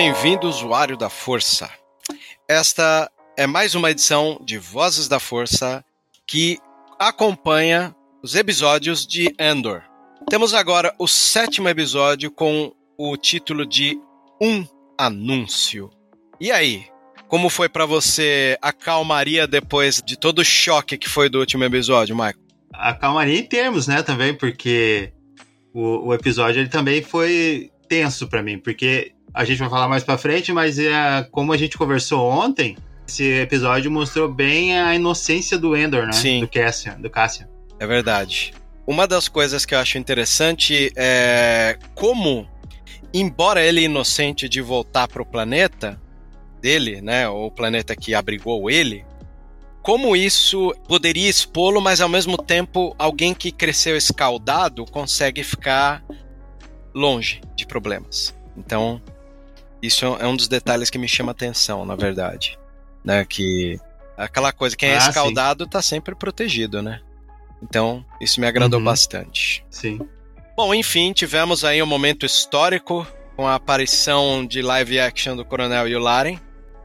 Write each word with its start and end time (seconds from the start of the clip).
Bem-vindo, 0.00 0.46
usuário 0.46 0.96
da 0.96 1.10
Força. 1.10 1.68
Esta 2.48 3.10
é 3.36 3.48
mais 3.48 3.74
uma 3.74 3.90
edição 3.90 4.40
de 4.44 4.56
Vozes 4.56 5.08
da 5.08 5.18
Força 5.18 5.84
que 6.24 6.56
acompanha 7.00 7.92
os 8.22 8.36
episódios 8.36 9.04
de 9.04 9.34
Endor. 9.40 9.82
Temos 10.30 10.54
agora 10.54 10.94
o 11.00 11.08
sétimo 11.08 11.68
episódio 11.68 12.30
com 12.30 12.72
o 12.96 13.16
título 13.16 13.66
de 13.66 14.00
Um 14.40 14.64
Anúncio. 14.96 15.90
E 16.40 16.52
aí, 16.52 16.86
como 17.26 17.50
foi 17.50 17.68
pra 17.68 17.84
você 17.84 18.56
a 18.62 18.72
calmaria 18.72 19.48
depois 19.48 20.00
de 20.00 20.16
todo 20.16 20.38
o 20.38 20.44
choque 20.44 20.96
que 20.96 21.08
foi 21.08 21.28
do 21.28 21.40
último 21.40 21.64
episódio, 21.64 22.14
Michael? 22.14 22.38
a 22.72 22.94
calmaria 22.94 23.36
em 23.36 23.44
termos, 23.44 23.88
né, 23.88 24.00
também, 24.04 24.32
porque 24.32 25.12
o, 25.74 26.06
o 26.06 26.14
episódio 26.14 26.60
ele 26.60 26.68
também 26.68 27.02
foi 27.02 27.72
tenso 27.88 28.28
pra 28.28 28.44
mim, 28.44 28.60
porque 28.60 29.12
a 29.32 29.44
gente 29.44 29.58
vai 29.58 29.68
falar 29.68 29.88
mais 29.88 30.02
pra 30.02 30.18
frente, 30.18 30.52
mas 30.52 30.78
é, 30.78 31.26
como 31.30 31.52
a 31.52 31.56
gente 31.56 31.76
conversou 31.76 32.28
ontem, 32.28 32.76
esse 33.06 33.24
episódio 33.40 33.90
mostrou 33.90 34.32
bem 34.32 34.78
a 34.78 34.94
inocência 34.94 35.58
do 35.58 35.76
Endor, 35.76 36.06
né? 36.06 36.12
Sim. 36.12 36.40
Do 36.40 36.48
Cassian, 36.48 37.00
do 37.00 37.08
Cassian. 37.08 37.48
É 37.78 37.86
verdade. 37.86 38.52
Uma 38.86 39.06
das 39.06 39.28
coisas 39.28 39.64
que 39.64 39.74
eu 39.74 39.78
acho 39.78 39.98
interessante 39.98 40.90
é 40.96 41.78
como, 41.94 42.48
embora 43.12 43.62
ele 43.62 43.82
inocente 43.82 44.48
de 44.48 44.60
voltar 44.60 45.08
pro 45.08 45.26
planeta 45.26 46.00
dele, 46.60 47.00
né, 47.00 47.28
ou 47.28 47.46
o 47.46 47.50
planeta 47.50 47.94
que 47.94 48.14
abrigou 48.14 48.70
ele, 48.70 49.04
como 49.82 50.16
isso 50.16 50.74
poderia 50.88 51.28
expô-lo, 51.28 51.80
mas 51.80 52.00
ao 52.00 52.08
mesmo 52.08 52.36
tempo 52.36 52.94
alguém 52.98 53.32
que 53.32 53.52
cresceu 53.52 53.96
escaldado 53.96 54.84
consegue 54.84 55.42
ficar 55.42 56.02
longe 56.94 57.40
de 57.54 57.64
problemas. 57.64 58.34
Então, 58.56 59.00
isso 59.82 60.04
é 60.04 60.26
um 60.26 60.36
dos 60.36 60.48
detalhes 60.48 60.90
que 60.90 60.98
me 60.98 61.08
chama 61.08 61.32
atenção, 61.32 61.84
na 61.84 61.94
verdade, 61.94 62.58
né, 63.04 63.24
que 63.24 63.78
aquela 64.16 64.52
coisa, 64.52 64.76
quem 64.76 64.90
é 64.90 64.96
Ah, 64.96 65.00
sim. 65.00 65.08
escaldado 65.10 65.66
tá 65.66 65.80
sempre 65.82 66.14
protegido, 66.14 66.82
né? 66.82 67.00
Então, 67.62 68.04
isso 68.20 68.40
me 68.40 68.46
agradou 68.46 68.78
Uhum. 68.78 68.84
bastante. 68.84 69.64
Sim. 69.70 70.00
Bom, 70.56 70.74
enfim, 70.74 71.12
tivemos 71.12 71.64
aí 71.64 71.82
um 71.82 71.86
momento 71.86 72.24
histórico 72.26 73.06
com 73.36 73.46
a 73.46 73.54
aparição 73.54 74.44
de 74.46 74.60
live 74.62 74.98
action 74.98 75.36
do 75.36 75.44
Coronel 75.44 75.86
Yularen. 75.88 76.38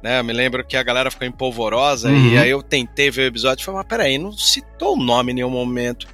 Né, 0.04 0.20
eu 0.20 0.24
me 0.24 0.34
lembro 0.34 0.66
que 0.66 0.76
a 0.76 0.84
galera 0.84 1.10
ficou 1.10 1.26
empolvorosa 1.26 2.10
Uhum. 2.10 2.34
e 2.34 2.38
aí 2.38 2.50
eu 2.50 2.62
tentei 2.62 3.10
ver 3.10 3.22
o 3.22 3.26
episódio 3.28 3.62
e 3.64 3.66
falei, 3.66 3.78
mas 3.80 3.88
peraí, 3.88 4.18
não 4.18 4.32
citou 4.34 4.96
o 4.98 5.02
nome 5.04 5.32
em 5.32 5.36
nenhum 5.36 5.50
momento. 5.50 6.08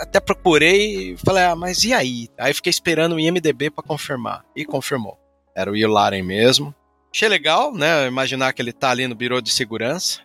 Até 0.00 0.18
procurei 0.18 1.12
e 1.12 1.16
falei, 1.18 1.44
ah, 1.44 1.54
mas 1.54 1.84
e 1.84 1.92
aí? 1.92 2.28
Aí 2.38 2.52
fiquei 2.54 2.70
esperando 2.70 3.14
o 3.14 3.20
IMDB 3.20 3.70
pra 3.70 3.84
confirmar. 3.84 4.44
E 4.56 4.64
confirmou. 4.64 5.16
Era 5.58 5.72
o 5.72 5.76
Yularen 5.76 6.22
mesmo. 6.22 6.72
Achei 7.12 7.28
legal, 7.28 7.74
né? 7.74 8.06
Imaginar 8.06 8.52
que 8.52 8.62
ele 8.62 8.72
tá 8.72 8.90
ali 8.90 9.08
no 9.08 9.14
birô 9.14 9.40
de 9.40 9.50
segurança, 9.50 10.20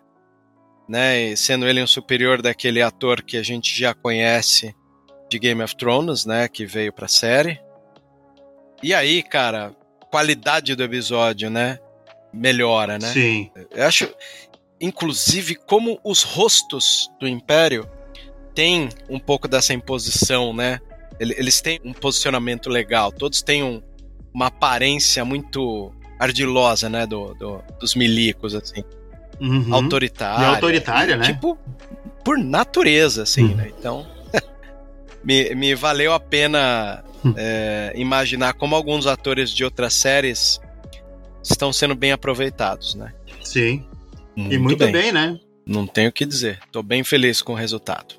né? 0.88 1.20
E 1.32 1.38
sendo 1.38 1.68
ele 1.68 1.82
um 1.82 1.88
superior 1.88 2.42
daquele 2.42 2.82
ator 2.82 3.24
que 3.24 3.38
a 3.38 3.42
gente 3.44 3.76
já 3.78 3.94
conhece 3.94 4.76
de 5.30 5.40
Game 5.40 5.64
of 5.64 5.76
Thrones, 5.76 6.26
né? 6.26 6.48
Que 6.48 6.66
veio 6.66 6.94
pra 6.94 7.08
série. 7.08 7.60
E 8.84 8.94
aí, 8.94 9.24
cara, 9.24 9.76
qualidade 10.12 10.76
do 10.76 10.84
episódio, 10.84 11.50
né? 11.50 11.80
Melhora, 12.34 13.00
né? 13.00 13.08
Sim. 13.12 13.50
Eu 13.72 13.88
acho, 13.88 14.14
inclusive, 14.80 15.56
como 15.56 16.00
os 16.04 16.22
rostos 16.24 17.10
do 17.20 17.28
Império 17.28 17.90
têm 18.54 18.90
um 19.10 19.20
pouco 19.20 19.48
dessa 19.48 19.74
imposição, 19.74 20.54
né? 20.54 20.80
Ele- 21.20 21.34
Eles 21.38 21.62
têm 21.62 21.80
um 21.84 21.94
posicionamento 21.94 22.70
legal, 22.70 23.12
todos 23.12 23.42
têm 23.42 23.64
um- 23.64 23.82
uma 24.34 24.48
aparência 24.48 25.24
muito 25.24 25.92
ardilosa, 26.20 26.90
né? 26.90 27.06
Do, 27.06 27.34
do- 27.36 27.62
dos 27.80 27.96
milicos, 27.96 28.56
assim, 28.56 28.84
Uhum. 29.40 29.74
autoritária. 29.74 30.44
E 30.44 30.56
autoritária, 30.56 31.16
né? 31.18 31.26
Tipo, 31.26 31.58
por 32.24 32.38
natureza, 32.38 33.24
assim, 33.24 33.46
Uhum. 33.46 33.56
né? 33.56 33.72
Então, 33.78 34.08
me, 35.24 35.54
me 35.56 35.76
valeu 35.76 36.14
a 36.14 36.20
pena 36.20 37.04
Hum. 37.26 37.34
é, 37.38 37.94
imaginar 37.96 38.54
como 38.54 38.76
alguns 38.76 39.08
atores 39.08 39.50
de 39.52 39.64
outras 39.64 39.94
séries 39.94 40.60
estão 41.42 41.72
sendo 41.72 41.96
bem 41.96 42.12
aproveitados, 42.12 42.96
né? 42.96 43.14
Sim. 43.42 43.86
e 44.36 44.58
muito 44.58 44.86
bem. 44.92 45.12
né? 45.12 45.40
Não 45.66 45.86
tenho 45.88 46.10
o 46.10 46.12
que 46.12 46.26
dizer. 46.26 46.60
Tô 46.72 46.82
bem 46.84 47.04
feliz 47.04 47.42
com 47.42 47.54
o 47.54 47.56
resultado. 47.56 48.16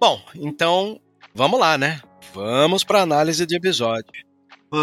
Bom, 0.00 0.20
então 0.34 0.98
vamos 1.34 1.58
lá, 1.60 1.76
né? 1.76 2.00
Vamos 2.32 2.82
para 2.84 3.02
análise 3.02 3.44
de 3.46 3.56
episódio. 3.56 4.06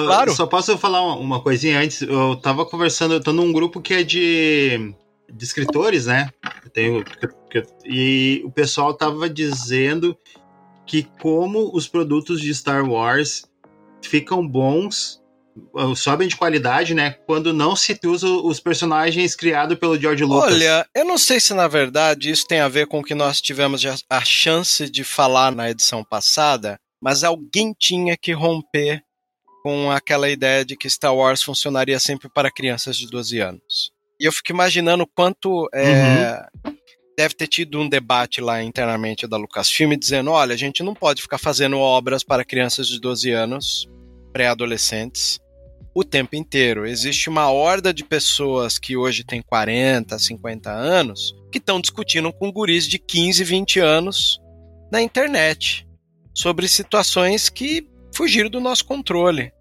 Claro. 0.05 0.33
Só 0.33 0.45
posso 0.45 0.77
falar 0.77 1.01
uma, 1.01 1.15
uma 1.15 1.41
coisinha 1.41 1.79
antes? 1.79 2.01
Eu 2.01 2.35
tava 2.35 2.65
conversando, 2.65 3.13
eu 3.13 3.21
tô 3.21 3.31
num 3.31 3.51
grupo 3.51 3.81
que 3.81 3.93
é 3.93 4.03
de, 4.03 4.93
de 5.31 5.43
escritores, 5.43 6.05
né? 6.05 6.29
Eu 6.63 6.69
tenho, 6.69 7.03
e 7.85 8.41
o 8.45 8.51
pessoal 8.51 8.93
tava 8.93 9.29
dizendo 9.29 10.17
que 10.85 11.03
como 11.21 11.71
os 11.73 11.87
produtos 11.87 12.41
de 12.41 12.53
Star 12.53 12.87
Wars 12.89 13.45
ficam 14.01 14.45
bons, 14.45 15.21
sobem 15.95 16.27
de 16.27 16.35
qualidade, 16.35 16.93
né? 16.93 17.11
Quando 17.25 17.53
não 17.53 17.75
se 17.75 17.97
usa 18.05 18.27
os 18.27 18.59
personagens 18.59 19.35
criados 19.35 19.77
pelo 19.77 19.99
George 19.99 20.23
Lucas. 20.23 20.53
Olha, 20.53 20.85
eu 20.95 21.05
não 21.05 21.17
sei 21.17 21.39
se 21.39 21.53
na 21.53 21.67
verdade 21.67 22.31
isso 22.31 22.45
tem 22.45 22.59
a 22.59 22.67
ver 22.67 22.87
com 22.87 22.99
o 22.99 23.03
que 23.03 23.15
nós 23.15 23.39
tivemos 23.39 23.83
a 24.09 24.25
chance 24.25 24.89
de 24.89 25.03
falar 25.03 25.51
na 25.51 25.69
edição 25.69 26.03
passada, 26.03 26.77
mas 27.01 27.23
alguém 27.23 27.73
tinha 27.77 28.17
que 28.17 28.31
romper 28.31 29.01
com 29.63 29.89
aquela 29.89 30.29
ideia 30.29 30.65
de 30.65 30.75
que 30.75 30.89
Star 30.89 31.15
Wars 31.15 31.41
funcionaria 31.41 31.97
sempre 31.99 32.27
para 32.29 32.51
crianças 32.51 32.97
de 32.97 33.07
12 33.07 33.39
anos. 33.39 33.93
E 34.19 34.25
eu 34.25 34.31
fico 34.31 34.51
imaginando 34.51 35.07
quanto 35.07 35.69
é, 35.73 36.45
deve 37.17 37.33
ter 37.33 37.47
tido 37.47 37.79
um 37.79 37.87
debate 37.87 38.41
lá 38.41 38.61
internamente 38.61 39.25
da 39.25 39.37
Lucasfilm 39.37 39.97
dizendo: 39.97 40.31
olha, 40.31 40.53
a 40.53 40.57
gente 40.57 40.83
não 40.83 40.93
pode 40.93 41.21
ficar 41.21 41.37
fazendo 41.37 41.79
obras 41.79 42.23
para 42.23 42.45
crianças 42.45 42.87
de 42.87 42.99
12 42.99 43.31
anos, 43.31 43.89
pré-adolescentes, 44.33 45.39
o 45.95 46.03
tempo 46.03 46.35
inteiro. 46.35 46.85
Existe 46.85 47.29
uma 47.29 47.49
horda 47.49 47.93
de 47.93 48.03
pessoas 48.03 48.77
que 48.77 48.97
hoje 48.97 49.23
têm 49.23 49.41
40, 49.41 50.19
50 50.19 50.71
anos 50.71 51.33
que 51.51 51.59
estão 51.59 51.79
discutindo 51.79 52.33
com 52.33 52.51
guris 52.51 52.87
de 52.87 52.99
15, 52.99 53.43
20 53.43 53.79
anos 53.79 54.39
na 54.91 55.01
internet 55.01 55.87
sobre 56.33 56.67
situações 56.67 57.47
que 57.47 57.87
fugiram 58.13 58.49
do 58.49 58.59
nosso 58.59 58.85
controle. 58.85 59.51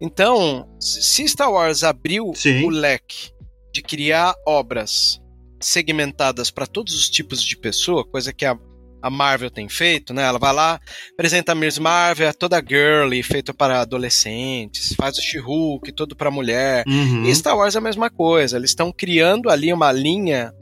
Então, 0.00 0.68
se 0.80 1.26
Star 1.26 1.50
Wars 1.50 1.82
abriu 1.82 2.32
Sim. 2.34 2.64
o 2.64 2.68
leque 2.68 3.30
de 3.72 3.82
criar 3.82 4.34
obras 4.46 5.20
segmentadas 5.60 6.50
para 6.50 6.66
todos 6.66 6.94
os 6.94 7.10
tipos 7.10 7.42
de 7.42 7.56
pessoa, 7.56 8.04
coisa 8.04 8.32
que 8.32 8.44
a 8.44 8.56
a 9.00 9.10
Marvel 9.10 9.50
tem 9.50 9.68
feito, 9.68 10.12
né? 10.12 10.24
Ela 10.24 10.38
vai 10.38 10.52
lá, 10.52 10.80
apresenta 11.12 11.52
a 11.52 11.54
Miss 11.54 11.78
Marvel, 11.78 12.28
é 12.28 12.32
toda 12.32 12.62
girly, 12.66 13.22
feita 13.22 13.54
para 13.54 13.80
adolescentes, 13.80 14.94
faz 14.94 15.16
o 15.18 15.22
She-Hulk, 15.22 15.92
todo 15.92 16.16
para 16.16 16.30
mulher. 16.30 16.84
Uhum. 16.86 17.24
E 17.24 17.34
Star 17.34 17.56
Wars 17.56 17.74
é 17.74 17.78
a 17.78 17.82
mesma 17.82 18.10
coisa, 18.10 18.56
eles 18.56 18.70
estão 18.70 18.92
criando 18.92 19.48
ali 19.50 19.72
uma 19.72 19.92
linha 19.92 20.52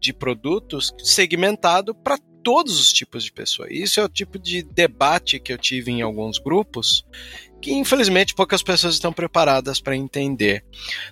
de 0.00 0.12
produtos 0.12 0.92
segmentado 1.02 1.94
para 1.94 2.18
todos 2.48 2.80
os 2.80 2.90
tipos 2.94 3.24
de 3.24 3.30
pessoa. 3.30 3.68
Isso 3.70 4.00
é 4.00 4.02
o 4.02 4.08
tipo 4.08 4.38
de 4.38 4.62
debate 4.62 5.38
que 5.38 5.52
eu 5.52 5.58
tive 5.58 5.92
em 5.92 6.00
alguns 6.00 6.38
grupos 6.38 7.04
que 7.60 7.74
infelizmente 7.74 8.34
poucas 8.34 8.62
pessoas 8.62 8.94
estão 8.94 9.12
preparadas 9.12 9.82
para 9.82 9.94
entender. 9.94 10.64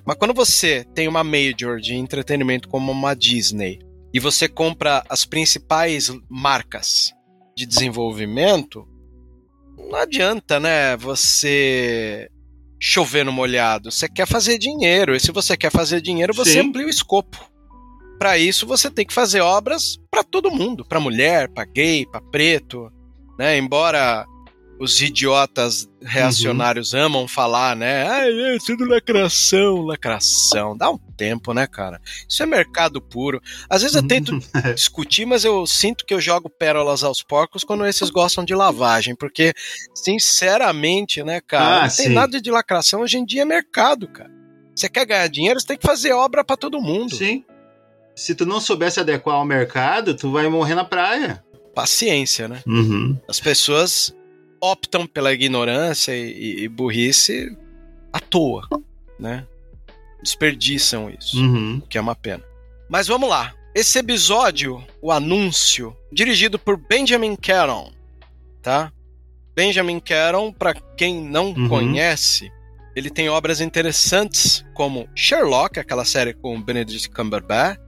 Mas 0.03 0.17
quando 0.17 0.33
você 0.33 0.87
tem 0.95 1.07
uma 1.07 1.23
major 1.23 1.79
de 1.79 1.95
entretenimento 1.95 2.71
como 2.71 2.91
uma 2.91 3.15
Disney 3.15 3.81
e 4.15 4.19
você 4.19 4.49
compra 4.49 5.05
as 5.11 5.27
principais 5.27 6.11
marcas 6.27 7.13
de 7.55 7.67
desenvolvimento, 7.67 8.89
não 9.77 9.97
adianta, 9.97 10.59
né, 10.59 10.97
você 10.97 12.31
chover 12.81 13.27
no 13.27 13.33
molhado. 13.33 13.93
Você 13.93 14.09
quer 14.09 14.27
fazer 14.27 14.57
dinheiro, 14.57 15.15
e 15.15 15.21
se 15.21 15.31
você 15.33 15.55
quer 15.55 15.71
fazer 15.71 16.01
dinheiro, 16.01 16.33
você 16.33 16.53
Sim. 16.53 16.61
amplia 16.61 16.87
o 16.87 16.91
escopo. 16.91 17.56
Para 18.19 18.39
isso, 18.39 18.67
você 18.67 18.91
tem 18.91 19.05
que 19.07 19.13
fazer 19.15 19.41
obras 19.41 19.99
para 20.11 20.25
todo 20.25 20.51
mundo, 20.51 20.85
para 20.85 20.99
mulher, 21.01 21.49
para 21.49 21.65
gay, 21.65 22.07
para 22.07 22.21
preto, 22.21 22.91
né? 23.39 23.59
Embora 23.59 24.25
os 24.79 25.01
idiotas 25.01 25.89
reacionários 26.03 26.93
amam 26.93 27.27
falar, 27.27 27.75
né? 27.75 28.07
Ah, 28.07 28.27
é 28.29 28.59
tudo 28.59 28.85
lacração, 28.85 29.83
lacração. 29.83 30.77
Dá 30.77 30.91
um 30.91 30.99
tempo, 30.99 31.55
né, 31.55 31.67
cara? 31.67 31.99
Isso 32.29 32.43
é 32.43 32.47
mercado 32.47 33.01
puro. 33.01 33.41
Às 33.71 33.81
vezes 33.83 33.97
eu 33.97 34.07
tento 34.07 34.39
discutir, 34.75 35.25
mas 35.25 35.45
eu 35.45 35.67
sinto 35.67 36.05
que 36.05 36.13
eu 36.13 36.21
jogo 36.21 36.51
pérolas 36.51 37.03
aos 37.03 37.23
porcos 37.23 37.65
quando 37.65 37.87
esses 37.87 38.11
gostam 38.11 38.45
de 38.45 38.55
lavagem, 38.55 39.15
porque, 39.17 39.55
sinceramente, 39.95 41.23
né, 41.23 41.41
cara, 41.41 41.77
Ah, 41.79 41.83
não 41.89 41.97
tem 41.97 42.07
sim. 42.09 42.13
nada 42.13 42.41
de 42.41 42.51
lacração. 42.51 43.01
Hoje 43.01 43.19
em 43.19 43.25
dia 43.25 43.43
é 43.43 43.47
mercado, 43.47 44.09
cara. 44.09 44.31
Você 44.75 44.89
quer 44.91 45.07
ganhar 45.07 45.27
dinheiro, 45.29 45.59
você 45.59 45.67
tem 45.67 45.79
que 45.79 45.87
fazer 45.87 46.13
obra 46.13 46.45
para 46.45 46.57
todo 46.57 46.81
mundo. 46.83 47.17
Sim. 47.17 47.45
Se 48.17 48.35
tu 48.35 48.47
não 48.47 48.61
soubesse 48.61 48.99
adequar 48.99 49.37
ao 49.37 49.45
mercado, 49.45 50.17
tu 50.17 50.33
vai 50.33 50.49
morrer 50.49 50.75
na 50.75 50.85
praia. 50.85 51.45
Paciência, 51.75 52.49
né? 52.49 52.63
Uhum. 52.67 53.17
As 53.29 53.39
pessoas 53.39 54.15
optam 54.61 55.07
pela 55.07 55.33
ignorância 55.35 56.17
e, 56.17 56.31
e- 56.33 56.65
e 56.65 56.69
burrice 56.69 57.55
à 58.13 58.19
toa, 58.19 58.67
né? 59.21 59.47
Desperdiçam 60.23 61.11
isso, 61.11 61.37
Uhum. 61.39 61.77
o 61.85 61.87
que 61.87 61.99
é 61.99 62.01
uma 62.01 62.15
pena. 62.17 62.43
Mas 62.89 63.07
vamos 63.07 63.29
lá. 63.29 63.53
Esse 63.75 63.99
episódio, 63.99 64.83
o 65.03 65.13
anúncio, 65.13 65.95
dirigido 66.11 66.59
por 66.59 66.79
Benjamin 66.79 67.37
Caron, 67.37 67.93
tá? 68.63 68.91
Benjamin 69.55 70.01
Caron, 70.01 70.51
para 70.51 70.73
quem 70.97 71.21
não 71.21 71.49
Uhum. 71.53 71.69
conhece, 71.69 72.51
ele 72.95 73.11
tem 73.11 73.29
obras 73.29 73.61
interessantes 73.61 74.65
como 74.73 75.07
Sherlock, 75.15 75.79
aquela 75.79 76.07
série 76.07 76.33
com 76.33 76.61
Benedict 76.61 77.11
Cumberbatch. 77.11 77.79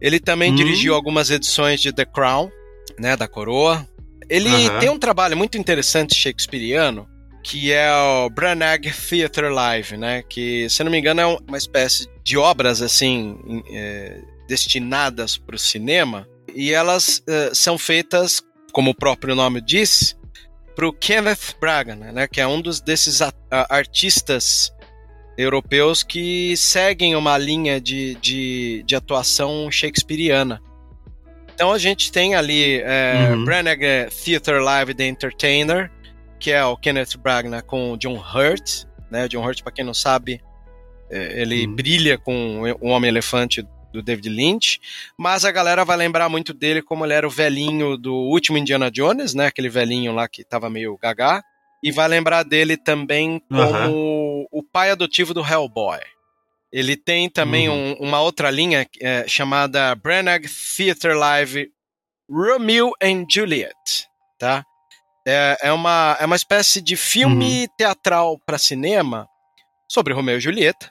Ele 0.00 0.18
também 0.20 0.52
Hum. 0.52 0.54
dirigiu 0.56 0.94
algumas 0.94 1.30
edições 1.30 1.80
de 1.80 1.92
The 1.92 2.04
Crown, 2.04 2.50
né, 2.98 3.16
da 3.16 3.26
Coroa. 3.28 3.86
Ele 4.28 4.50
tem 4.80 4.90
um 4.90 4.98
trabalho 4.98 5.36
muito 5.36 5.56
interessante 5.56 6.14
shakespeariano, 6.14 7.08
que 7.42 7.72
é 7.72 7.88
o 7.94 8.28
Branagh 8.28 8.82
Theatre 9.08 9.48
Live, 9.48 9.96
né, 9.96 10.22
que, 10.28 10.68
se 10.68 10.82
não 10.82 10.90
me 10.90 10.98
engano, 10.98 11.20
é 11.20 11.26
um- 11.26 11.38
uma 11.46 11.56
espécie 11.58 12.08
de 12.24 12.36
obras 12.36 12.82
assim 12.82 13.38
é, 13.72 14.20
destinadas 14.48 15.36
para 15.36 15.54
o 15.56 15.58
cinema 15.58 16.26
e 16.54 16.72
elas 16.72 17.22
eh, 17.28 17.50
são 17.52 17.76
feitas, 17.78 18.42
como 18.72 18.90
o 18.90 18.94
próprio 18.94 19.34
nome 19.34 19.60
diz, 19.60 20.16
para 20.74 20.86
o 20.88 20.92
Kenneth 20.92 21.54
Branagh, 21.60 22.12
né, 22.12 22.26
que 22.28 22.40
é 22.40 22.46
um 22.46 22.60
dos 22.60 22.80
desses 22.80 23.20
artistas 23.50 24.70
europeus 25.36 26.02
que 26.02 26.56
seguem 26.56 27.14
uma 27.14 27.36
linha 27.36 27.80
de, 27.80 28.14
de, 28.16 28.82
de 28.86 28.96
atuação 28.96 29.70
shakespeariana. 29.70 30.62
Então 31.54 31.72
a 31.72 31.78
gente 31.78 32.12
tem 32.12 32.34
ali 32.34 32.80
é, 32.80 33.30
Uhum. 33.30 33.44
Branagh 33.44 34.08
Theatre 34.24 34.58
Live 34.60 34.94
The 34.94 35.06
Entertainer, 35.06 35.90
que 36.38 36.50
é 36.50 36.64
o 36.64 36.76
Kenneth 36.76 37.16
Branagh 37.18 37.62
com 37.62 37.92
o 37.92 37.96
John 37.96 38.16
Hurt, 38.16 38.84
né? 39.10 39.26
John 39.28 39.42
Hurt, 39.46 39.62
para 39.62 39.72
quem 39.72 39.84
não 39.84 39.94
sabe, 39.94 40.40
é, 41.10 41.40
ele 41.40 41.66
Uhum. 41.66 41.74
brilha 41.74 42.18
com 42.18 42.62
o 42.80 42.88
Homem-Elefante 42.88 43.64
do 43.92 44.02
David 44.02 44.28
Lynch, 44.28 44.78
mas 45.16 45.46
a 45.46 45.50
galera 45.50 45.82
vai 45.82 45.96
lembrar 45.96 46.28
muito 46.28 46.52
dele 46.52 46.82
como 46.82 47.06
ele 47.06 47.14
era 47.14 47.26
o 47.26 47.30
velhinho 47.30 47.96
do 47.96 48.12
último 48.14 48.58
Indiana 48.58 48.90
Jones, 48.90 49.32
né? 49.32 49.46
Aquele 49.46 49.70
velhinho 49.70 50.12
lá 50.12 50.28
que 50.28 50.44
tava 50.44 50.68
meio 50.68 50.98
gagá. 50.98 51.42
E 51.82 51.92
vai 51.92 52.08
lembrar 52.08 52.42
dele 52.42 52.76
também 52.76 53.40
como 53.48 54.48
o 54.50 54.62
pai 54.62 54.90
adotivo 54.90 55.32
do 55.34 55.44
Hellboy. 55.46 56.00
Ele 56.72 56.96
tem 56.96 57.28
também 57.30 57.68
Uhum. 57.68 57.92
um- 58.00 58.06
uma 58.08 58.20
outra 58.20 58.50
linha 58.50 58.86
é, 59.00 59.26
chamada 59.28 59.94
Branagh 59.94 60.42
Theatre 60.76 61.14
Live 61.14 61.70
Romeo 62.28 62.92
and 63.02 63.24
Juliet, 63.30 64.08
tá? 64.38 64.64
É, 65.26 65.56
é, 65.62 65.72
uma, 65.72 66.16
é 66.20 66.24
uma 66.26 66.36
espécie 66.36 66.80
de 66.80 66.96
filme 66.96 67.68
teatral 67.76 68.38
para 68.44 68.58
cinema 68.58 69.28
sobre 69.88 70.12
Romeo 70.12 70.38
e 70.38 70.40
Julieta, 70.40 70.90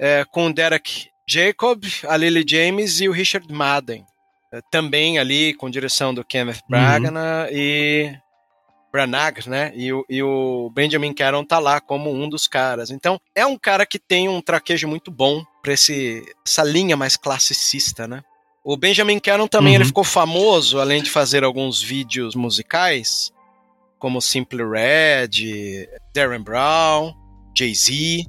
é, 0.00 0.24
com 0.30 0.50
Derek 0.50 1.08
Jacob, 1.28 1.82
a 2.08 2.16
Lily 2.16 2.44
James 2.46 3.00
e 3.00 3.08
o 3.08 3.12
Richard 3.12 3.50
Madden. 3.52 4.04
É, 4.52 4.60
também 4.70 5.18
ali 5.18 5.52
com 5.54 5.68
direção 5.70 6.14
do 6.14 6.24
Kenneth 6.24 6.60
Branagh 6.68 7.48
e 7.52 8.14
Branagh, 8.94 9.48
né? 9.48 9.72
E 9.74 9.92
o, 9.92 10.04
e 10.08 10.22
o 10.22 10.70
Benjamin 10.72 11.12
Caron 11.12 11.44
tá 11.44 11.58
lá 11.58 11.80
como 11.80 12.12
um 12.12 12.28
dos 12.28 12.46
caras. 12.46 12.92
Então, 12.92 13.20
é 13.34 13.44
um 13.44 13.58
cara 13.58 13.84
que 13.84 13.98
tem 13.98 14.28
um 14.28 14.40
traquejo 14.40 14.86
muito 14.86 15.10
bom 15.10 15.44
pra 15.60 15.72
esse, 15.72 16.22
essa 16.46 16.62
linha 16.62 16.96
mais 16.96 17.16
classicista, 17.16 18.06
né? 18.06 18.22
O 18.62 18.76
Benjamin 18.76 19.18
Caron 19.18 19.48
também 19.48 19.72
Uhum. 19.72 19.80
ele 19.80 19.84
ficou 19.84 20.04
famoso, 20.04 20.78
além 20.78 21.02
de 21.02 21.10
fazer 21.10 21.42
alguns 21.42 21.82
vídeos 21.82 22.36
musicais, 22.36 23.32
como 23.98 24.22
Simple 24.22 24.62
Red, 24.62 25.88
Darren 26.14 26.42
Brown, 26.42 27.12
Jay-Z. 27.58 28.24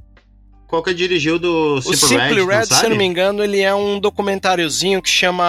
Qual 0.66 0.82
que 0.82 0.92
dirigiu 0.92 1.38
do 1.38 1.76
O 1.76 1.82
Simple, 1.82 1.96
Simple 1.96 2.44
Red, 2.44 2.46
Red, 2.46 2.56
não 2.58 2.64
se 2.64 2.84
eu 2.86 2.90
não 2.90 2.96
me 2.96 3.04
engano, 3.04 3.42
ele 3.44 3.60
é 3.60 3.72
um 3.74 4.00
documentáriozinho 4.00 5.00
que 5.00 5.08
chama 5.08 5.44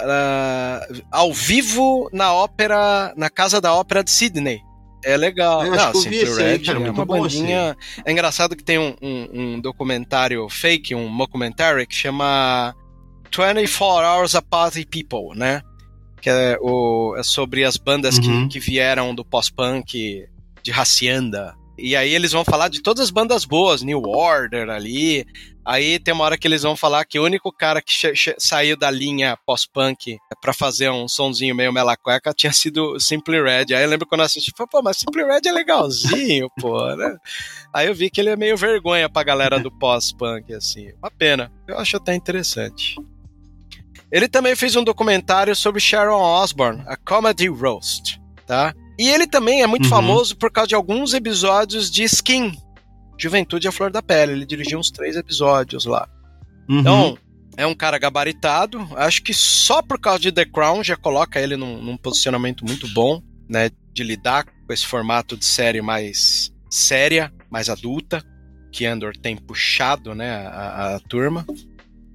ah, 0.00 0.86
Ao 1.10 1.32
Vivo 1.32 2.08
na 2.12 2.32
Ópera, 2.32 3.12
na 3.16 3.28
Casa 3.28 3.60
da 3.60 3.74
Ópera 3.74 4.02
de 4.02 4.10
Sydney. 4.10 4.60
É 5.04 5.16
legal. 5.16 5.66
Eu 5.66 5.74
acho 5.74 5.84
Não, 5.84 5.92
que 5.92 5.98
eu 5.98 6.02
vi 6.02 6.08
Simple 6.20 6.30
esse 6.32 6.42
aí, 6.42 6.56
Red 6.58 6.70
é 6.70 6.74
muito 6.78 6.94
uma 6.96 7.04
bom 7.04 7.26
esse 7.26 7.38
bandinha. 7.38 7.76
É 8.04 8.12
engraçado 8.12 8.56
que 8.56 8.62
tem 8.64 8.78
um, 8.78 8.94
um- 9.02 9.28
um 9.32 9.60
documentário 9.60 10.48
fake, 10.48 10.94
um 10.94 11.08
mockumentary, 11.08 11.86
que 11.86 11.94
chama 11.94 12.74
24 13.30 14.06
Hours 14.06 14.34
a 14.34 14.40
Party 14.42 14.86
People, 14.86 15.36
né? 15.38 15.60
Que 16.20 16.30
é, 16.30 16.56
o, 16.60 17.14
é 17.18 17.22
sobre 17.22 17.64
as 17.64 17.76
bandas 17.76 18.16
Uhum. 18.18 18.46
que, 18.48 18.54
que 18.54 18.60
vieram 18.60 19.14
do 19.14 19.24
pós-punk 19.24 20.24
de 20.62 20.70
Hacienda. 20.72 21.54
E 21.82 21.96
aí 21.96 22.14
eles 22.14 22.30
vão 22.30 22.44
falar 22.44 22.68
de 22.68 22.80
todas 22.80 23.02
as 23.02 23.10
bandas 23.10 23.44
boas, 23.44 23.82
New 23.82 24.02
Order 24.02 24.70
ali. 24.70 25.26
Aí 25.64 25.98
tem 25.98 26.14
uma 26.14 26.22
hora 26.22 26.38
que 26.38 26.46
eles 26.46 26.62
vão 26.62 26.76
falar 26.76 27.04
que 27.04 27.18
o 27.18 27.24
único 27.24 27.52
cara 27.52 27.82
que 27.82 27.92
saiu 28.38 28.76
da 28.76 28.88
linha 28.88 29.36
pós-punk 29.44 30.16
pra 30.40 30.54
fazer 30.54 30.90
um 30.90 31.08
sonzinho 31.08 31.56
meio 31.56 31.72
mela 31.72 31.96
cueca 31.96 32.32
tinha 32.32 32.52
sido 32.52 32.92
o 32.92 33.00
Simple 33.00 33.42
Red. 33.42 33.74
Aí 33.74 33.82
eu 33.82 33.88
lembro 33.88 34.06
quando 34.06 34.20
eu 34.20 34.26
assisti, 34.26 34.52
falei, 34.56 34.68
pô, 34.70 34.80
mas 34.80 34.98
Simple 34.98 35.24
Red 35.24 35.40
é 35.44 35.50
legalzinho, 35.52 36.48
pô, 36.60 36.94
né? 36.94 37.16
Aí 37.74 37.88
eu 37.88 37.94
vi 37.94 38.10
que 38.10 38.20
ele 38.20 38.30
é 38.30 38.36
meio 38.36 38.56
vergonha 38.56 39.08
pra 39.08 39.24
galera 39.24 39.58
do 39.58 39.70
pós-punk, 39.70 40.54
assim. 40.54 40.92
Uma 41.02 41.10
pena. 41.10 41.50
Eu 41.66 41.78
acho 41.78 41.96
até 41.96 42.14
interessante. 42.14 42.94
Ele 44.12 44.28
também 44.28 44.54
fez 44.54 44.76
um 44.76 44.84
documentário 44.84 45.56
sobre 45.56 45.80
Sharon 45.80 46.20
Osbourne, 46.20 46.84
a 46.86 46.96
Comedy 46.96 47.48
Roast, 47.48 48.20
tá? 48.46 48.72
E 49.02 49.08
ele 49.08 49.26
também 49.26 49.62
é 49.62 49.66
muito 49.66 49.84
Uhum. 49.84 49.90
famoso 49.90 50.36
por 50.36 50.48
causa 50.52 50.68
de 50.68 50.74
alguns 50.76 51.12
episódios 51.12 51.90
de 51.90 52.04
Skin, 52.04 52.52
Juventude 53.18 53.66
à 53.66 53.72
Flor 53.72 53.90
da 53.90 54.00
Pele. 54.00 54.30
Ele 54.30 54.46
dirigiu 54.46 54.78
uns 54.78 54.92
três 54.92 55.16
episódios 55.16 55.84
lá. 55.86 56.08
Uhum. 56.68 56.78
Então, 56.78 57.18
é 57.56 57.66
um 57.66 57.74
cara 57.74 57.98
gabaritado. 57.98 58.88
Acho 58.94 59.20
que 59.24 59.34
só 59.34 59.82
por 59.82 59.98
causa 59.98 60.20
de 60.20 60.30
The 60.30 60.44
Crown 60.44 60.84
já 60.84 60.96
coloca 60.96 61.40
ele 61.40 61.56
num, 61.56 61.82
num 61.82 61.96
posicionamento 61.96 62.64
muito 62.64 62.86
bom, 62.94 63.20
né? 63.48 63.70
De 63.92 64.04
lidar 64.04 64.44
com 64.44 64.72
esse 64.72 64.86
formato 64.86 65.36
de 65.36 65.44
série 65.44 65.82
mais 65.82 66.52
séria, 66.70 67.32
mais 67.50 67.68
adulta, 67.68 68.24
que 68.70 68.86
Andor 68.86 69.16
tem 69.16 69.36
puxado, 69.36 70.14
né? 70.14 70.46
A, 70.46 70.94
a 70.94 71.00
turma. 71.00 71.44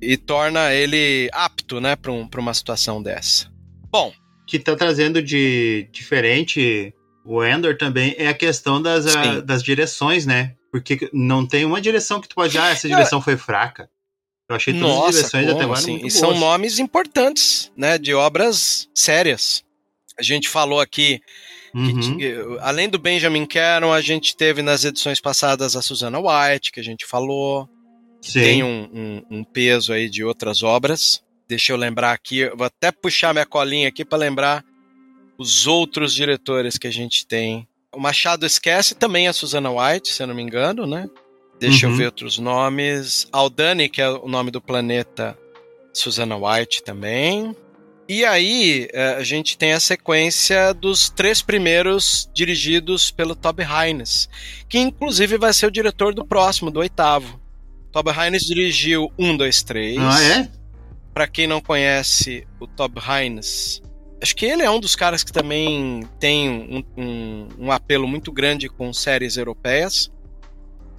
E 0.01 0.15
torna 0.15 0.73
ele 0.73 1.29
apto, 1.33 1.81
né? 1.81 1.97
Pra, 1.97 2.13
um, 2.13 2.29
uma 2.37 2.53
situação 2.53 3.03
dessa. 3.03 3.51
Bom, 3.91 4.13
que 4.47 4.57
tá 4.57 4.75
trazendo 4.75 5.21
de 5.21 5.87
diferente 5.91 6.93
o 7.25 7.43
Endor 7.43 7.77
também 7.77 8.15
é 8.17 8.27
a 8.29 8.33
questão 8.33 8.81
das, 8.81 9.05
a- 9.05 9.23
Sim. 9.23 9.41
das 9.45 9.61
direções, 9.61 10.25
né? 10.25 10.55
Porque 10.71 11.09
não 11.13 11.45
tem 11.45 11.65
uma 11.65 11.81
direção 11.81 12.21
que 12.21 12.27
tu 12.29 12.35
pode, 12.35 12.57
ah, 12.57 12.69
essa 12.69 12.87
direção 12.87 13.21
foi 13.21 13.35
fraca. 13.37 13.89
Eu 14.49 14.55
achei 14.55 14.73
todas 14.73 14.89
as 14.89 14.95
Nossa, 14.97 15.11
direções 15.17 15.47
até 15.49 15.63
agora 15.63 15.79
assim? 15.79 15.91
muito 15.91 16.07
E 16.07 16.11
são 16.11 16.29
boas. 16.29 16.39
nomes 16.39 16.79
importantes, 16.79 17.69
né? 17.75 17.97
De 17.97 18.13
obras 18.13 18.87
sérias. 18.95 19.61
A 20.17 20.23
gente 20.23 20.47
falou 20.47 20.79
aqui 20.79 21.19
que 21.73 21.77
Uhum. 21.77 21.99
ti- 22.17 22.33
além 22.61 22.87
do 22.87 22.97
Benjamin 22.97 23.45
Caron, 23.45 23.91
a 23.91 23.99
gente 24.01 24.35
teve 24.37 24.61
nas 24.61 24.85
edições 24.85 25.19
passadas 25.19 25.75
a 25.75 25.81
Susana 25.81 26.17
White, 26.19 26.71
que 26.71 26.79
a 26.79 26.83
gente 26.83 27.05
falou. 27.05 27.67
Sim. 28.21 28.39
Tem 28.39 28.63
um, 28.63 28.89
um- 28.93 29.23
um 29.39 29.43
peso 29.43 29.91
aí 29.93 30.09
de 30.09 30.23
outras 30.23 30.63
obras. 30.63 31.21
Deixa 31.47 31.71
eu 31.71 31.77
lembrar 31.77 32.11
aqui, 32.11 32.39
eu 32.39 32.57
vou 32.57 32.65
até 32.67 32.91
puxar 32.91 33.33
minha 33.33 33.45
colinha 33.45 33.87
aqui 33.87 34.03
para 34.03 34.17
lembrar 34.17 34.63
os 35.37 35.65
outros 35.67 36.13
diretores 36.13 36.77
que 36.77 36.87
a 36.87 36.91
gente 36.91 37.25
tem. 37.25 37.67
O 37.93 37.99
Machado 37.99 38.45
esquece 38.45 38.95
também 38.95 39.27
a 39.27 39.33
Susana 39.33 39.71
White, 39.71 40.11
se 40.13 40.21
eu 40.21 40.27
não 40.27 40.35
me 40.35 40.41
engano, 40.43 40.85
né? 40.85 41.07
Deixa 41.59 41.85
eu 41.85 41.91
Uhum. 41.91 41.95
ver 41.97 42.05
outros 42.07 42.37
nomes. 42.37 43.27
Aldani, 43.31 43.87
que 43.89 44.01
é 44.01 44.09
o 44.09 44.27
nome 44.27 44.51
do 44.51 44.61
planeta, 44.61 45.37
Susana 45.93 46.35
White 46.37 46.83
também. 46.83 47.55
E 48.09 48.23
aí, 48.23 48.87
eh, 48.93 49.15
a 49.17 49.23
gente 49.23 49.57
tem 49.57 49.73
a 49.73 49.79
sequência 49.79 50.73
dos 50.73 51.09
três 51.09 51.41
primeiros 51.41 52.29
dirigidos 52.33 53.09
pelo 53.11 53.35
Toby 53.35 53.63
Haynes, 53.63 54.29
que 54.69 54.77
inclusive 54.79 55.37
vai 55.37 55.51
ser 55.53 55.65
o 55.65 55.71
diretor 55.71 56.13
do 56.13 56.25
próximo, 56.25 56.69
do 56.71 56.79
oitavo. 56.79 57.39
Toby 57.91 58.11
Haynes 58.11 58.43
dirigiu 58.43 59.11
um, 59.17 59.35
dois, 59.35 59.61
três. 59.63 59.97
Ah, 59.99 60.21
é? 60.23 60.49
Pra 61.17 61.25
quem 61.25 61.47
não 61.47 61.59
conhece 61.59 62.45
o 62.59 62.67
Toby 62.67 63.01
Haynes, 63.03 63.81
acho 64.21 64.35
que 64.35 64.45
ele 64.45 64.61
é 64.61 64.69
um 64.69 64.79
dos 64.79 64.95
caras 64.95 65.23
que 65.23 65.31
também 65.31 66.07
tem 66.19 66.47
um, 66.47 66.83
um- 66.95 67.47
um 67.57 67.71
apelo 67.71 68.07
muito 68.07 68.31
grande 68.31 68.69
com 68.69 68.93
séries 68.93 69.35
europeias. 69.35 70.11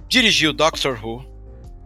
Dirigiu 0.09 0.51
Doctor 0.51 0.99
Who, 1.01 1.23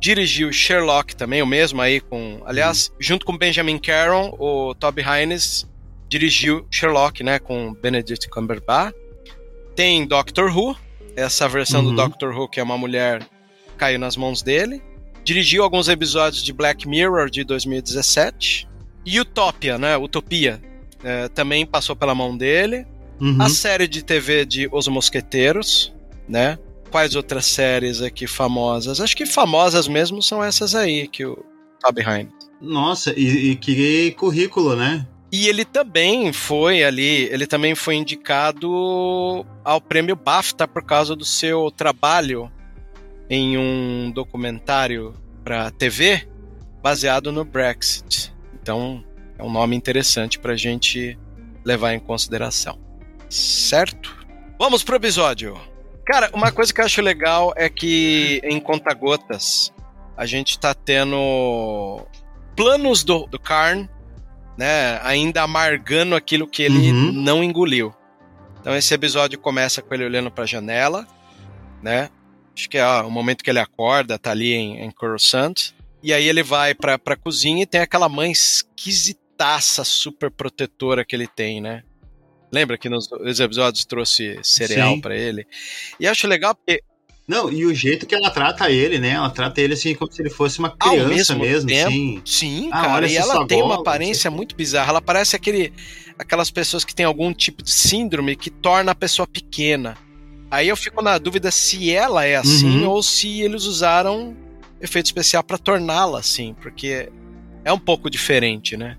dirigiu 0.01 0.51
Sherlock 0.51 1.15
também, 1.15 1.43
o 1.43 1.45
mesmo 1.45 1.79
aí 1.79 1.99
com, 2.01 2.41
aliás, 2.43 2.91
junto 2.99 3.23
com 3.23 3.37
Benjamin 3.37 3.77
Caron, 3.77 4.35
o 4.39 4.73
Toby 4.73 5.03
Haynes 5.03 5.69
dirigiu 6.09 6.65
Sherlock, 6.71 7.21
né, 7.23 7.37
com 7.37 7.71
Benedict 7.75 8.27
Cumberbatch. 8.29 8.95
Tem 9.75 10.07
Doctor 10.07 10.49
Who, 10.57 10.75
essa 11.15 11.47
versão 11.47 11.81
Uhum. 11.85 11.91
do 11.91 11.95
Doctor 11.97 12.35
Who 12.35 12.49
que 12.49 12.59
é 12.59 12.63
uma 12.63 12.79
mulher 12.79 13.21
caiu 13.77 13.99
nas 13.99 14.17
mãos 14.17 14.41
dele. 14.41 14.81
Dirigiu 15.23 15.63
alguns 15.63 15.87
episódios 15.87 16.43
de 16.43 16.51
Black 16.51 16.87
Mirror 16.87 17.29
de 17.29 17.43
2017. 17.43 18.67
E 19.05 19.19
Utopia, 19.19 19.77
né? 19.77 19.97
Utopia. 19.97 20.61
eh, 21.03 21.27
também 21.29 21.65
passou 21.65 21.95
pela 21.95 22.15
mão 22.15 22.35
dele. 22.35 22.85
Uhum. 23.19 23.41
A 23.41 23.49
série 23.49 23.87
de 23.87 24.03
TV 24.03 24.45
de 24.45 24.69
Os 24.71 24.87
Mosqueteiros, 24.87 25.93
né? 26.27 26.57
Quais 26.89 27.15
outras 27.15 27.45
séries 27.45 28.01
aqui 28.01 28.25
famosas? 28.27 29.01
Acho 29.01 29.15
que 29.15 29.25
famosas 29.25 29.87
mesmo 29.87 30.21
são 30.21 30.43
essas 30.43 30.75
aí 30.75 31.07
que 31.07 31.25
o 31.25 31.43
Toby 31.81 32.01
Hines. 32.01 32.33
Nossa, 32.61 33.13
e, 33.17 33.51
e 33.51 33.55
que 33.55 34.11
currículo, 34.11 34.75
né? 34.75 35.05
E 35.31 35.47
ele 35.47 35.65
também 35.65 36.31
foi 36.31 36.83
ali, 36.83 37.23
ele 37.31 37.47
também 37.47 37.75
foi 37.75 37.95
indicado 37.95 39.45
ao 39.65 39.81
prêmio 39.81 40.15
BAFTA 40.15 40.67
por 40.67 40.83
causa 40.85 41.15
do 41.15 41.25
seu 41.25 41.71
trabalho 41.71 42.51
em 43.29 43.57
um 43.57 44.11
documentário 44.11 45.13
para 45.43 45.71
TV 45.71 46.27
baseado 46.81 47.31
no 47.31 47.43
Brexit. 47.45 48.33
Então, 48.61 49.03
é 49.37 49.43
um 49.43 49.51
nome 49.51 49.75
interessante 49.75 50.39
para 50.39 50.53
a 50.53 50.57
gente 50.57 51.17
levar 51.65 51.93
em 51.93 51.99
consideração. 51.99 52.79
Certo? 53.29 54.15
Vamos 54.59 54.83
pro 54.83 54.95
episódio. 54.95 55.59
Cara, 56.05 56.29
uma 56.33 56.51
coisa 56.51 56.73
que 56.73 56.81
eu 56.81 56.85
acho 56.85 57.01
legal 57.01 57.53
é 57.55 57.69
que 57.69 58.41
em 58.43 58.59
Conta 58.59 58.93
Gotas 58.93 59.73
a 60.15 60.25
gente 60.25 60.59
tá 60.59 60.73
tendo 60.73 62.05
planos 62.55 63.03
do, 63.03 63.25
do 63.25 63.39
Karn 63.39 63.87
né, 64.57 64.99
ainda 65.01 65.41
amargando 65.41 66.13
aquilo 66.15 66.47
que 66.47 66.61
ele 66.61 66.91
Uhum. 66.91 67.11
não 67.11 67.43
engoliu. 67.43 67.93
Então 68.59 68.75
esse 68.75 68.93
episódio 68.93 69.39
começa 69.39 69.81
com 69.81 69.93
ele 69.93 70.05
olhando 70.05 70.29
para 70.29 70.43
a 70.43 70.47
janela, 70.47 71.07
né? 71.81 72.09
Acho 72.55 72.69
que 72.69 72.77
é 72.77 72.85
ó, 72.85 73.07
o 73.07 73.11
momento 73.11 73.43
que 73.43 73.49
ele 73.49 73.59
acorda, 73.59 74.17
tá 74.19 74.31
ali 74.31 74.53
em, 74.53 74.79
em 74.83 74.91
Coruscant. 74.91 75.71
E 76.01 76.13
aí 76.13 76.27
ele 76.27 76.43
vai 76.43 76.73
pra, 76.75 76.99
pra 76.99 77.15
cozinha 77.15 77.63
e 77.63 77.65
tem 77.65 77.81
aquela 77.81 78.09
mãe 78.09 78.31
esquisitaça, 78.31 79.83
super 79.83 80.29
protetora 80.29 81.03
que 81.05 81.15
ele 81.15 81.27
tem, 81.27 81.61
né? 81.61 81.83
Lembra 82.51 82.77
que 82.77 82.89
nos, 82.89 83.09
nos 83.09 83.39
episódios 83.39 83.85
trouxe 83.85 84.37
cereal 84.43 84.99
pra 85.01 85.15
ele? 85.17 85.45
E 85.99 86.07
acho 86.07 86.27
legal 86.27 86.53
porque 86.53 86.83
Não, 87.27 87.51
e 87.51 87.65
o 87.65 87.73
jeito 87.73 88.05
que 88.05 88.13
ela 88.13 88.29
trata 88.29 88.69
ele, 88.69 88.99
né? 88.99 89.11
Ela 89.11 89.29
trata 89.31 89.59
ele 89.59 89.73
assim 89.73 89.95
como 89.95 90.11
se 90.11 90.21
ele 90.21 90.29
fosse 90.29 90.59
uma 90.59 90.75
Ao 90.79 90.91
criança 90.91 91.35
mesmo 91.35 91.39
mesmo, 91.39 91.69
tempo, 91.69 91.87
assim. 91.87 92.21
Sim, 92.25 92.69
Ah, 92.71 92.81
cara, 92.81 93.07
e 93.07 93.15
ela 93.15 93.47
tem 93.47 93.57
uma 93.59 93.69
bola, 93.69 93.79
aparência 93.81 94.29
não 94.29 94.33
sei. 94.33 94.37
muito 94.37 94.55
bizarra. 94.55 94.89
Ela 94.91 95.01
parece 95.01 95.35
aquele, 95.35 95.73
aquelas 96.19 96.51
pessoas 96.51 96.85
que 96.85 96.93
têm 96.93 97.05
algum 97.05 97.33
tipo 97.33 97.63
de 97.63 97.71
síndrome 97.71 98.35
que 98.35 98.51
torna 98.51 98.91
a 98.91 98.95
pessoa 98.95 99.25
pequena. 99.25 99.97
Aí 100.53 100.67
eu 100.67 100.77
fico 100.77 101.01
na 101.01 101.17
dúvida 101.17 101.49
se 101.49 101.91
ela 101.91 102.25
é 102.25 102.35
assim 102.35 102.81
Uhum. 102.83 102.89
ou 102.89 103.01
se 103.01 103.41
eles 103.41 103.63
usaram 103.63 104.37
efeito 104.79 105.07
especial 105.07 105.43
pra 105.43 105.57
torná-la 105.57 106.19
assim, 106.19 106.53
porque 106.61 107.09
é 107.65 107.73
um 107.73 107.79
pouco 107.79 108.07
diferente, 108.07 108.77
né? 108.77 108.95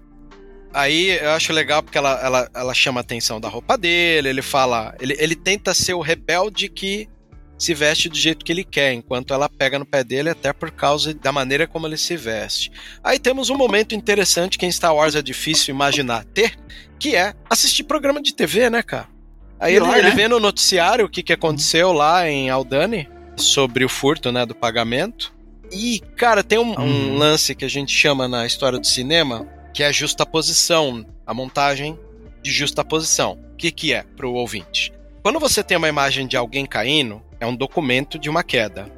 Aí 0.72 1.10
eu 1.10 1.30
acho 1.30 1.52
legal 1.52 1.80
porque 1.80 1.96
ela, 1.96 2.20
ela, 2.20 2.50
ela 2.52 2.74
chama 2.74 2.98
a 2.98 3.02
atenção 3.02 3.40
da 3.40 3.48
roupa 3.48 3.78
dele, 3.78 4.30
ele 4.30 4.42
fala. 4.42 4.96
Ele, 4.98 5.14
ele 5.16 5.36
tenta 5.36 5.72
ser 5.72 5.94
o 5.94 6.00
rebelde 6.00 6.68
que 6.68 7.08
se 7.56 7.72
veste 7.72 8.08
do 8.08 8.16
jeito 8.16 8.44
que 8.44 8.50
ele 8.50 8.64
quer, 8.64 8.92
enquanto 8.92 9.32
ela 9.32 9.48
pega 9.48 9.78
no 9.78 9.86
pé 9.86 10.02
dele, 10.02 10.30
até 10.30 10.52
por 10.52 10.72
causa 10.72 11.14
da 11.14 11.30
maneira 11.30 11.68
como 11.68 11.86
ele 11.86 11.96
se 11.96 12.16
veste. 12.16 12.72
Aí 13.04 13.16
temos 13.16 13.48
um 13.48 13.56
momento 13.56 13.94
interessante 13.94 14.58
que 14.58 14.66
em 14.66 14.72
Star 14.72 14.92
Wars 14.92 15.14
é 15.14 15.22
difícil 15.22 15.72
imaginar 15.72 16.24
ter, 16.24 16.56
que 16.98 17.14
é 17.14 17.32
assistir 17.48 17.84
programa 17.84 18.20
de 18.20 18.34
TV, 18.34 18.68
né, 18.68 18.82
cara? 18.82 19.13
Aí 19.64 19.74
ele, 19.76 19.84
Pior, 19.86 19.96
ele 19.96 20.08
né? 20.10 20.14
vê 20.14 20.28
no 20.28 20.38
noticiário 20.38 21.06
o 21.06 21.08
que, 21.08 21.22
que 21.22 21.32
aconteceu 21.32 21.90
lá 21.92 22.28
em 22.28 22.50
Aldani 22.50 23.08
sobre 23.36 23.82
o 23.84 23.88
furto, 23.88 24.30
né, 24.30 24.44
do 24.44 24.54
pagamento. 24.54 25.32
E, 25.72 26.00
cara, 26.16 26.42
tem 26.44 26.58
um, 26.58 26.78
um 26.78 26.82
Uhum. 26.82 27.16
lance 27.18 27.54
que 27.54 27.64
a 27.64 27.68
gente 27.68 27.90
chama 27.90 28.28
na 28.28 28.44
história 28.44 28.78
do 28.78 28.86
cinema, 28.86 29.46
que 29.72 29.82
é 29.82 29.86
a 29.86 29.92
justaposição, 29.92 31.04
a 31.26 31.32
montagem 31.32 31.98
de 32.42 32.52
justaposição. 32.52 33.38
O 33.54 33.56
que, 33.56 33.70
que 33.70 33.94
é 33.94 34.02
para 34.16 34.26
o 34.26 34.34
ouvinte? 34.34 34.92
Quando 35.22 35.40
você 35.40 35.62
tem 35.64 35.78
uma 35.78 35.88
imagem 35.88 36.26
de 36.26 36.36
alguém 36.36 36.66
caindo, 36.66 37.22
é 37.40 37.46
um 37.46 37.56
documento 37.56 38.18
de 38.18 38.28
uma 38.28 38.42
queda. 38.42 38.90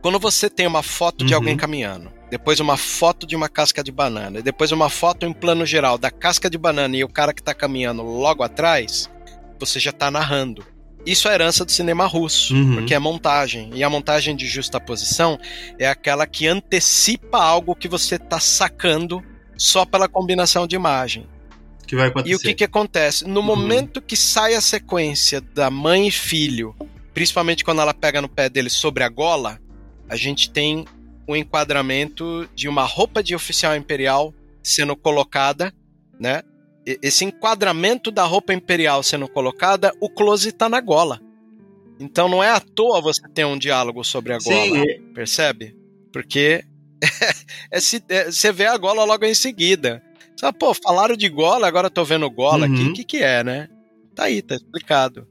Quando 0.00 0.20
você 0.20 0.48
tem 0.48 0.66
uma 0.68 0.82
foto 0.84 1.24
de 1.24 1.32
Uhum. 1.34 1.40
alguém 1.40 1.56
caminhando, 1.56 2.12
depois 2.30 2.60
uma 2.60 2.76
foto 2.76 3.26
de 3.26 3.34
uma 3.34 3.48
casca 3.48 3.82
de 3.82 3.90
banana, 3.90 4.38
e 4.38 4.42
depois 4.42 4.70
uma 4.70 4.88
foto 4.88 5.26
em 5.26 5.32
plano 5.32 5.66
geral 5.66 5.98
da 5.98 6.10
casca 6.12 6.48
de 6.48 6.56
banana 6.56 6.96
e 6.96 7.02
o 7.02 7.08
cara 7.08 7.34
que 7.34 7.40
está 7.40 7.52
caminhando 7.52 8.02
logo 8.02 8.44
atrás, 8.44 9.10
você 9.58 9.78
já 9.80 9.90
está 9.90 10.10
narrando. 10.10 10.64
Isso 11.04 11.28
é 11.28 11.34
herança 11.34 11.64
do 11.64 11.70
cinema 11.70 12.04
russo, 12.06 12.52
Uhum. 12.54 12.74
porque 12.76 12.92
é 12.94 12.98
montagem. 12.98 13.70
E 13.74 13.84
a 13.84 13.88
montagem 13.90 14.34
de 14.34 14.46
justaposição 14.46 15.38
é 15.78 15.86
aquela 15.86 16.26
que 16.26 16.48
antecipa 16.48 17.38
algo 17.38 17.76
que 17.76 17.86
você 17.88 18.16
está 18.16 18.40
sacando 18.40 19.22
só 19.56 19.84
pela 19.84 20.08
combinação 20.08 20.66
de 20.66 20.74
imagem. 20.74 21.26
Que 21.86 21.94
vai 21.94 22.08
acontecer. 22.08 22.32
E 22.32 22.34
o 22.34 22.40
que, 22.40 22.54
que 22.54 22.64
acontece? 22.64 23.24
No 23.24 23.38
Uhum. 23.40 23.46
momento 23.46 24.02
que 24.02 24.16
sai 24.16 24.54
a 24.54 24.60
sequência 24.60 25.40
da 25.40 25.70
mãe 25.70 26.08
e 26.08 26.10
filho, 26.10 26.74
principalmente 27.14 27.64
quando 27.64 27.80
ela 27.80 27.94
pega 27.94 28.20
no 28.20 28.28
pé 28.28 28.48
dele 28.50 28.68
sobre 28.68 29.04
a 29.04 29.08
gola, 29.08 29.60
a 30.08 30.16
gente 30.16 30.50
tem 30.50 30.84
um 31.28 31.36
enquadramento 31.36 32.48
de 32.54 32.68
uma 32.68 32.82
roupa 32.84 33.22
de 33.22 33.34
oficial 33.34 33.76
imperial 33.76 34.34
sendo 34.62 34.96
colocada, 34.96 35.72
né? 36.18 36.42
Esse 36.86 37.24
enquadramento 37.24 38.10
da 38.10 38.24
roupa 38.24 38.54
imperial 38.54 39.02
sendo 39.02 39.28
colocada, 39.28 39.92
o 40.00 40.08
close 40.08 40.52
tá 40.52 40.68
na 40.68 40.80
gola. 40.80 41.20
Então 41.98 42.28
não 42.28 42.42
é 42.42 42.50
à 42.50 42.60
toa 42.60 43.00
você 43.00 43.22
ter 43.34 43.44
um 43.44 43.58
diálogo 43.58 44.04
sobre 44.04 44.32
a 44.32 44.38
gola. 44.38 44.64
Sim, 44.64 45.12
Percebe? 45.14 45.76
Porque 46.12 46.64
é 47.72 47.78
é- 48.08 48.30
você 48.30 48.52
vê 48.52 48.66
a 48.66 48.76
gola 48.76 49.04
logo 49.04 49.24
em 49.24 49.34
seguida. 49.34 50.02
Você 50.36 50.40
fala, 50.42 50.52
pô, 50.52 50.74
falaram 50.74 51.16
de 51.16 51.28
gola, 51.28 51.66
agora 51.66 51.86
eu 51.86 51.90
tô 51.90 52.04
vendo 52.04 52.30
gola 52.30 52.66
aqui. 52.66 52.74
Uhum. 52.74 52.90
O 52.90 52.92
que, 52.92 53.04
que 53.04 53.16
é, 53.18 53.42
né? 53.42 53.68
Tá 54.14 54.24
aí, 54.24 54.42
tá 54.42 54.54
explicado. 54.54 55.26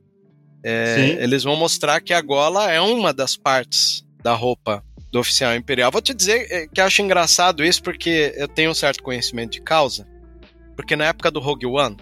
É, 0.63 1.17
eles 1.21 1.43
vão 1.43 1.55
mostrar 1.55 2.01
que 2.01 2.11
a 2.11 2.19
gola 2.21 2.71
é 2.71 2.81
uma 2.81 3.13
das 3.13 3.37
partes 3.37 4.03
da 4.23 4.33
roupa 4.33 4.83
do 5.11 5.19
oficial 5.19 5.55
imperial. 5.55 5.91
Vou 5.91 6.01
te 6.01 6.11
dizer 6.13 6.47
é, 6.51 6.67
que 6.67 6.81
acho 6.81 7.03
engraçado 7.03 7.63
isso 7.63 7.83
porque 7.83 8.33
eu 8.35 8.47
tenho 8.47 8.71
um 8.71 8.73
certo 8.73 9.03
conhecimento 9.03 9.51
de 9.51 9.61
causa. 9.61 10.07
Porque 10.75 10.95
na 10.95 11.05
época 11.05 11.31
do 11.31 11.39
Rogue 11.39 11.65
One, 11.65 11.97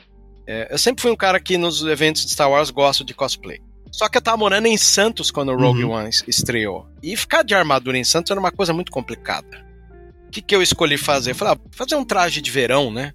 é, 0.48 0.68
eu 0.72 0.78
sempre 0.78 1.02
fui 1.02 1.12
um 1.12 1.16
cara 1.16 1.40
que 1.40 1.58
nos 1.58 1.84
eventos 1.84 2.26
de 2.26 2.32
Star 2.32 2.50
Wars 2.50 2.70
gosto 2.70 3.04
de 3.04 3.14
cosplay. 3.14 3.60
Só 3.92 4.10
que 4.10 4.18
eu 4.18 4.22
tava 4.22 4.38
morando 4.38 4.66
em 4.68 4.76
Santos 4.78 5.30
quando 5.30 5.50
o 5.52 5.58
Rogue 5.58 5.84
Uhum. 5.84 5.92
One 5.92 6.10
es- 6.10 6.24
estreou. 6.28 6.88
E 7.02 7.16
ficar 7.16 7.44
de 7.44 7.54
armadura 7.54 7.98
em 7.98 8.04
Santos 8.04 8.32
era 8.32 8.40
uma 8.40 8.52
coisa 8.52 8.74
muito 8.74 8.92
complicada. 8.92 9.64
O 10.28 10.32
que, 10.32 10.42
que 10.42 10.56
eu 10.56 10.62
escolhi 10.64 10.98
fazer? 10.98 11.32
Eu 11.32 11.36
falei, 11.36 11.54
ah, 11.54 11.70
fazer 11.72 11.96
um 11.96 12.04
traje 12.04 12.42
de 12.42 12.50
verão, 12.50 12.92
né? 12.92 13.14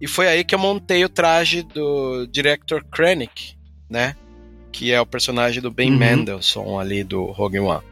E 0.00 0.06
foi 0.06 0.26
aí 0.28 0.44
que 0.44 0.54
eu 0.54 0.58
montei 0.58 1.04
o 1.04 1.08
traje 1.10 1.62
do 1.62 2.26
Director 2.26 2.82
Krennic, 2.90 3.54
né? 3.90 4.16
Que 4.72 4.92
é 4.92 5.00
o 5.00 5.04
personagem 5.04 5.60
do 5.60 5.70
Ben 5.70 5.90
Uhum. 5.92 5.98
Mendelsohn 5.98 6.78
ali 6.78 7.04
do 7.04 7.24
Rogue 7.26 7.58
One. 7.58 7.82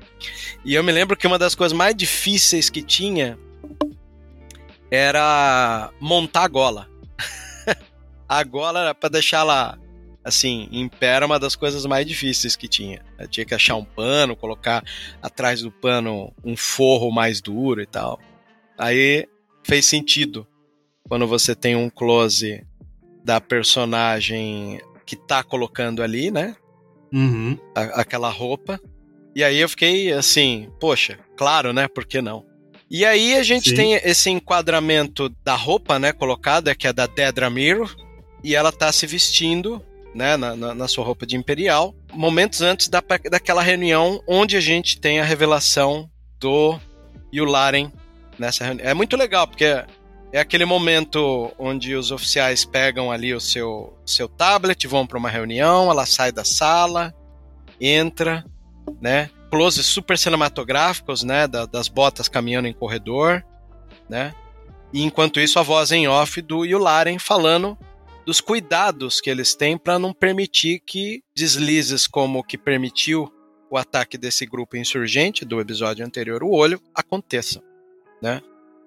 E 0.64 0.74
eu 0.74 0.82
me 0.82 0.92
lembro 0.92 1.16
que 1.18 1.26
uma 1.26 1.38
das 1.38 1.54
coisas 1.54 1.76
mais 1.76 1.94
difíceis 1.94 2.70
que 2.70 2.80
tinha 2.80 3.38
era 4.90 5.90
montar 6.00 6.44
a 6.44 6.48
gola. 6.48 6.88
Agora, 8.28 8.94
pra 8.94 9.08
deixar 9.08 9.42
lá, 9.44 9.78
assim, 10.24 10.68
em 10.72 10.88
pé 10.88 11.06
era 11.08 11.26
uma 11.26 11.38
das 11.38 11.54
coisas 11.56 11.84
mais 11.86 12.06
difíceis 12.06 12.56
que 12.56 12.68
tinha. 12.68 13.04
Eu 13.18 13.28
tinha 13.28 13.46
que 13.46 13.54
achar 13.54 13.76
um 13.76 13.84
pano, 13.84 14.36
colocar 14.36 14.82
atrás 15.22 15.60
do 15.62 15.70
pano 15.70 16.32
um 16.44 16.56
forro 16.56 17.10
mais 17.10 17.40
duro 17.40 17.80
e 17.80 17.86
tal. 17.86 18.18
Aí 18.78 19.26
fez 19.64 19.86
sentido 19.86 20.46
quando 21.08 21.26
você 21.26 21.54
tem 21.54 21.76
um 21.76 21.88
close 21.88 22.64
da 23.24 23.40
personagem 23.40 24.80
que 25.04 25.16
tá 25.16 25.42
colocando 25.42 26.02
ali, 26.02 26.30
né? 26.30 26.56
Uhum. 27.12 27.56
a- 27.74 28.00
aquela 28.00 28.28
roupa. 28.28 28.80
E 29.34 29.44
aí 29.44 29.58
eu 29.60 29.68
fiquei 29.68 30.12
assim, 30.12 30.68
poxa, 30.80 31.18
claro, 31.36 31.72
né? 31.72 31.86
Por 31.86 32.04
que 32.04 32.20
não? 32.20 32.44
E 32.90 33.04
aí 33.04 33.34
a 33.34 33.42
gente 33.42 33.70
Sim. 33.70 33.74
tem 33.76 33.94
esse 33.94 34.30
enquadramento 34.30 35.28
da 35.44 35.54
roupa, 35.56 35.98
né, 35.98 36.12
colocada, 36.12 36.74
que 36.74 36.86
é 36.86 36.92
da 36.92 37.06
Dedra 37.06 37.50
Mirror, 37.50 37.94
e 38.44 38.54
ela 38.54 38.70
tá 38.70 38.92
se 38.92 39.06
vestindo, 39.06 39.82
né, 40.14 40.36
na, 40.36 40.54
na- 40.54 40.74
na 40.74 40.88
sua 40.88 41.04
roupa 41.04 41.26
de 41.26 41.36
imperial, 41.36 41.94
momentos 42.12 42.62
antes 42.62 42.88
da, 42.88 43.02
daquela 43.30 43.60
reunião 43.62 44.22
onde 44.26 44.56
a 44.56 44.60
gente 44.60 45.00
tem 45.00 45.18
a 45.18 45.24
revelação 45.24 46.08
do 46.38 46.78
Yularen 47.34 47.90
nessa 48.38 48.64
reunião. 48.64 48.86
É 48.88 48.94
muito 48.94 49.16
legal, 49.16 49.48
porque 49.48 49.64
é 50.32 50.38
aquele 50.40 50.64
momento 50.64 51.52
onde 51.58 51.94
os 51.96 52.12
oficiais 52.12 52.64
pegam 52.64 53.10
ali 53.10 53.34
o 53.34 53.40
seu, 53.40 53.98
seu 54.06 54.28
tablet, 54.28 54.86
vão 54.86 55.06
para 55.06 55.18
uma 55.18 55.28
reunião, 55.30 55.90
ela 55.90 56.06
sai 56.06 56.30
da 56.30 56.44
sala, 56.44 57.12
entra, 57.80 58.44
né? 59.00 59.28
Closes 59.50 59.86
super 59.86 60.18
cinematográficos, 60.18 61.22
né? 61.22 61.46
da- 61.46 61.66
das 61.66 61.88
botas 61.88 62.28
caminhando 62.28 62.68
em 62.68 62.72
corredor, 62.72 63.44
né? 64.08 64.34
E 64.92 65.02
enquanto 65.02 65.40
isso, 65.40 65.58
a 65.58 65.62
voz 65.62 65.92
em 65.92 66.06
off 66.08 66.40
do 66.42 66.64
Yularen 66.64 67.18
falando 67.18 67.76
dos 68.24 68.40
cuidados 68.40 69.20
que 69.20 69.30
eles 69.30 69.54
têm 69.54 69.76
para 69.78 69.98
não 69.98 70.12
permitir 70.12 70.80
que 70.80 71.22
deslizes 71.34 72.06
como 72.06 72.40
o 72.40 72.42
que 72.42 72.58
permitiu 72.58 73.32
o 73.70 73.76
ataque 73.76 74.16
desse 74.18 74.46
grupo 74.46 74.76
insurgente 74.76 75.44
do 75.44 75.60
episódio 75.60 76.04
anterior, 76.04 76.42
o 76.42 76.50
olho, 76.50 76.80
aconteçam, 76.94 77.62
né? 78.22 78.40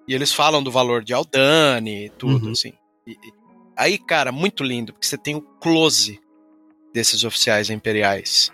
E 0.08 0.14
eles 0.14 0.32
falam 0.32 0.62
do 0.62 0.70
valor 0.70 1.04
de 1.04 1.12
Aldani 1.14 2.06
e 2.06 2.10
tudo, 2.10 2.46
Uhum. 2.46 2.52
assim. 2.52 2.72
E- 3.06 3.12
e- 3.12 3.32
aí, 3.76 3.98
cara, 3.98 4.32
muito 4.32 4.64
lindo, 4.64 4.92
porque 4.92 5.06
você 5.06 5.16
tem 5.18 5.36
o 5.36 5.42
close 5.42 6.18
desses 6.92 7.24
oficiais 7.24 7.70
imperiais, 7.70 8.50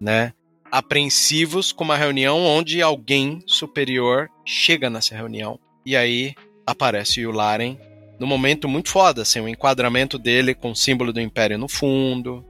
né? 0.00 0.32
Apreensivos 0.70 1.72
com 1.72 1.84
uma 1.84 1.96
reunião 1.96 2.40
onde 2.40 2.82
alguém 2.82 3.42
superior 3.46 4.28
chega 4.44 4.90
nessa 4.90 5.14
reunião. 5.14 5.58
E 5.86 5.96
aí 5.96 6.34
aparece 6.66 7.24
o 7.26 7.30
Laren 7.30 7.76
num 8.18 8.26
momento 8.26 8.68
muito 8.68 8.88
foda, 8.88 9.22
assim, 9.22 9.40
o 9.40 9.48
enquadramento 9.48 10.18
dele 10.18 10.54
com 10.54 10.70
o 10.70 10.76
símbolo 10.76 11.12
do 11.12 11.20
Império 11.20 11.58
no 11.58 11.68
fundo, 11.68 12.44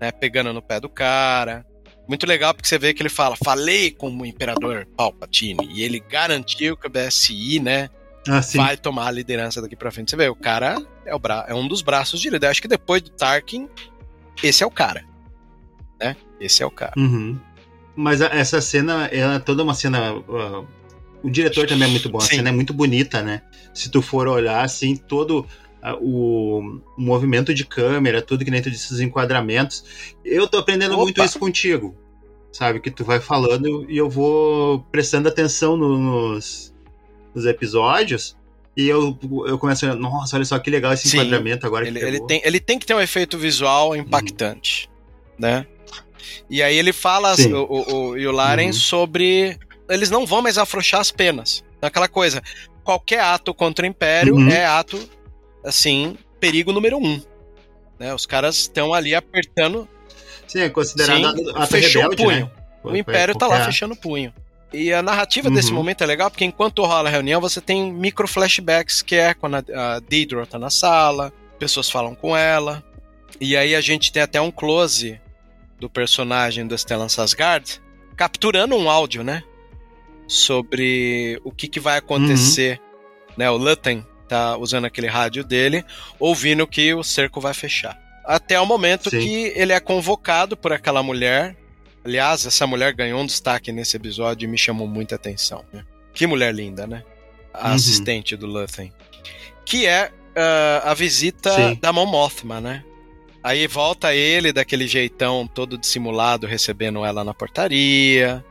né? 0.00 0.10
Pegando 0.10 0.52
no 0.52 0.62
pé 0.62 0.80
do 0.80 0.88
cara. 0.88 1.64
Muito 2.08 2.26
legal 2.26 2.54
porque 2.54 2.68
você 2.68 2.78
vê 2.78 2.94
que 2.94 3.02
ele 3.02 3.08
fala, 3.08 3.36
falei 3.42 3.90
com 3.90 4.10
o 4.10 4.26
Imperador 4.26 4.86
Palpatine, 4.96 5.68
e 5.72 5.82
ele 5.82 5.98
garantiu 5.98 6.76
que 6.76 6.86
o 6.86 6.90
BSI, 6.90 7.58
né, 7.58 7.88
Ah, 8.28 8.40
vai 8.56 8.76
tomar 8.76 9.06
a 9.06 9.10
liderança 9.10 9.60
daqui 9.62 9.74
pra 9.74 9.90
frente. 9.90 10.10
Você 10.10 10.16
vê, 10.16 10.28
o 10.28 10.34
cara 10.34 10.76
é, 11.04 11.14
o 11.14 11.18
bra 11.18 11.44
é 11.48 11.54
um 11.54 11.66
dos 11.66 11.82
braços 11.82 12.20
direitos. 12.20 12.44
Eu 12.44 12.50
acho 12.50 12.62
que 12.62 12.68
depois 12.68 13.02
do 13.02 13.10
Tarkin, 13.10 13.68
esse 14.42 14.62
é 14.62 14.66
o 14.66 14.70
cara. 14.70 15.04
Né? 16.00 16.16
Esse 16.40 16.62
é 16.62 16.66
o 16.66 16.70
cara. 16.70 16.92
Uhum. 16.96 17.38
Mas 17.94 18.20
a- 18.20 18.26
essa 18.34 18.60
cena, 18.60 19.06
ela 19.06 19.34
é 19.34 19.38
toda 19.38 19.62
uma 19.62 19.74
cena. 19.74 20.22
ah, 20.28 20.64
o 21.22 21.30
diretor 21.30 21.66
também 21.66 21.88
é 21.88 21.90
muito 21.90 22.08
bom. 22.08 22.18
A 22.18 22.22
Sim. 22.22 22.36
cena 22.36 22.50
é 22.50 22.52
muito 22.52 22.72
bonita, 22.74 23.22
né? 23.22 23.42
Se 23.72 23.90
tu 23.90 24.02
for 24.02 24.28
olhar, 24.28 24.62
assim, 24.64 24.94
todo 24.96 25.46
ah, 25.82 25.96
o, 26.00 26.80
movimento 26.96 27.54
de 27.54 27.64
câmera, 27.64 28.20
tudo 28.20 28.44
que 28.44 28.50
dentro 28.50 28.70
desses 28.70 29.00
enquadramentos. 29.00 29.84
Eu 30.24 30.46
tô 30.46 30.58
aprendendo 30.58 30.94
Opa! 30.94 31.02
muito 31.04 31.22
isso 31.24 31.38
contigo. 31.38 31.96
Sabe? 32.52 32.80
Que 32.80 32.90
tu 32.90 33.04
vai 33.04 33.20
falando 33.20 33.84
e 33.90 33.96
eu 33.96 34.08
vou 34.08 34.80
prestando 34.90 35.28
atenção 35.28 35.76
no- 35.76 35.98
nos, 35.98 36.74
nos 37.34 37.44
episódios. 37.46 38.36
E 38.76 38.88
eu, 38.88 39.18
eu 39.46 39.58
começo 39.58 39.86
a. 39.86 39.94
Nossa, 39.94 40.36
olha 40.36 40.44
só 40.44 40.58
que 40.58 40.70
legal 40.70 40.92
esse 40.92 41.08
Sim. 41.08 41.16
enquadramento 41.18 41.66
agora 41.66 41.86
Ele, 41.86 41.98
ele 41.98 42.20
tem, 42.26 42.42
ele 42.44 42.60
tem 42.60 42.78
que 42.78 42.84
ter 42.86 42.94
um 42.94 43.00
efeito 43.00 43.38
visual 43.38 43.96
impactante. 43.96 44.88
Né? 45.38 45.66
E 46.50 46.62
aí 46.62 46.76
ele 46.76 46.92
fala, 46.92 47.34
Sim. 47.36 47.52
o, 47.52 47.64
o, 47.64 48.08
o 48.10 48.16
Yularen, 48.16 48.66
Uhum. 48.66 48.72
sobre. 48.72 49.58
Eles 49.88 50.10
não 50.10 50.26
vão 50.26 50.42
mais 50.42 50.58
afrouxar 50.58 51.00
as 51.00 51.10
penas. 51.10 51.62
Aquela 51.80 52.08
coisa. 52.08 52.42
Qualquer 52.82 53.20
ato 53.20 53.52
contra 53.54 53.84
o 53.84 53.88
Império 53.88 54.34
Uhum. 54.34 54.48
é 54.48 54.64
ato, 54.64 54.98
assim, 55.64 56.16
perigo 56.40 56.72
número 56.72 56.96
um. 56.98 57.20
Né? 57.98 58.14
Os 58.14 58.26
caras 58.26 58.56
estão 58.56 58.92
ali 58.94 59.14
apertando 59.14 59.88
Sim, 60.46 60.60
é 60.60 60.68
considerado 60.68 61.36
Sim, 61.36 61.50
ato 61.54 61.66
fechou 61.66 62.02
rebelde, 62.02 62.22
o 62.22 62.26
punho. 62.26 62.44
né? 62.46 62.50
O 62.84 62.96
Império 62.96 63.34
tá 63.34 63.46
lá 63.48 63.64
fechando 63.64 63.94
o 63.94 63.96
punho. 63.96 64.32
E 64.72 64.92
a 64.92 65.02
narrativa 65.02 65.50
desse 65.50 65.70
Uhum. 65.70 65.76
momento 65.76 66.02
é 66.02 66.06
legal, 66.06 66.30
porque 66.30 66.44
enquanto 66.44 66.84
rola 66.84 67.08
a 67.08 67.12
reunião, 67.12 67.40
você 67.40 67.60
tem 67.60 67.92
micro 67.92 68.28
flashbacks, 68.28 69.02
que 69.02 69.14
é 69.16 69.34
quando 69.34 69.56
a, 69.56 69.94
a 69.96 70.00
Deidre 70.00 70.44
tá 70.46 70.58
na 70.58 70.70
sala, 70.70 71.32
pessoas 71.58 71.90
falam 71.90 72.14
com 72.14 72.36
ela. 72.36 72.84
E 73.40 73.56
aí 73.56 73.74
a 73.74 73.80
gente 73.80 74.12
tem 74.12 74.22
até 74.22 74.40
um 74.40 74.50
close 74.50 75.20
do 75.78 75.88
personagem 75.90 76.66
do 76.66 76.76
Stellan 76.76 77.08
Sasgard 77.08 77.80
capturando 78.16 78.74
um 78.76 78.88
áudio, 78.88 79.22
né? 79.22 79.42
Sobre 80.26 81.40
o 81.44 81.52
que, 81.52 81.68
que 81.68 81.78
vai 81.78 81.98
acontecer. 81.98 82.80
Né? 83.36 83.48
O 83.50 83.56
Lutten 83.56 84.04
tá 84.28 84.56
usando 84.56 84.86
aquele 84.86 85.06
rádio 85.06 85.44
dele, 85.44 85.84
ouvindo 86.18 86.66
que 86.66 86.92
o 86.94 87.04
cerco 87.04 87.40
vai 87.40 87.54
fechar. 87.54 87.96
Até 88.24 88.60
o 88.60 88.66
momento 88.66 89.08
Sim. 89.10 89.20
que 89.20 89.52
ele 89.54 89.72
é 89.72 89.78
convocado 89.78 90.56
por 90.56 90.72
aquela 90.72 91.02
mulher. 91.02 91.56
Aliás, 92.04 92.44
essa 92.46 92.66
mulher 92.66 92.92
ganhou 92.92 93.20
um 93.20 93.26
destaque 93.26 93.70
nesse 93.70 93.96
episódio 93.96 94.46
e 94.46 94.48
me 94.48 94.58
chamou 94.58 94.88
muita 94.88 95.14
atenção. 95.14 95.64
né? 95.72 95.84
Que 96.12 96.26
mulher 96.26 96.52
linda, 96.54 96.86
né? 96.86 97.04
A 97.54 97.68
Uhum. 97.68 97.74
assistente 97.74 98.36
do 98.36 98.46
Lutten. 98.46 98.92
Que 99.64 99.86
é 99.86 100.10
ah, 100.34 100.90
a 100.90 100.94
visita 100.94 101.52
Sim. 101.52 101.78
da 101.80 101.92
Mon 101.92 102.06
Mothma, 102.06 102.60
né? 102.60 102.84
Aí 103.46 103.68
volta 103.68 104.12
ele 104.12 104.52
daquele 104.52 104.88
jeitão 104.88 105.46
todo 105.46 105.78
dissimulado, 105.78 106.48
recebendo 106.48 107.04
ela 107.04 107.22
na 107.22 107.32
portaria. 107.32 108.44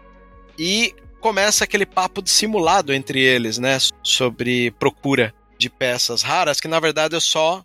E 0.57 0.95
começa 1.19 1.65
aquele 1.65 1.85
papo 1.85 2.21
dissimulado 2.21 2.93
entre 2.93 3.19
eles, 3.19 3.57
né? 3.57 3.77
Sobre 4.01 4.71
procura 4.79 5.35
de 5.59 5.69
peças 5.69 6.21
raras, 6.21 6.61
que 6.61 6.69
na 6.69 6.79
verdade 6.79 7.13
é 7.13 7.19
só 7.19 7.61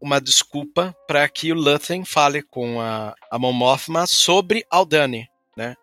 uma 0.00 0.18
desculpa 0.18 0.96
para 1.06 1.28
que 1.28 1.52
o 1.52 1.54
Luthen 1.54 2.02
fale 2.06 2.40
com 2.40 2.80
a, 2.80 3.14
a 3.30 3.38
Mon 3.38 3.52
Mothma 3.52 4.06
sobre 4.06 4.64
Aldani, 4.70 5.28
né? 5.54 5.74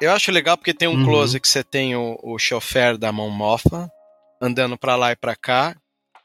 Eu 0.00 0.10
acho 0.10 0.32
legal 0.32 0.56
porque 0.56 0.74
tem 0.74 0.88
um 0.88 0.96
Uhum. 0.96 1.04
close 1.04 1.38
que 1.38 1.46
você 1.48 1.62
tem 1.62 1.94
o, 1.94 2.18
o 2.24 2.40
chofer 2.40 2.98
da 2.98 3.12
Mon 3.12 3.30
Mothma 3.30 3.88
andando 4.42 4.76
para 4.76 4.96
lá 4.96 5.12
e 5.12 5.16
para 5.16 5.36
cá, 5.36 5.76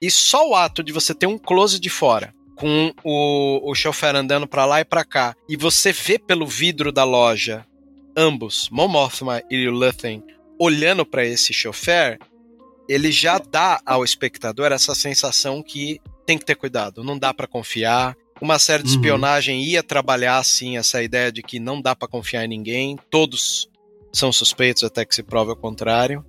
e 0.01 0.09
só 0.09 0.49
o 0.49 0.55
ato 0.55 0.81
de 0.81 0.91
você 0.91 1.13
ter 1.13 1.27
um 1.27 1.37
close 1.37 1.79
de 1.79 1.91
fora 1.91 2.33
com 2.55 2.91
o, 3.03 3.69
o 3.71 3.75
chofer 3.75 4.15
andando 4.15 4.47
para 4.47 4.65
lá 4.65 4.81
e 4.81 4.85
para 4.85 5.03
cá, 5.03 5.35
e 5.47 5.57
você 5.57 5.91
vê 5.91 6.17
pelo 6.17 6.47
vidro 6.47 6.91
da 6.91 7.03
loja 7.03 7.65
ambos, 8.17 8.69
Mon 8.71 8.87
Mothma 8.87 9.41
e 9.49 9.67
Luthen, 9.67 10.23
olhando 10.59 11.05
para 11.05 11.25
esse 11.25 11.53
chofer, 11.53 12.17
ele 12.87 13.11
já 13.11 13.37
dá 13.37 13.81
ao 13.85 14.03
espectador 14.03 14.71
essa 14.71 14.95
sensação 14.95 15.61
que 15.61 15.99
tem 16.25 16.37
que 16.37 16.45
ter 16.45 16.55
cuidado, 16.55 17.03
não 17.03 17.17
dá 17.17 17.33
para 17.33 17.47
confiar. 17.47 18.15
Uma 18.41 18.59
série 18.59 18.83
de 18.83 18.89
Uhum. 18.89 18.95
espionagem 18.95 19.63
ia 19.63 19.83
trabalhar 19.83 20.37
assim 20.37 20.77
essa 20.77 21.01
ideia 21.01 21.31
de 21.31 21.41
que 21.41 21.59
não 21.59 21.81
dá 21.81 21.95
para 21.95 22.07
confiar 22.07 22.45
em 22.45 22.49
ninguém, 22.49 22.97
todos 23.09 23.69
são 24.13 24.31
suspeitos 24.31 24.83
até 24.83 25.05
que 25.05 25.15
se 25.15 25.23
prove 25.23 25.51
o 25.51 25.55
contrário. 25.55 26.25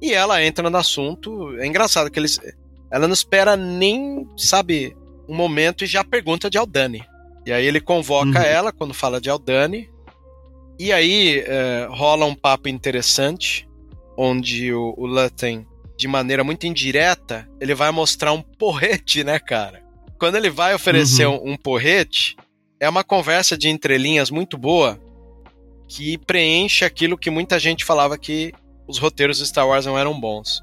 E 0.00 0.12
ela 0.12 0.42
entra 0.42 0.68
no 0.70 0.76
assunto, 0.76 1.56
é 1.58 1.66
engraçado 1.66 2.10
que 2.10 2.18
eles 2.18 2.38
ela 2.90 3.06
não 3.06 3.14
espera 3.14 3.56
nem, 3.56 4.26
sabe, 4.36 4.96
um 5.30 5.34
momento 5.36 5.84
e 5.84 5.86
já 5.86 6.02
pergunta 6.02 6.50
de 6.50 6.58
Aldani. 6.58 7.04
E 7.46 7.52
aí 7.52 7.64
ele 7.64 7.80
convoca 7.80 8.38
Uhum. 8.40 8.44
ela 8.44 8.72
quando 8.72 8.92
fala 8.92 9.20
de 9.20 9.30
Aldani. 9.30 9.88
E 10.78 10.92
aí 10.92 11.42
eh, 11.46 11.86
rola 11.90 12.24
um 12.26 12.34
papo 12.34 12.68
interessante, 12.68 13.68
onde 14.16 14.72
o, 14.72 14.94
o 14.96 15.06
Lutten, 15.06 15.66
de 15.96 16.08
maneira 16.08 16.42
muito 16.42 16.66
indireta, 16.66 17.48
ele 17.60 17.74
vai 17.74 17.90
mostrar 17.90 18.32
um 18.32 18.42
porrete, 18.42 19.22
né, 19.22 19.38
cara? 19.38 19.82
Quando 20.18 20.36
ele 20.36 20.50
vai 20.50 20.74
oferecer 20.74 21.26
Uhum. 21.26 21.36
um, 21.46 21.52
um 21.52 21.56
porrete, 21.56 22.36
é 22.78 22.88
uma 22.88 23.04
conversa 23.04 23.56
de 23.56 23.68
entrelinhas 23.68 24.30
muito 24.30 24.56
boa 24.58 24.98
que 25.88 26.16
preenche 26.18 26.84
aquilo 26.84 27.18
que 27.18 27.30
muita 27.30 27.58
gente 27.58 27.84
falava 27.84 28.16
que 28.18 28.52
os 28.88 28.98
roteiros 28.98 29.38
de 29.38 29.46
Star 29.46 29.66
Wars 29.68 29.86
não 29.86 29.98
eram 29.98 30.18
bons. 30.18 30.62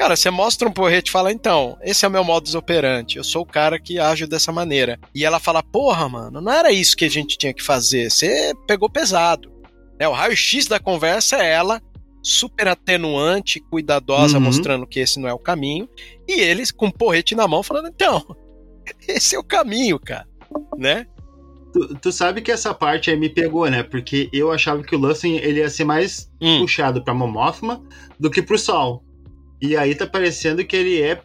Cara, 0.00 0.16
você 0.16 0.30
mostra 0.30 0.66
um 0.66 0.72
porrete 0.72 1.10
e 1.10 1.12
fala, 1.12 1.30
então, 1.30 1.76
esse 1.82 2.06
é 2.06 2.08
o 2.08 2.10
meu 2.10 2.24
modus 2.24 2.54
operandi, 2.54 3.18
eu 3.18 3.22
sou 3.22 3.42
o 3.42 3.46
cara 3.46 3.78
que 3.78 3.98
age 3.98 4.26
dessa 4.26 4.50
maneira. 4.50 4.98
E 5.14 5.26
ela 5.26 5.38
fala, 5.38 5.62
porra, 5.62 6.08
mano, 6.08 6.40
não 6.40 6.50
era 6.50 6.72
isso 6.72 6.96
que 6.96 7.04
a 7.04 7.10
gente 7.10 7.36
tinha 7.36 7.52
que 7.52 7.62
fazer, 7.62 8.10
você 8.10 8.54
pegou 8.66 8.88
pesado. 8.88 9.52
Né, 10.00 10.08
o 10.08 10.12
raio-x 10.12 10.66
da 10.66 10.78
conversa 10.80 11.36
é 11.36 11.52
ela, 11.52 11.82
super 12.22 12.66
atenuante, 12.66 13.60
cuidadosa, 13.60 14.38
Uhum. 14.38 14.44
mostrando 14.44 14.86
que 14.86 15.00
esse 15.00 15.20
não 15.20 15.28
é 15.28 15.34
o 15.34 15.38
caminho, 15.38 15.86
e 16.26 16.40
eles 16.40 16.70
com 16.72 16.86
o 16.86 16.92
porrete 16.92 17.34
na 17.34 17.46
mão 17.46 17.62
falando, 17.62 17.88
então, 17.88 18.24
Esse 19.06 19.36
é 19.36 19.38
o 19.38 19.44
caminho, 19.44 19.98
cara. 20.00 20.26
Né? 20.78 21.06
Tu, 21.74 21.94
tu 21.96 22.10
sabe 22.10 22.40
que 22.40 22.50
essa 22.50 22.72
parte 22.72 23.10
aí 23.10 23.18
me 23.18 23.28
pegou, 23.28 23.68
né? 23.68 23.82
Porque 23.82 24.30
eu 24.32 24.50
achava 24.50 24.82
que 24.82 24.96
o 24.96 24.98
Luthen 24.98 25.36
ele 25.36 25.60
ia 25.60 25.68
ser 25.68 25.84
mais 25.84 26.28
Hum. 26.40 26.60
puxado 26.62 27.04
pra 27.04 27.12
Momothma 27.12 27.82
do 28.18 28.30
que 28.30 28.40
pro 28.40 28.58
Sol. 28.58 29.04
E 29.60 29.76
aí 29.76 29.94
tá 29.94 30.06
parecendo 30.06 30.64
que 30.64 30.76
ele 30.76 31.00
é 31.02 31.20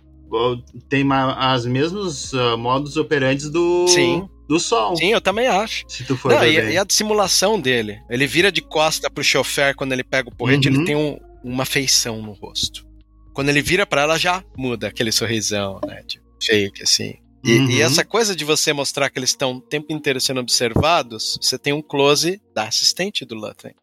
tem 0.89 1.05
as 1.37 1.65
mesmos 1.65 2.33
ah, 2.33 2.57
modos 2.57 2.97
operantes 2.97 3.49
do 3.49 3.87
Sim. 3.87 4.27
do 4.49 4.59
Sol. 4.59 4.95
Sim, 4.97 5.13
eu 5.13 5.21
também 5.21 5.47
acho. 5.47 5.85
Se 5.87 6.03
tu 6.03 6.17
for 6.17 6.31
Não, 6.33 6.39
ver 6.39 6.69
e, 6.71 6.73
e 6.73 6.77
a 6.77 6.83
dissimulação 6.83 7.59
dele. 7.59 7.99
Ele 8.09 8.27
vira 8.27 8.51
de 8.51 8.61
costa 8.61 9.09
pro 9.09 9.23
chofer 9.23 9.75
quando 9.75 9.93
ele 9.93 10.03
pega 10.03 10.27
o 10.29 10.35
porrete, 10.35 10.67
Uhum. 10.67 10.75
ele 10.75 10.85
tem 10.85 10.95
um- 10.95 11.17
uma 11.43 11.63
feição 11.63 12.21
no 12.21 12.33
rosto. 12.33 12.85
Quando 13.33 13.49
ele 13.49 13.61
vira 13.61 13.85
pra 13.85 14.01
ela, 14.01 14.17
já 14.17 14.43
muda 14.57 14.87
aquele 14.87 15.11
sorrisão, 15.11 15.79
né? 15.85 16.03
Tipo, 16.03 16.25
fake, 16.43 16.83
assim. 16.83 17.15
E, 17.43 17.59
Uhum. 17.59 17.69
e 17.69 17.81
essa 17.81 18.03
coisa 18.03 18.35
de 18.35 18.43
você 18.43 18.73
mostrar 18.73 19.09
que 19.09 19.19
eles 19.19 19.29
estão 19.29 19.53
o 19.57 19.61
tempo 19.61 19.93
inteiro 19.93 20.19
sendo 20.19 20.39
observados, 20.41 21.37
você 21.39 21.57
tem 21.59 21.71
um 21.71 21.81
close 21.81 22.41
da 22.53 22.63
assistente 22.63 23.23
do 23.23 23.35
Luthen, 23.35 23.73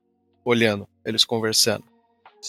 olhando, 0.45 0.87
eles 1.07 1.25
conversando. 1.25 1.85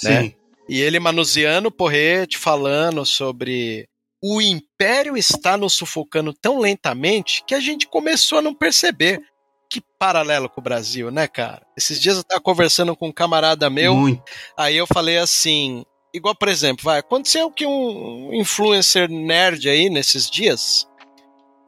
né? 0.04 0.34
E 0.67 0.80
ele 0.82 0.99
manuseando 0.99 1.67
o 1.67 1.71
porrete, 1.71 2.38
falando 2.38 3.06
sobre 3.06 3.88
o 4.23 4.41
império 4.41 5.17
está 5.17 5.58
nos 5.58 5.73
sufocando 5.73 6.34
tão 6.34 6.60
lentamente 6.60 7.43
que 7.45 7.54
a 7.54 7.60
gente 7.60 7.88
começou 7.88 8.38
a 8.38 8.41
não 8.41 8.54
perceber. 8.54 9.21
Que 9.69 9.82
paralelo 9.99 10.47
com 10.47 10.62
o 10.62 10.63
Brasil, 10.63 11.10
né, 11.12 11.28
cara? 11.28 11.65
Esses 11.76 11.99
dias 11.99 12.17
eu 12.17 12.23
tava 12.23 12.39
conversando 12.39 12.95
com 12.95 13.08
um 13.08 13.12
camarada 13.12 13.69
meu, 13.69 13.95
Muito. 13.95 14.21
aí 14.56 14.78
eu 14.78 14.86
falei 14.86 15.17
assim, 15.17 15.84
igual 16.13 16.36
por 16.36 16.47
exemplo, 16.47 16.84
vai, 16.86 16.99
aconteceu 16.99 17.49
que 17.49 17.65
um 17.65 18.30
influencer 18.34 19.10
nerd 19.10 19.67
aí 19.67 19.89
nesses 19.89 20.30
dias 20.30 20.88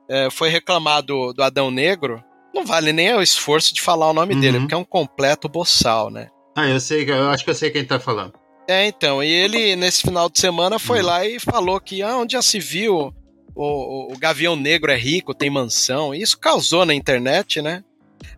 é, 0.08 0.29
foi 0.29 0.49
reclamar 0.49 1.01
do, 1.01 1.34
do 1.34 1.41
Adão 1.41 1.71
Negro, 1.71 2.23
não 2.53 2.63
vale 2.63 2.93
nem 2.93 3.12
o 3.15 3.23
esforço 3.23 3.73
de 3.73 3.81
falar 3.81 4.08
o 4.10 4.13
nome 4.13 4.36
Uhum. 4.36 4.39
dele, 4.39 4.60
porque 4.60 4.75
é 4.75 4.77
um 4.77 4.86
completo 4.86 5.49
boçal, 5.49 6.12
né? 6.12 6.29
Ah, 6.55 6.67
eu 6.69 6.79
sei, 6.79 7.10
eu 7.10 7.29
acho 7.31 7.43
que 7.43 7.49
eu 7.49 7.55
sei 7.55 7.71
quem 7.71 7.84
tá 7.84 7.99
falando. 7.99 8.34
É, 8.67 8.88
então, 8.88 9.23
e 9.23 9.28
ele, 9.32 9.75
nesse 9.75 10.01
final 10.01 10.30
de 10.30 10.39
semana, 10.39 10.80
foi 10.80 11.01
lá 11.01 11.25
e 11.25 11.39
falou 11.39 11.80
que, 11.80 12.01
ah, 12.01 12.17
onde 12.17 12.34
já 12.34 12.41
se 12.41 12.60
viu, 12.60 13.13
o, 13.54 14.13
o, 14.13 14.17
Gavião 14.17 14.56
Negro 14.56 14.91
é 14.91 14.97
rico, 14.97 15.34
tem 15.34 15.49
mansão, 15.49 16.13
e 16.13 16.21
isso 16.21 16.38
causou 16.38 16.86
na 16.86 16.93
internet, 16.93 17.62
né? 17.62 17.84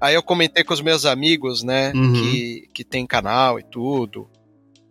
Aí 0.02 0.14
eu 0.14 0.22
comentei 0.22 0.64
com 0.64 0.74
os 0.74 0.82
meus 0.82 1.06
amigos, 1.06 1.64
né, 1.64 1.92
Uhum. 1.96 2.14
que, 2.14 2.70
que 2.74 2.84
tem 2.84 3.08
canal 3.08 3.58
e 3.60 3.64
tudo, 3.64 4.30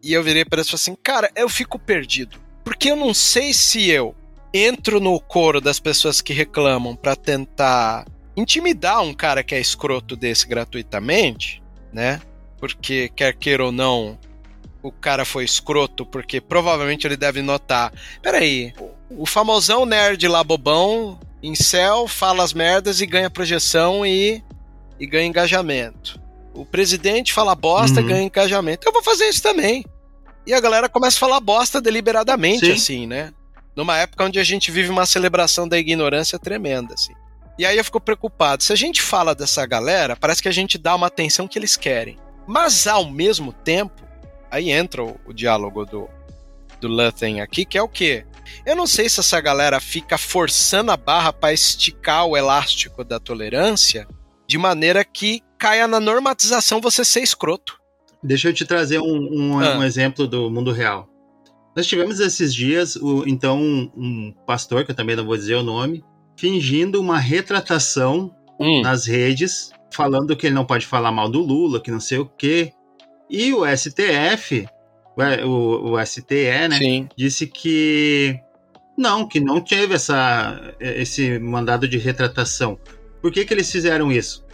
e 0.03 0.13
eu 0.13 0.23
virei 0.23 0.45
para 0.45 0.59
eles 0.59 0.69
e 0.69 0.71
falei 0.71 0.83
assim, 0.83 0.97
cara, 1.03 1.31
eu 1.37 1.49
fico 1.49 1.79
perdido, 1.79 2.39
porque 2.65 2.91
eu 2.91 2.97
não 2.97 3.13
sei 3.13 3.53
se 3.53 3.91
eu 3.91 4.15
entro 4.55 4.99
no 5.01 5.21
coro 5.21 5.61
das 5.61 5.79
pessoas 5.79 6.21
que 6.21 6.33
reclamam 6.33 6.97
pra 6.97 7.15
tentar 7.15 8.07
intimidar 8.37 9.03
um 9.03 9.13
cara 9.13 9.43
que 9.43 9.55
é 9.55 9.61
escroto 9.61 10.17
desse 10.17 10.47
gratuitamente, 10.47 11.63
né? 11.93 12.21
Porque 12.59 13.11
quer 13.15 13.35
queira 13.35 13.65
ou 13.65 13.73
não, 13.73 14.19
o 14.89 14.93
cara 14.93 15.25
foi 15.25 15.45
escroto, 15.45 16.05
porque 16.07 16.41
provavelmente 16.41 17.07
ele 17.07 17.17
deve 17.17 17.43
notar. 17.43 17.93
Peraí, 18.23 18.73
o 18.79 18.97
o 19.09 19.25
famosão 19.25 19.87
nerd 19.87 20.27
lá 20.27 20.43
bobão, 20.43 21.19
em 21.41 21.55
céu, 21.55 22.09
fala 22.09 22.43
as 22.43 22.53
merdas 22.53 23.01
e 23.01 23.07
ganha 23.07 23.31
projeção 23.31 24.05
e, 24.05 24.43
e 24.99 25.07
ganha 25.07 25.27
engajamento. 25.27 26.21
O 26.53 26.65
presidente 26.67 27.33
fala 27.33 27.55
bosta 27.55 28.01
e 28.01 28.03
Uhum. 28.03 28.09
ganha 28.09 28.23
engajamento. 28.25 28.87
Eu 28.89 28.93
vou 28.93 29.05
fazer 29.05 29.29
isso 29.29 29.41
também. 29.41 29.85
E 30.45 30.53
a 30.53 30.59
galera 30.59 30.89
começa 30.89 31.17
a 31.17 31.21
falar 31.21 31.39
bosta 31.39 31.81
deliberadamente, 31.81 32.67
Sim. 32.67 32.73
assim, 32.73 33.07
né? 33.07 33.33
Numa 33.77 33.97
época 33.97 34.25
onde 34.25 34.41
a 34.41 34.45
gente 34.45 34.71
vive 34.73 34.91
uma 34.91 35.07
celebração 35.07 35.69
da 35.69 35.79
ignorância 35.79 36.37
tremenda, 36.39 36.95
assim. 36.95 37.13
E 37.59 37.65
aí 37.65 37.79
eu 37.79 37.85
fico 37.85 38.01
preocupado. 38.01 38.65
Se 38.65 38.73
a 38.73 38.77
gente 38.77 39.01
fala 39.03 39.35
dessa 39.37 39.65
galera, 39.67 40.17
parece 40.17 40.43
que 40.43 40.49
a 40.49 40.53
gente 40.53 40.77
dá 40.79 40.95
uma 40.97 41.07
atenção 41.07 41.47
que 41.47 41.59
eles 41.59 41.77
querem. 41.77 42.19
Mas 42.47 42.87
ao 42.89 43.09
mesmo 43.09 43.53
tempo, 43.53 44.03
aí 44.51 44.71
entra 44.71 45.05
o, 45.05 45.17
o 45.27 45.33
diálogo 45.33 45.85
do, 45.85 46.09
do 46.81 46.89
Luthen 46.89 47.41
aqui, 47.41 47.65
que 47.65 47.77
é 47.79 47.83
o 47.83 47.89
quê? 47.89 48.25
Eu 48.65 48.77
não 48.77 48.87
sei 48.87 49.09
se 49.09 49.21
essa 49.21 49.41
galera 49.41 49.81
fica 49.81 50.17
forçando 50.17 50.91
a 50.93 50.97
barra 50.97 51.33
para 51.33 51.53
esticar 51.53 52.27
o 52.27 52.37
elástico 52.37 53.03
da 53.05 53.19
tolerância 53.19 54.07
de 54.47 54.57
maneira 54.57 55.05
que 55.05 55.43
caia 55.59 55.89
na 55.89 55.99
normatização 55.99 56.81
você 56.81 57.05
ser 57.05 57.21
escroto. 57.23 57.79
Deixa 58.23 58.49
eu 58.49 58.55
te 58.55 58.65
trazer 58.65 59.01
um, 59.01 59.29
um, 59.33 59.61
Ah. 59.61 59.79
um 59.79 59.83
exemplo 59.83 60.27
do 60.27 60.51
mundo 60.51 60.71
real. 60.73 61.09
Nós 61.77 61.87
tivemos 61.87 62.21
esses 62.21 62.55
dias, 62.55 62.97
o, 62.97 63.25
então, 63.27 63.59
um, 63.61 63.91
um 63.97 64.35
pastor, 64.47 64.85
que 64.85 64.93
eu 64.93 64.95
também 64.95 65.15
não 65.17 65.27
vou 65.27 65.37
dizer 65.37 65.57
o 65.57 65.63
nome, 65.63 66.03
fingindo 66.37 67.01
uma 67.01 67.19
retratação 67.19 68.33
Hum, 68.59 68.81
nas 68.81 69.05
redes, 69.07 69.71
falando 69.93 70.35
que 70.35 70.47
ele 70.47 70.55
não 70.55 70.65
pode 70.65 70.87
falar 70.87 71.13
mal 71.13 71.29
do 71.29 71.41
Lula, 71.43 71.79
que 71.79 71.91
não 71.91 72.01
sei 72.01 72.17
o 72.19 72.25
quê. 72.27 72.73
E 73.29 73.53
o 73.53 73.65
STF, 73.67 74.67
o, 75.45 75.93
o, 75.93 76.07
STE, 76.07 76.69
né, 76.69 76.79
sim. 76.79 77.09
disse 77.17 77.47
que 77.47 78.39
não, 78.97 79.27
que 79.27 79.41
não 79.41 79.61
teve 79.61 79.95
essa, 79.95 80.75
esse 80.81 81.39
mandado 81.39 81.89
de 81.89 81.99
retratação. 81.99 82.79
Por 83.21 83.33
que, 83.33 83.45
que 83.45 83.53
eles 83.53 83.71
fizeram 83.71 84.13
isso? 84.13 84.45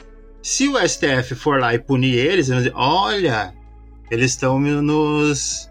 Se 0.42 0.68
o 0.68 0.76
STF 0.76 1.35
for 1.35 1.61
lá 1.61 1.74
e 1.74 1.78
punir 1.78 2.14
eles, 2.14 2.48
eles 2.48 2.64
dizer, 2.64 2.74
olha, 2.74 3.54
eles 4.11 4.32
estão 4.32 4.58
nos, 4.58 5.68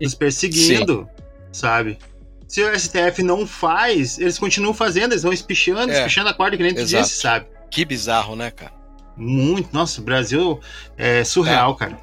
nos 0.00 0.14
perseguindo, 0.14 1.08
sabe? 1.52 1.98
Se 2.46 2.62
o 2.62 2.78
STF 2.78 3.22
não 3.22 3.46
faz, 3.46 4.18
eles 4.18 4.38
continuam 4.38 4.72
fazendo, 4.72 5.12
eles 5.12 5.22
vão 5.22 5.32
espichando, 5.32 5.92
É, 5.92 5.98
espichando 5.98 6.28
a 6.28 6.34
corda 6.34 6.56
que 6.56 6.62
nem 6.62 6.74
tu 6.74 6.84
disse, 6.84 7.20
sabe? 7.20 7.46
Que 7.70 7.84
bizarro, 7.84 8.36
né, 8.36 8.50
cara? 8.50 8.72
Muito. 9.16 9.70
Nossa, 9.72 10.00
o 10.00 10.04
Brasil 10.04 10.60
é 10.96 11.24
surreal, 11.24 11.74
cara. 11.74 11.98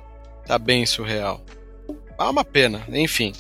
Tá 0.52 0.60
bem 0.60 0.86
surreal. 0.86 1.46
Ah, 2.18 2.30
uma 2.30 2.44
pena. 2.44 2.86
Enfim, 2.90 3.32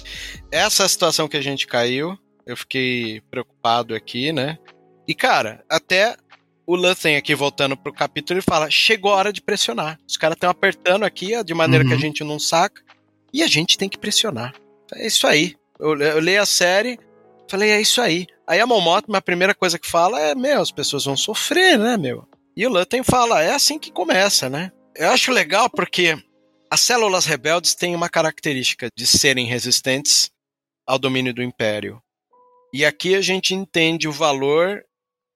essa 0.49 0.83
é 0.83 0.85
a 0.85 0.87
situação 0.87 1.27
que 1.27 1.35
a 1.35 1.41
gente 1.41 1.67
caiu. 1.67 2.17
Eu 2.45 2.55
fiquei 2.55 3.19
preocupado 3.29 3.93
aqui, 3.93 4.31
né? 4.31 4.57
E, 5.05 5.13
cara, 5.13 5.61
até 5.69 6.15
o 6.65 6.73
Luthen 6.73 7.17
aqui 7.17 7.35
voltando 7.35 7.75
pro 7.75 7.91
capítulo, 7.91 8.37
ele 8.37 8.45
fala: 8.49 8.71
chegou 8.71 9.11
a 9.11 9.17
hora 9.17 9.33
de 9.33 9.41
pressionar. 9.41 9.99
Os 10.07 10.15
caras 10.15 10.37
estão 10.37 10.49
apertando 10.49 11.03
aqui 11.03 11.35
ó, 11.35 11.43
de 11.43 11.53
maneira 11.53 11.83
Uhum. 11.83 11.89
que 11.89 11.95
a 11.97 11.99
gente 11.99 12.23
não 12.23 12.39
saca. 12.39 12.81
E 13.33 13.43
a 13.43 13.47
gente 13.47 13.77
tem 13.77 13.89
que 13.89 13.97
pressionar. 13.97 14.53
É 14.93 15.05
isso 15.05 15.27
aí. 15.27 15.57
Eu, 15.77 15.99
eu 15.99 16.21
leio 16.21 16.41
a 16.41 16.45
série, 16.45 16.97
falei: 17.49 17.71
é 17.71 17.81
isso 17.81 17.99
aí. 17.99 18.25
Aí 18.47 18.61
a 18.61 18.65
Momothma, 18.65 19.17
a 19.17 19.21
primeira 19.21 19.53
coisa 19.53 19.77
que 19.77 19.91
fala 19.91 20.17
é: 20.17 20.33
meu, 20.33 20.61
as 20.61 20.71
pessoas 20.71 21.03
vão 21.03 21.17
sofrer, 21.17 21.77
né, 21.77 21.97
meu? 21.97 22.25
E 22.55 22.65
o 22.65 22.69
Luthen 22.69 23.03
fala: 23.03 23.43
é 23.43 23.53
assim 23.53 23.77
que 23.77 23.91
começa, 23.91 24.49
né? 24.49 24.71
Eu 24.95 25.09
acho 25.09 25.29
legal 25.33 25.69
porque 25.69 26.17
as 26.71 26.81
células 26.81 27.25
rebeldes 27.25 27.75
têm 27.75 27.95
uma 27.95 28.09
característica 28.09 28.87
de 28.95 29.05
serem 29.05 29.45
resistentes 29.45 30.31
ao 30.87 30.97
domínio 30.97 31.33
do 31.33 31.43
império. 31.43 32.01
E 32.73 32.85
aqui 32.85 33.13
a 33.15 33.21
gente 33.21 33.53
entende 33.53 34.07
o 34.07 34.11
valor 34.11 34.81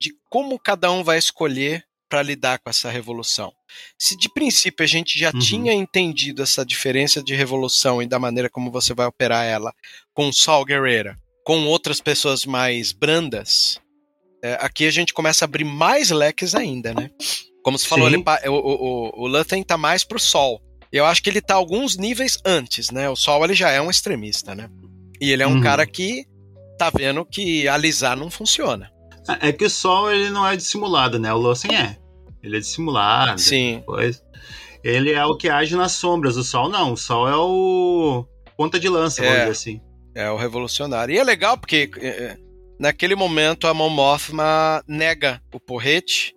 de 0.00 0.12
como 0.30 0.58
cada 0.58 0.90
um 0.90 1.04
vai 1.04 1.18
escolher 1.18 1.84
para 2.08 2.22
lidar 2.22 2.58
com 2.60 2.70
essa 2.70 2.88
revolução. 2.88 3.52
Se 3.98 4.16
de 4.16 4.28
princípio 4.32 4.82
a 4.84 4.86
gente 4.86 5.18
já 5.18 5.30
Uhum. 5.34 5.38
tinha 5.40 5.72
entendido 5.74 6.42
essa 6.42 6.64
diferença 6.64 7.22
de 7.22 7.34
revolução 7.34 8.00
e 8.00 8.06
da 8.06 8.18
maneira 8.18 8.48
como 8.48 8.70
você 8.70 8.94
vai 8.94 9.06
operar 9.06 9.44
ela 9.44 9.74
com 10.14 10.32
Saul 10.32 10.64
Guerreira, 10.64 11.18
com 11.44 11.66
outras 11.66 12.00
pessoas 12.00 12.46
mais 12.46 12.92
brandas, 12.92 13.78
é, 14.42 14.54
aqui 14.60 14.86
a 14.86 14.90
gente 14.90 15.12
começa 15.12 15.44
a 15.44 15.46
abrir 15.46 15.64
mais 15.64 16.10
leques 16.10 16.54
ainda, 16.54 16.94
né? 16.94 17.10
Como 17.62 17.78
se 17.78 17.86
falou, 17.86 18.08
Sim. 18.08 18.14
ele 18.14 18.22
pa- 18.24 18.40
o, 18.46 18.50
o, 18.52 18.74
o, 19.18 19.22
o 19.24 19.26
Luthen 19.26 19.62
tá 19.64 19.76
mais 19.76 20.04
pro 20.04 20.18
Sol. 20.20 20.62
Eu 20.96 21.06
acho 21.06 21.22
que 21.22 21.30
ele 21.30 21.40
tá 21.40 21.54
alguns 21.54 21.96
níveis 21.96 22.38
antes, 22.44 22.90
né? 22.90 23.08
O 23.08 23.16
Sol 23.16 23.44
ele 23.44 23.54
já 23.54 23.70
é 23.70 23.80
um 23.80 23.90
extremista, 23.90 24.54
né? 24.54 24.68
E 25.20 25.30
ele 25.32 25.42
é 25.42 25.46
um 25.46 25.54
Uhum. 25.54 25.60
cara 25.62 25.86
que 25.86 26.24
tá 26.78 26.90
vendo 26.90 27.24
que 27.24 27.66
alisar 27.68 28.16
não 28.16 28.30
funciona. 28.30 28.90
É 29.40 29.50
que 29.52 29.64
o 29.64 29.70
Sol 29.70 30.12
ele 30.12 30.30
não 30.30 30.46
é 30.46 30.56
dissimulado, 30.56 31.18
né? 31.18 31.32
O 31.32 31.38
Lawson 31.38 31.68
é. 31.72 31.96
Ele 32.42 32.56
é 32.56 32.60
dissimulado. 32.60 33.40
Sim. 33.40 33.82
Pois. 33.84 34.22
Ele 34.84 35.12
é 35.12 35.24
o 35.24 35.36
que 35.36 35.48
age 35.48 35.74
nas 35.74 35.92
sombras. 35.92 36.36
O 36.36 36.44
Sol 36.44 36.68
não. 36.68 36.92
O 36.92 36.96
Sol 36.96 37.26
é 37.28 37.34
o 37.36 38.24
ponta 38.56 38.78
de 38.78 38.88
lança, 38.88 39.20
vamos 39.22 39.36
É. 39.36 39.40
dizer 39.40 39.50
assim. 39.52 39.80
É 40.14 40.30
o 40.30 40.36
revolucionário. 40.36 41.12
E 41.14 41.18
é 41.18 41.24
legal 41.24 41.58
porque 41.58 41.90
é, 41.98 42.06
é, 42.08 42.36
naquele 42.78 43.14
momento 43.16 43.66
a 43.66 43.74
Mon 43.74 43.90
Mothma 43.90 44.82
nega 44.86 45.42
o 45.52 45.58
porrete, 45.58 46.35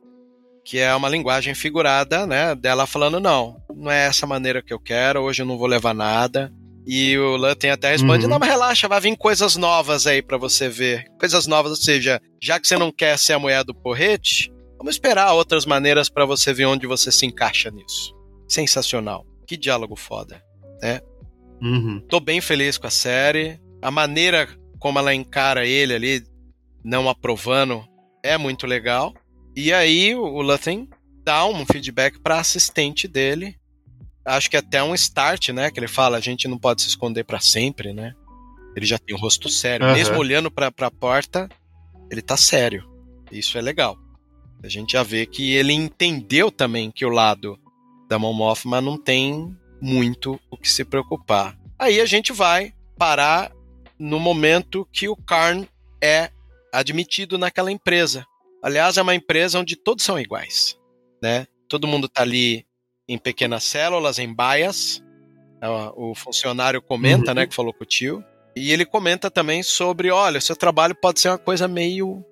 que 0.70 0.78
é 0.78 0.94
uma 0.94 1.10
linguagem 1.10 1.56
figurada, 1.56 2.28
né? 2.28 2.54
Dela 2.54 2.86
falando, 2.86 3.20
não, 3.20 3.60
não 3.76 3.90
é 3.90 4.06
essa 4.06 4.28
maneira 4.28 4.62
que 4.62 4.72
eu 4.72 4.80
quero, 4.80 5.22
hoje 5.24 5.42
eu 5.42 5.46
não 5.48 5.58
vou 5.58 5.66
levar 5.66 5.96
nada. 5.96 6.54
E 6.86 7.18
o 7.18 7.38
Luthen 7.38 7.72
até 7.72 7.90
responde, 7.90 8.26
Uhum. 8.26 8.30
não, 8.30 8.38
mas 8.40 8.50
relaxa, 8.50 8.88
vai 8.88 9.02
vir 9.02 9.18
coisas 9.18 9.56
novas 9.56 10.06
aí 10.06 10.22
pra 10.22 10.38
você 10.38 10.70
ver. 10.70 11.06
Coisas 11.20 11.48
novas, 11.48 11.72
ou 11.72 11.76
seja, 11.76 12.22
já 12.40 12.60
que 12.60 12.68
você 12.68 12.78
não 12.78 12.92
quer 12.92 13.18
ser 13.18 13.34
a 13.34 13.40
mulher 13.40 13.64
do 13.64 13.74
porrete, 13.74 14.52
vamos 14.78 14.94
esperar 14.94 15.34
outras 15.34 15.66
maneiras 15.66 16.08
pra 16.08 16.24
você 16.24 16.54
ver 16.54 16.66
onde 16.68 16.86
você 16.86 17.12
se 17.12 17.26
encaixa 17.26 17.72
nisso. 17.72 18.14
Sensacional. 18.48 19.26
Que 19.48 19.58
diálogo 19.58 19.96
foda. 19.96 20.40
Uhum. 21.62 22.00
Tô 22.08 22.20
bem 22.20 22.42
feliz 22.42 22.78
com 22.78 22.86
a 22.86 22.92
série. 22.92 23.60
A 23.82 23.90
maneira 23.90 24.48
como 24.78 25.00
ela 25.00 25.16
encara 25.16 25.66
ele 25.66 25.96
ali, 25.96 26.24
não 26.84 27.10
aprovando 27.10 27.84
é 28.24 28.38
muito 28.38 28.68
legal. 28.68 29.14
E 29.60 29.74
aí 29.74 30.16
o 30.16 30.42
Luthen 30.42 30.88
dá 31.22 31.46
um 31.46 31.66
feedback 31.66 32.18
para 32.18 32.40
assistente 32.40 33.10
dele. 33.10 33.60
Acho 34.24 34.50
que 34.50 34.56
até 34.56 34.82
um 34.82 34.96
start, 34.96 35.50
né? 35.50 35.70
Que 35.70 35.82
ele 35.82 35.88
fala, 35.90 36.16
a 36.16 36.22
gente 36.22 36.48
não 36.48 36.58
pode 36.58 36.82
se 36.82 36.88
esconder 36.88 37.26
para 37.26 37.42
sempre, 37.42 37.92
né? 37.92 38.14
Ele 38.74 38.86
já 38.86 38.98
tem 38.98 39.14
um 39.14 39.20
rosto 39.20 39.50
sério. 39.50 39.86
Uhum. 39.86 39.92
Mesmo 39.92 40.18
olhando 40.18 40.50
para 40.50 40.72
a 40.80 40.90
porta, 40.92 41.50
ele 42.10 42.22
tá 42.22 42.38
sério. 42.38 42.90
Isso 43.30 43.58
é 43.58 43.62
legal. 43.62 43.98
A 44.64 44.70
gente 44.70 44.94
já 44.94 45.04
vê 45.04 45.26
que 45.26 45.52
ele 45.52 45.74
entendeu 45.74 46.50
também 46.50 46.90
que 46.90 47.06
o 47.06 47.10
lado 47.10 47.60
da 48.08 48.18
Mothma 48.18 48.80
não 48.80 48.98
tem 48.98 49.54
muito 49.82 50.40
o 50.50 50.56
que 50.56 50.72
se 50.72 50.86
preocupar. 50.86 51.60
Aí 51.78 52.00
a 52.00 52.06
gente 52.06 52.32
vai 52.32 52.74
parar 52.98 53.52
no 54.00 54.22
momento 54.22 54.88
que 54.90 55.10
o 55.10 55.18
Karn 55.18 55.68
é 56.02 56.32
admitido 56.72 57.38
naquela 57.38 57.74
empresa. 57.74 58.26
Aliás, 58.64 58.98
é 58.98 59.02
uma 59.02 59.16
empresa 59.16 59.60
onde 59.60 59.76
todos 59.76 60.04
são 60.04 60.20
iguais, 60.20 60.78
né? 61.22 61.48
Todo 61.68 61.88
mundo 61.88 62.10
tá 62.10 62.22
ali 62.22 62.66
em 63.08 63.18
pequenas 63.18 63.64
células, 63.64 64.20
em 64.20 64.34
baias. 64.34 65.02
O 65.96 66.14
funcionário 66.16 66.82
comenta, 66.82 67.32
Uhum. 67.32 67.36
né, 67.36 67.48
que 67.48 67.56
falou 67.56 67.74
com 67.74 67.84
o 67.84 67.88
tio. 67.88 68.24
E 68.56 68.72
ele 68.72 68.86
comenta 68.86 69.30
também 69.30 69.62
sobre, 69.64 70.10
olha, 70.12 70.40
seu 70.42 70.56
trabalho 70.56 70.96
pode 70.96 71.20
ser 71.20 71.30
uma 71.30 71.38
coisa 71.38 71.68
meio 71.68 72.24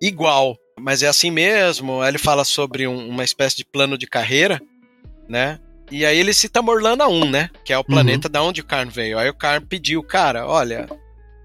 igual, 0.00 0.56
mas 0.78 1.02
é 1.02 1.08
assim 1.08 1.30
mesmo. 1.30 2.00
Aí 2.00 2.10
ele 2.10 2.18
fala 2.18 2.44
sobre 2.44 2.86
um- 2.86 3.08
uma 3.08 3.24
espécie 3.24 3.56
de 3.56 3.64
plano 3.64 3.96
de 3.98 4.06
carreira, 4.06 4.60
né? 5.28 5.58
E 5.90 6.04
aí 6.04 6.18
ele 6.18 6.34
cita 6.34 6.60
Morlana 6.62 7.08
1, 7.08 7.30
né? 7.30 7.50
Que 7.64 7.72
é 7.72 7.78
o 7.78 7.84
planeta 7.84 8.28
da 8.28 8.42
onde 8.42 8.60
o 8.60 8.64
Karn 8.66 8.90
veio. 8.90 9.18
Aí 9.18 9.28
o 9.28 9.34
Karn 9.34 9.64
pediu, 9.66 10.02
cara, 10.02 10.46
olha, 10.46 10.86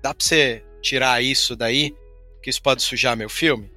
dá 0.01 0.13
pra 0.13 0.23
você 0.25 0.63
tirar 0.81 1.23
isso 1.23 1.55
daí, 1.55 1.95
que 2.41 2.49
isso 2.49 2.61
pode 2.61 2.81
sujar 2.81 3.15
meu 3.15 3.29
filme? 3.29 3.71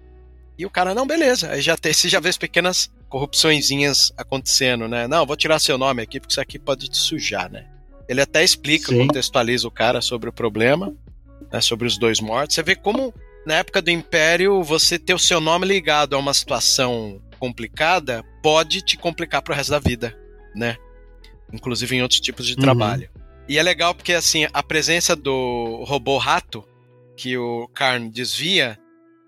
E 0.58 0.64
o 0.64 0.70
cara, 0.70 0.94
não, 0.94 1.06
beleza. 1.06 1.50
Aí 1.50 1.60
já 1.60 1.76
tem, 1.76 1.92
você 1.92 2.08
já 2.08 2.18
vê 2.20 2.28
as 2.30 2.38
pequenas 2.38 2.90
corrupçõezinhas 3.08 4.12
acontecendo, 4.16 4.88
né? 4.88 5.06
Não, 5.06 5.26
vou 5.26 5.36
tirar 5.36 5.58
seu 5.58 5.76
nome 5.76 6.02
aqui, 6.02 6.18
porque 6.18 6.32
isso 6.32 6.40
aqui 6.40 6.58
pode 6.58 6.88
te 6.88 6.96
sujar, 6.96 7.50
né? 7.50 7.66
Ele 8.08 8.20
até 8.20 8.42
explica, 8.42 8.86
Sim. 8.92 9.06
contextualiza 9.06 9.66
o 9.66 9.70
cara 9.70 10.00
sobre 10.00 10.28
o 10.30 10.32
problema, 10.32 10.94
né, 11.52 11.60
sobre 11.60 11.86
os 11.86 11.98
dois 11.98 12.20
mortos. 12.20 12.54
Você 12.54 12.62
vê 12.62 12.74
como, 12.74 13.12
na 13.44 13.56
época 13.56 13.82
do 13.82 13.90
Império, 13.90 14.62
você 14.62 14.98
ter 14.98 15.12
o 15.12 15.18
seu 15.18 15.40
nome 15.40 15.66
ligado 15.66 16.14
a 16.14 16.18
uma 16.18 16.32
situação 16.32 17.20
complicada 17.38 18.24
pode 18.42 18.80
te 18.80 18.96
complicar 18.96 19.42
pro 19.42 19.54
resto 19.54 19.70
da 19.70 19.78
vida, 19.78 20.16
né? 20.54 20.76
Inclusive 21.52 21.96
em 21.96 22.02
outros 22.02 22.20
tipos 22.20 22.46
de 22.46 22.54
Uhum. 22.54 22.60
trabalho. 22.60 23.10
E 23.48 23.58
é 23.58 23.62
legal 23.62 23.94
porque, 23.94 24.12
assim, 24.12 24.46
a 24.52 24.62
presença 24.62 25.14
do 25.14 25.84
robô 25.86 26.16
rato, 26.18 26.64
que 27.16 27.36
o 27.36 27.68
Karn 27.74 28.08
desvia, 28.10 28.78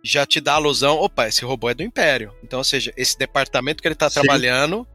já 0.02 0.24
te 0.24 0.40
dá 0.40 0.52
a 0.52 0.56
alusão, 0.56 0.96
opa, 0.96 1.28
esse 1.28 1.44
robô 1.44 1.68
é 1.68 1.74
do 1.74 1.82
Império. 1.82 2.32
Então, 2.42 2.58
ou 2.58 2.64
seja, 2.64 2.92
esse 2.96 3.18
departamento 3.18 3.82
que 3.82 3.88
ele 3.88 3.94
está 3.94 4.08
trabalhando 4.08 4.86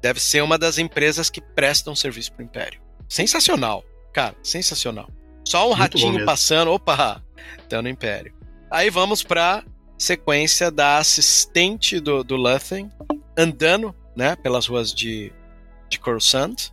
deve 0.00 0.20
ser 0.20 0.42
uma 0.42 0.58
das 0.58 0.78
empresas 0.78 1.30
que 1.30 1.40
prestam 1.40 1.94
serviço 1.94 2.32
pro 2.32 2.44
Império. 2.44 2.80
Sensacional, 3.08 3.84
cara, 4.12 4.34
sensacional. 4.42 5.08
Só 5.44 5.64
um 5.64 5.68
Muito 5.68 5.78
ratinho 5.78 6.24
passando, 6.24 6.72
opa, 6.72 7.22
tá 7.68 7.82
no 7.82 7.88
Império. 7.88 8.34
Aí 8.70 8.90
vamos 8.90 9.22
pra 9.22 9.64
sequência 9.98 10.70
da 10.70 10.98
assistente 10.98 12.00
do, 12.00 12.24
do 12.24 12.36
Luthen 12.36 12.90
andando, 13.36 13.94
né, 14.16 14.36
pelas 14.36 14.66
ruas 14.66 14.92
de, 14.92 15.32
de 15.88 15.98
Coruscant. 15.98 16.70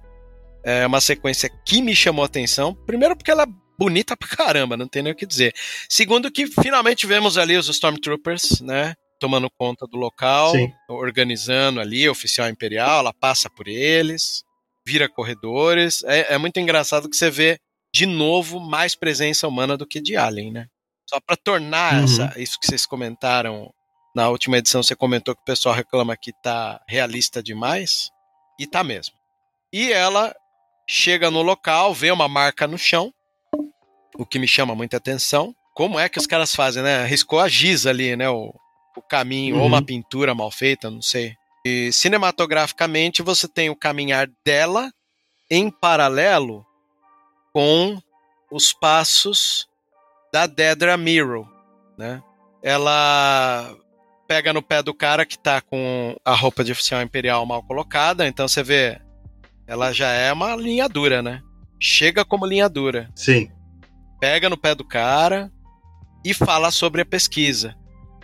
É 0.64 0.86
uma 0.86 1.00
sequência 1.00 1.50
que 1.66 1.82
me 1.82 1.96
chamou 1.96 2.24
a 2.24 2.26
atenção. 2.26 2.74
Primeiro 2.74 3.16
porque 3.16 3.32
ela 3.32 3.44
é 3.44 3.48
bonita 3.80 4.18
pra 4.18 4.28
caramba, 4.28 4.76
não 4.76 4.88
tem 4.90 5.02
nem 5.02 5.14
o 5.14 5.16
que 5.16 5.26
dizer. 5.26 5.54
Segundo 5.88 6.30
que 6.30 6.46
finalmente 6.48 7.08
vemos 7.08 7.38
ali 7.38 7.56
os 7.56 7.70
Stormtroopers, 7.70 8.60
né, 8.60 8.94
tomando 9.20 9.50
conta 9.58 9.88
do 9.88 9.98
local, 9.98 10.52
Sim. 10.52 10.70
organizando 10.90 11.80
ali, 11.80 12.08
oficial 12.10 12.50
imperial, 12.50 13.00
ela 13.00 13.14
passa 13.14 13.50
por 13.50 13.70
eles, 13.70 14.44
vira 14.86 15.08
corredores. 15.08 16.04
É, 16.04 16.34
é 16.34 16.38
muito 16.38 16.60
engraçado 16.60 17.10
que 17.10 17.16
você 17.16 17.30
vê 17.30 17.58
de 17.94 18.06
novo 18.06 18.60
mais 18.60 18.96
presença 18.96 19.48
humana 19.48 19.78
do 19.78 19.88
que 19.88 20.02
de 20.02 20.18
Alien, 20.18 20.52
né? 20.52 20.68
Só 21.10 21.20
pra 21.20 21.36
tornar 21.38 21.96
Uhum. 21.96 22.04
essa, 22.04 22.34
isso 22.38 22.60
que 22.60 22.68
vocês 22.68 22.86
comentaram 22.86 23.74
na 24.16 24.28
última 24.30 24.58
edição, 24.58 24.84
você 24.84 24.96
comentou 24.96 25.34
que 25.36 25.42
o 25.42 25.46
pessoal 25.46 25.74
reclama 25.74 26.18
que 26.18 26.32
tá 26.44 26.82
realista 26.88 27.42
demais, 27.42 28.10
e 28.60 28.68
tá 28.68 28.84
mesmo. 28.84 29.16
E 29.72 29.92
ela 29.92 30.36
chega 30.88 31.32
no 31.32 31.42
local, 31.42 31.94
vê 31.94 32.12
uma 32.12 32.28
marca 32.28 32.68
no 32.68 32.78
chão, 32.78 33.12
o 34.16 34.26
que 34.26 34.40
me 34.40 34.48
chama 34.48 34.76
muita 34.76 34.98
atenção. 34.98 35.54
Como 35.74 35.98
é 36.00 36.10
que 36.10 36.18
os 36.20 36.28
caras 36.28 36.54
fazem, 36.54 36.84
né? 36.84 37.06
Riscou 37.06 37.40
a 37.40 37.48
giz 37.48 37.86
ali, 37.86 38.16
né? 38.16 38.30
O, 38.30 38.54
o 38.98 39.02
caminho, 39.02 39.56
ou 39.56 39.62
Uhum. 39.62 39.68
uma 39.68 39.82
pintura 39.82 40.36
mal 40.36 40.52
feita, 40.52 40.90
não 40.90 41.02
sei. 41.02 41.34
E 41.66 41.92
cinematograficamente 41.92 43.22
você 43.22 43.48
tem 43.48 43.70
o 43.70 43.76
caminhar 43.76 44.28
dela 44.46 44.92
em 45.50 45.70
paralelo 45.70 46.66
com 47.54 47.98
os 48.52 48.74
passos 48.74 49.68
da 50.32 50.46
Dedra 50.48 50.96
Miro, 50.98 51.48
né? 51.98 52.22
Ela 52.64 53.74
pega 54.28 54.54
no 54.54 54.62
pé 54.62 54.84
do 54.84 54.94
cara 54.94 55.26
que 55.26 55.38
tá 55.38 55.60
com 55.62 56.16
a 56.24 56.36
roupa 56.36 56.64
de 56.64 56.72
oficial 56.72 57.02
imperial 57.02 57.46
mal 57.46 57.64
colocada, 57.64 58.28
então 58.28 58.48
você 58.48 58.62
vê, 58.62 59.00
ela 59.66 59.92
já 59.92 60.10
é 60.12 60.32
uma 60.32 60.56
linha 60.56 60.88
dura, 60.88 61.22
né? 61.22 61.42
Chega 61.80 62.24
como 62.26 62.46
linha 62.46 62.68
dura 62.70 63.10
Sim. 63.16 63.50
Pega 64.20 64.50
no 64.50 64.58
pé 64.58 64.76
do 64.76 64.84
cara 64.84 65.52
e 66.24 66.34
fala 66.34 66.72
sobre 66.72 67.02
a 67.02 67.06
pesquisa 67.06 67.76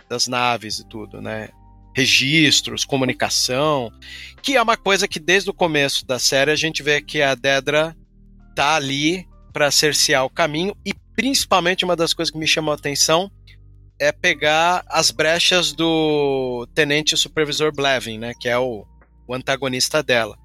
das 0.08 0.26
naves 0.28 0.78
e 0.78 0.88
tudo, 0.88 1.20
né? 1.20 1.48
Registros, 1.94 2.84
comunicação, 2.84 3.90
que 4.42 4.56
é 4.56 4.62
uma 4.62 4.76
coisa 4.76 5.08
que 5.08 5.18
desde 5.18 5.48
o 5.48 5.54
começo 5.54 6.06
da 6.06 6.18
série 6.18 6.50
a 6.50 6.56
gente 6.56 6.82
vê 6.82 7.00
que 7.00 7.22
a 7.22 7.34
Dedra 7.34 7.96
tá 8.54 8.74
ali 8.76 9.26
para 9.52 9.70
cercear 9.70 10.24
o 10.24 10.30
caminho 10.30 10.76
e 10.84 10.92
principalmente 11.14 11.84
uma 11.84 11.96
das 11.96 12.12
coisas 12.12 12.30
que 12.30 12.38
me 12.38 12.46
chamou 12.46 12.72
a 12.72 12.76
atenção 12.76 13.30
é 13.98 14.12
pegar 14.12 14.84
as 14.88 15.10
brechas 15.10 15.72
do 15.72 16.68
tenente 16.74 17.16
supervisor 17.16 17.72
Blevin, 17.74 18.18
né, 18.18 18.34
que 18.38 18.46
é 18.46 18.58
o, 18.58 18.84
o 19.26 19.34
antagonista 19.34 20.02
dela. 20.02 20.36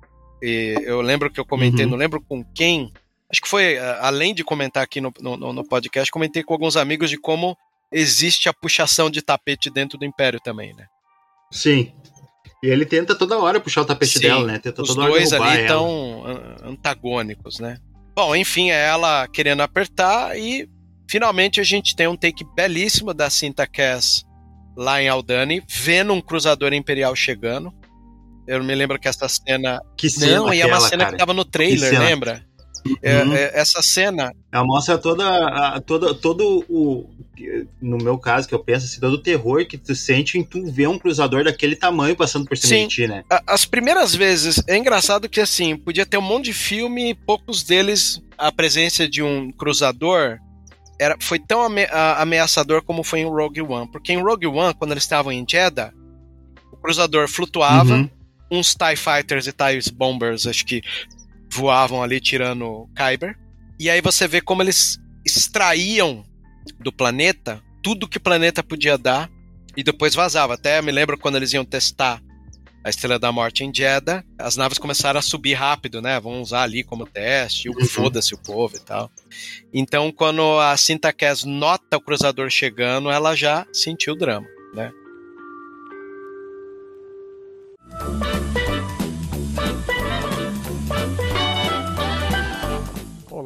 E 0.41 0.73
eu 0.85 1.01
lembro 1.01 1.29
que 1.29 1.39
eu 1.39 1.45
comentei, 1.45 1.83
Uhum. 1.83 1.91
não 1.91 1.97
lembro 1.97 2.21
com 2.21 2.43
quem, 2.55 2.93
acho 3.31 3.41
que 3.41 3.47
foi, 3.49 3.77
a- 3.77 4.07
além 4.07 4.33
de 4.35 4.43
comentar 4.43 4.83
aqui 4.83 4.99
no, 5.01 5.11
no, 5.19 5.53
no 5.53 5.67
podcast, 5.67 6.11
comentei 6.11 6.43
com 6.43 6.53
alguns 6.53 6.75
amigos 6.77 7.09
de 7.09 7.17
como 7.17 7.55
existe 7.91 8.47
a 8.49 8.53
puxação 8.53 9.09
de 9.09 9.21
tapete 9.21 9.69
dentro 9.69 9.97
do 9.97 10.05
Império 10.05 10.39
também, 10.39 10.73
né? 10.75 10.85
Sim. 11.51 11.91
E 12.63 12.67
ele 12.67 12.85
tenta 12.85 13.15
toda 13.15 13.37
hora 13.39 13.59
puxar 13.59 13.81
o 13.81 13.85
tapete 13.85 14.13
Sim, 14.19 14.27
dela, 14.27 14.45
né? 14.45 14.59
Tenta 14.59 14.81
Os 14.81 14.95
dois 14.95 15.33
ali 15.33 15.61
estão 15.61 16.23
antagônicos, 16.63 17.59
né? 17.59 17.77
Bom, 18.15 18.35
enfim, 18.35 18.69
é 18.71 18.85
ela 18.87 19.27
querendo 19.27 19.61
apertar 19.61 20.37
e 20.37 20.69
finalmente 21.09 21.59
a 21.59 21.63
gente 21.63 21.95
tem 21.95 22.07
um 22.07 22.15
take 22.15 22.45
belíssimo 22.55 23.13
da 23.13 23.29
Cinta 23.29 23.65
Cass 23.65 24.23
lá 24.77 25.01
em 25.01 25.09
Aldani, 25.09 25.63
vendo 25.67 26.13
um 26.13 26.21
cruzador 26.21 26.71
imperial 26.73 27.15
chegando. 27.15 27.73
Eu 28.47 28.63
me 28.63 28.73
lembro 28.75 28.99
que 28.99 29.07
essa 29.07 29.27
cena. 29.29 29.81
Que 29.97 30.09
cena 30.09 30.37
Não, 30.37 30.53
e 30.53 30.61
é 30.61 30.65
uma 30.65 30.79
cena 30.79 31.03
cara. 31.05 31.11
que 31.15 31.19
tava 31.19 31.33
no 31.33 31.45
trailer, 31.45 31.97
lembra? 31.99 32.45
É, 33.01 33.23
Uhum. 33.23 33.33
é, 33.33 33.51
essa 33.53 33.81
cena. 33.81 34.33
Ela 34.51 34.63
mostra 34.65 34.97
toda, 34.97 35.25
a- 35.27 35.79
toda, 35.81 36.13
todo 36.13 36.65
o. 36.69 37.09
No 37.81 37.97
meu 37.97 38.19
caso, 38.19 38.47
que 38.47 38.53
eu 38.53 38.59
penso 38.63 38.85
assim, 38.85 38.99
todo 38.99 39.13
o 39.13 39.21
terror 39.21 39.65
que 39.65 39.75
tu 39.77 39.95
sente 39.95 40.37
em 40.37 40.43
tu 40.43 40.63
ver 40.71 40.87
um 40.87 40.99
cruzador 40.99 41.43
daquele 41.43 41.75
tamanho 41.75 42.15
passando 42.15 42.45
por 42.47 42.55
cima 42.55 42.69
Sim. 42.75 42.87
de 42.87 42.95
ti, 42.95 43.07
né? 43.07 43.23
As 43.47 43.65
primeiras 43.65 44.13
vezes, 44.13 44.61
é 44.67 44.77
engraçado 44.77 45.27
que 45.27 45.39
assim, 45.39 45.75
podia 45.75 46.05
ter 46.05 46.17
um 46.17 46.21
monte 46.21 46.45
de 46.45 46.53
filme 46.53 47.09
e 47.09 47.15
poucos 47.15 47.63
deles, 47.63 48.21
a 48.37 48.51
presença 48.51 49.07
de 49.09 49.23
um 49.23 49.51
cruzador 49.51 50.37
era, 50.99 51.17
foi 51.19 51.39
tão 51.39 51.63
ame- 51.63 51.87
ameaçador 52.17 52.83
como 52.83 53.03
foi 53.03 53.21
em 53.21 53.25
Rogue 53.27 53.61
One. 53.63 53.89
Porque 53.91 54.13
em 54.13 54.21
Rogue 54.21 54.45
One, 54.45 54.75
quando 54.75 54.91
eles 54.91 55.03
estavam 55.03 55.31
em 55.31 55.43
Jeddah, 55.47 55.91
o 56.71 56.77
cruzador 56.77 57.27
flutuava, 57.27 57.93
Uhum. 57.95 58.09
uns 58.51 58.75
TIE 58.75 58.95
Fighters 58.95 59.47
e 59.47 59.51
TIE 59.51 59.91
Bombers, 59.93 60.45
acho 60.45 60.63
que 60.63 60.81
voavam 61.51 62.01
ali 62.01 62.19
tirando 62.19 62.89
Kyber. 62.95 63.37
E 63.79 63.89
aí 63.89 64.01
você 64.01 64.27
vê 64.27 64.41
como 64.41 64.61
eles 64.61 64.99
extraíam 65.25 66.23
do 66.79 66.91
planeta 66.91 67.61
tudo 67.81 68.07
que 68.07 68.17
o 68.17 68.21
planeta 68.21 68.61
podia 68.63 68.97
dar 68.97 69.29
e 69.75 69.83
depois 69.83 70.13
vazava. 70.13 70.53
Até 70.53 70.81
me 70.81 70.91
lembro 70.91 71.17
quando 71.17 71.35
eles 71.35 71.51
iam 71.53 71.65
testar 71.65 72.21
a 72.83 72.89
Estrela 72.89 73.19
da 73.19 73.31
Morte 73.31 73.63
em 73.63 73.71
Jeddah, 73.73 74.23
as 74.39 74.55
naves 74.55 74.79
começaram 74.79 75.19
a 75.19 75.21
subir 75.21 75.53
rápido, 75.53 76.01
né? 76.01 76.19
Vão 76.19 76.41
usar 76.41 76.63
ali 76.63 76.83
como 76.83 77.05
teste, 77.05 77.69
o 77.69 77.73
Uhum. 77.73 77.85
foda-se 77.85 78.33
o 78.33 78.37
povo 78.39 78.75
e 78.75 78.79
tal. 78.79 79.11
Então, 79.71 80.11
quando 80.11 80.41
a 80.59 80.75
Cinta 80.77 81.13
Cass 81.13 81.43
nota 81.43 81.97
o 81.97 82.01
cruzador 82.01 82.49
chegando, 82.49 83.11
ela 83.11 83.35
já 83.35 83.67
sentiu 83.71 84.13
o 84.13 84.17
drama, 84.17 84.47
né? 84.73 84.91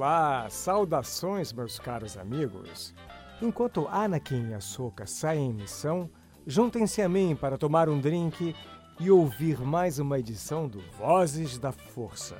Olá, 0.08 0.46
saudações, 0.52 1.52
meus 1.52 1.80
caros 1.80 2.15
amigos. 2.15 2.94
Enquanto 3.41 3.88
Anakin 3.88 4.52
e 4.52 4.54
Ahsoka 4.54 5.08
saem 5.08 5.50
em 5.50 5.54
missão, 5.54 6.08
juntem-se 6.46 7.02
a 7.02 7.10
mim 7.10 7.36
para 7.36 7.58
tomar 7.58 7.89
um 7.89 8.00
drink 8.00 8.56
e 9.00 9.10
ouvir 9.10 9.58
mais 9.62 9.98
uma 9.98 10.20
edição 10.20 10.68
do 10.68 10.80
Vozes 10.96 11.58
da 11.58 11.72
Força. 11.72 12.36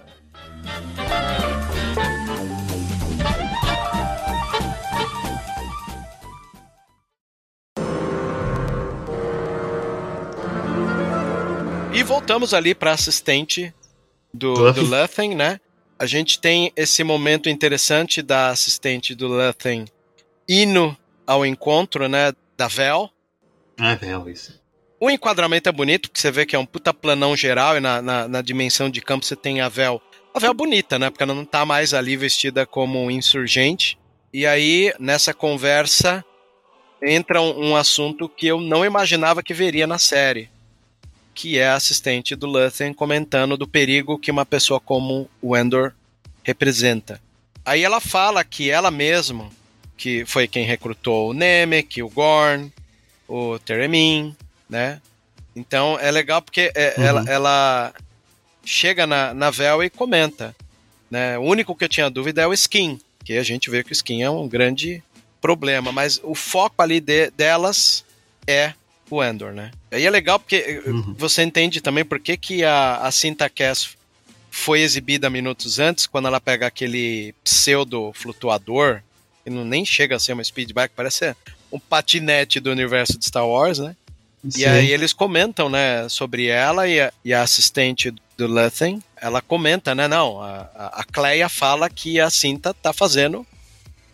E 11.92 12.04
voltamos 12.04 12.54
ali 12.54 12.76
para 12.76 12.92
assistente 12.92 13.74
do, 14.32 14.54
do 14.72 14.88
né? 15.36 15.60
A 15.98 16.06
gente 16.06 16.40
tem 16.40 16.72
esse 16.76 17.04
momento 17.04 17.48
interessante 17.50 18.22
da 18.22 18.50
assistente 18.50 19.16
do 19.16 19.28
Luthen 19.28 19.86
indo 20.48 20.96
ao 21.26 21.46
encontro, 21.46 22.08
né, 22.10 22.34
da 22.58 22.68
Vel. 22.68 23.10
Ah, 23.80 23.96
Vel, 23.96 24.30
isso. 24.30 24.62
O 25.00 25.10
enquadramento 25.10 25.70
é 25.70 25.72
bonito, 25.72 26.10
porque 26.10 26.20
você 26.20 26.32
vê 26.32 26.46
que 26.46 26.56
é 26.56 26.60
um 26.60 26.66
puta 26.66 26.94
planão 26.94 27.36
geral 27.36 27.78
e 27.78 27.80
na, 27.80 28.02
na, 28.02 28.28
na 28.28 28.42
dimensão 28.42 28.90
de 28.90 29.02
campo 29.02 29.26
você 29.26 29.36
tem 29.36 29.62
a 29.62 29.70
Vel. 29.70 30.02
A 30.34 30.40
Vel 30.40 30.54
bonita, 30.54 31.00
né? 31.00 31.10
Porque 31.10 31.24
ela 31.24 31.34
não 31.34 31.46
tá 31.46 31.66
mais 31.66 31.94
ali 31.94 32.18
vestida 32.18 32.66
como 32.66 33.10
insurgente. 33.10 33.98
E 34.34 34.46
aí, 34.46 34.94
nessa 35.00 35.34
conversa, 35.34 36.24
entra 37.02 37.42
um, 37.42 37.70
um 37.70 37.76
assunto 37.76 38.28
que 38.28 38.48
eu 38.48 38.60
não 38.60 38.86
imaginava 38.86 39.42
que 39.42 39.54
veria 39.54 39.88
na 39.88 39.98
série 39.98 40.50
que 41.36 41.60
é 41.60 41.68
a 41.68 41.76
assistente 41.76 42.34
do 42.34 42.48
Luthen 42.48 42.94
comentando 42.94 43.58
do 43.58 43.68
perigo 43.68 44.18
que 44.18 44.32
uma 44.32 44.46
pessoa 44.46 44.80
como 44.80 45.30
o 45.42 45.56
Endor 45.56 45.92
representa. 46.42 47.22
Aí 47.66 47.84
ela 47.84 48.00
fala 48.00 48.44
que 48.44 48.72
ela 48.72 48.90
mesma, 48.90 49.50
que 49.98 50.26
foi 50.26 50.48
quem 50.48 50.66
recrutou 50.66 51.30
o 51.30 51.34
Nemec, 51.34 52.02
o 52.02 52.10
Gorn, 52.10 52.72
o 53.28 53.60
Teremin, 53.60 54.36
né? 54.70 55.02
Então 55.54 56.00
é 56.00 56.10
legal 56.10 56.42
porque 56.42 56.72
é, 56.74 56.96
uhum. 56.98 57.04
ela, 57.04 57.26
ela, 57.28 57.94
chega 58.64 59.06
na, 59.06 59.34
na 59.34 59.52
Vel 59.52 59.84
e 59.84 59.90
comenta. 59.90 60.56
Né? 61.12 61.38
O 61.38 61.42
único 61.42 61.76
que 61.76 61.84
eu 61.84 61.90
tinha 61.90 62.10
dúvida 62.10 62.42
é 62.42 62.48
o 62.48 62.54
Skin, 62.54 63.00
que 63.24 63.34
a 63.34 63.44
gente 63.44 63.70
vê 63.70 63.84
que 63.84 63.92
o 63.92 63.94
Skin 63.94 64.22
é 64.22 64.30
um 64.30 64.48
grande 64.48 65.04
problema, 65.42 65.92
mas 65.92 66.20
o 66.24 66.34
foco 66.34 66.82
ali 66.82 67.00
de, 67.00 67.30
delas 67.32 68.06
é 68.48 68.74
o 69.10 69.24
Endor, 69.24 69.52
né? 69.54 69.72
Aí 69.96 70.06
é 70.06 70.10
legal 70.10 70.40
porque 70.40 70.56
eh, 70.56 70.90
uhum. 70.90 71.16
você 71.18 71.42
entende 71.42 71.80
também 71.80 72.04
por 72.04 72.20
que, 72.20 72.36
que 72.36 72.64
a, 72.64 72.98
a 72.98 73.12
Cinta 73.12 73.50
Cass 73.50 73.96
foi 74.52 74.82
exibida 74.82 75.30
minutos 75.30 75.80
antes, 75.80 76.06
quando 76.06 76.28
ela 76.28 76.40
pega 76.40 76.68
aquele 76.68 77.34
pseudo 77.44 78.12
flutuador, 78.14 79.02
que 79.44 79.50
não 79.50 79.64
nem 79.66 79.86
chega 79.86 80.16
a 80.16 80.20
ser 80.20 80.34
uma 80.34 80.44
speedback, 80.44 80.94
parece 80.96 81.36
um 81.72 81.80
patinete 81.80 82.60
do 82.60 82.72
universo 82.72 83.18
de 83.18 83.26
Star 83.26 83.48
Wars, 83.48 83.80
né? 83.80 83.96
Sim. 84.50 84.62
E 84.62 84.66
aí 84.66 84.92
eles 84.92 85.14
comentam, 85.14 85.70
né, 85.70 86.08
sobre 86.10 86.48
ela 86.48 86.88
e 86.88 87.00
a, 87.00 87.14
e 87.24 87.34
a 87.34 87.42
assistente 87.42 88.14
do 88.38 88.48
Luthen, 88.48 89.02
ela 89.18 89.42
comenta, 89.42 89.96
né, 89.96 90.08
não, 90.08 90.42
a, 90.42 90.70
a 90.94 91.04
Cleia 91.04 91.50
fala 91.50 91.90
que 91.90 92.20
a 92.20 92.30
Cinta 92.30 92.74
tá 92.74 92.94
fazendo 92.94 93.46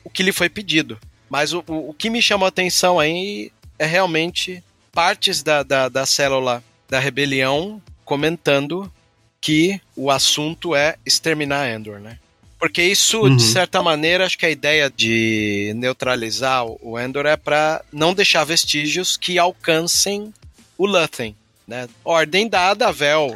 o 0.04 0.10
que 0.10 0.24
lhe 0.24 0.32
foi 0.32 0.50
pedido. 0.50 0.98
Mas 1.30 1.54
o, 1.54 1.64
o, 1.68 1.90
o 1.90 1.94
que 1.94 2.10
me 2.10 2.22
chamou 2.22 2.46
a 2.46 2.50
atenção 2.50 3.00
aí 3.00 3.52
é 3.78 3.86
realmente 3.86 4.64
partes 4.92 5.42
da, 5.44 5.64
da, 5.64 5.90
da 5.90 6.06
célula 6.06 6.64
da 6.90 7.00
rebelião 7.00 7.82
comentando 8.04 8.92
que 9.40 9.82
o 9.96 10.12
assunto 10.12 10.76
é 10.76 10.98
exterminar 11.06 11.70
Endor, 11.70 12.00
né? 12.00 12.20
Porque 12.60 12.84
isso, 12.84 13.22
uhum. 13.22 13.36
de 13.36 13.42
certa 13.42 13.82
maneira, 13.82 14.24
acho 14.24 14.38
que 14.38 14.46
a 14.46 14.52
ideia 14.52 14.88
de 14.96 15.74
neutralizar 15.76 16.64
o 16.64 17.00
Endor 17.00 17.26
é 17.26 17.36
para 17.36 17.84
não 17.92 18.14
deixar 18.14 18.44
vestígios 18.44 19.18
que 19.18 19.40
alcancem 19.40 20.32
o 20.78 20.86
Luthen, 20.86 21.36
né? 21.68 21.90
Ordem 22.06 22.48
dada, 22.48 22.88
a 22.88 22.92
Vel 22.92 23.36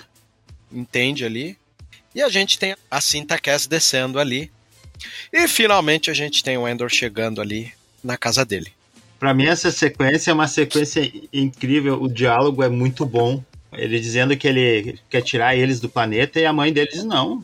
entende 0.71 1.25
ali. 1.25 1.57
E 2.13 2.21
a 2.21 2.29
gente 2.29 2.59
tem 2.59 2.75
a 2.89 3.01
Cinta 3.01 3.39
Cass 3.39 3.65
descendo 3.65 4.19
ali. 4.19 4.51
E 5.33 5.47
finalmente 5.47 6.11
a 6.11 6.13
gente 6.13 6.43
tem 6.43 6.57
o 6.57 6.67
Endor 6.67 6.89
chegando 6.89 7.41
ali 7.41 7.73
na 8.03 8.17
casa 8.17 8.45
dele. 8.45 8.71
Para 9.19 9.33
mim, 9.33 9.45
essa 9.45 9.71
sequência 9.71 10.31
é 10.31 10.33
uma 10.33 10.47
sequência 10.47 11.11
incrível. 11.31 12.01
O 12.01 12.07
diálogo 12.07 12.63
é 12.63 12.69
muito 12.69 13.05
bom. 13.05 13.43
Ele 13.73 13.99
dizendo 13.99 14.35
que 14.37 14.47
ele 14.47 14.99
quer 15.09 15.21
tirar 15.21 15.55
eles 15.55 15.79
do 15.79 15.89
planeta 15.89 16.39
e 16.39 16.45
a 16.45 16.53
mãe 16.53 16.71
deles 16.71 17.03
não. 17.03 17.43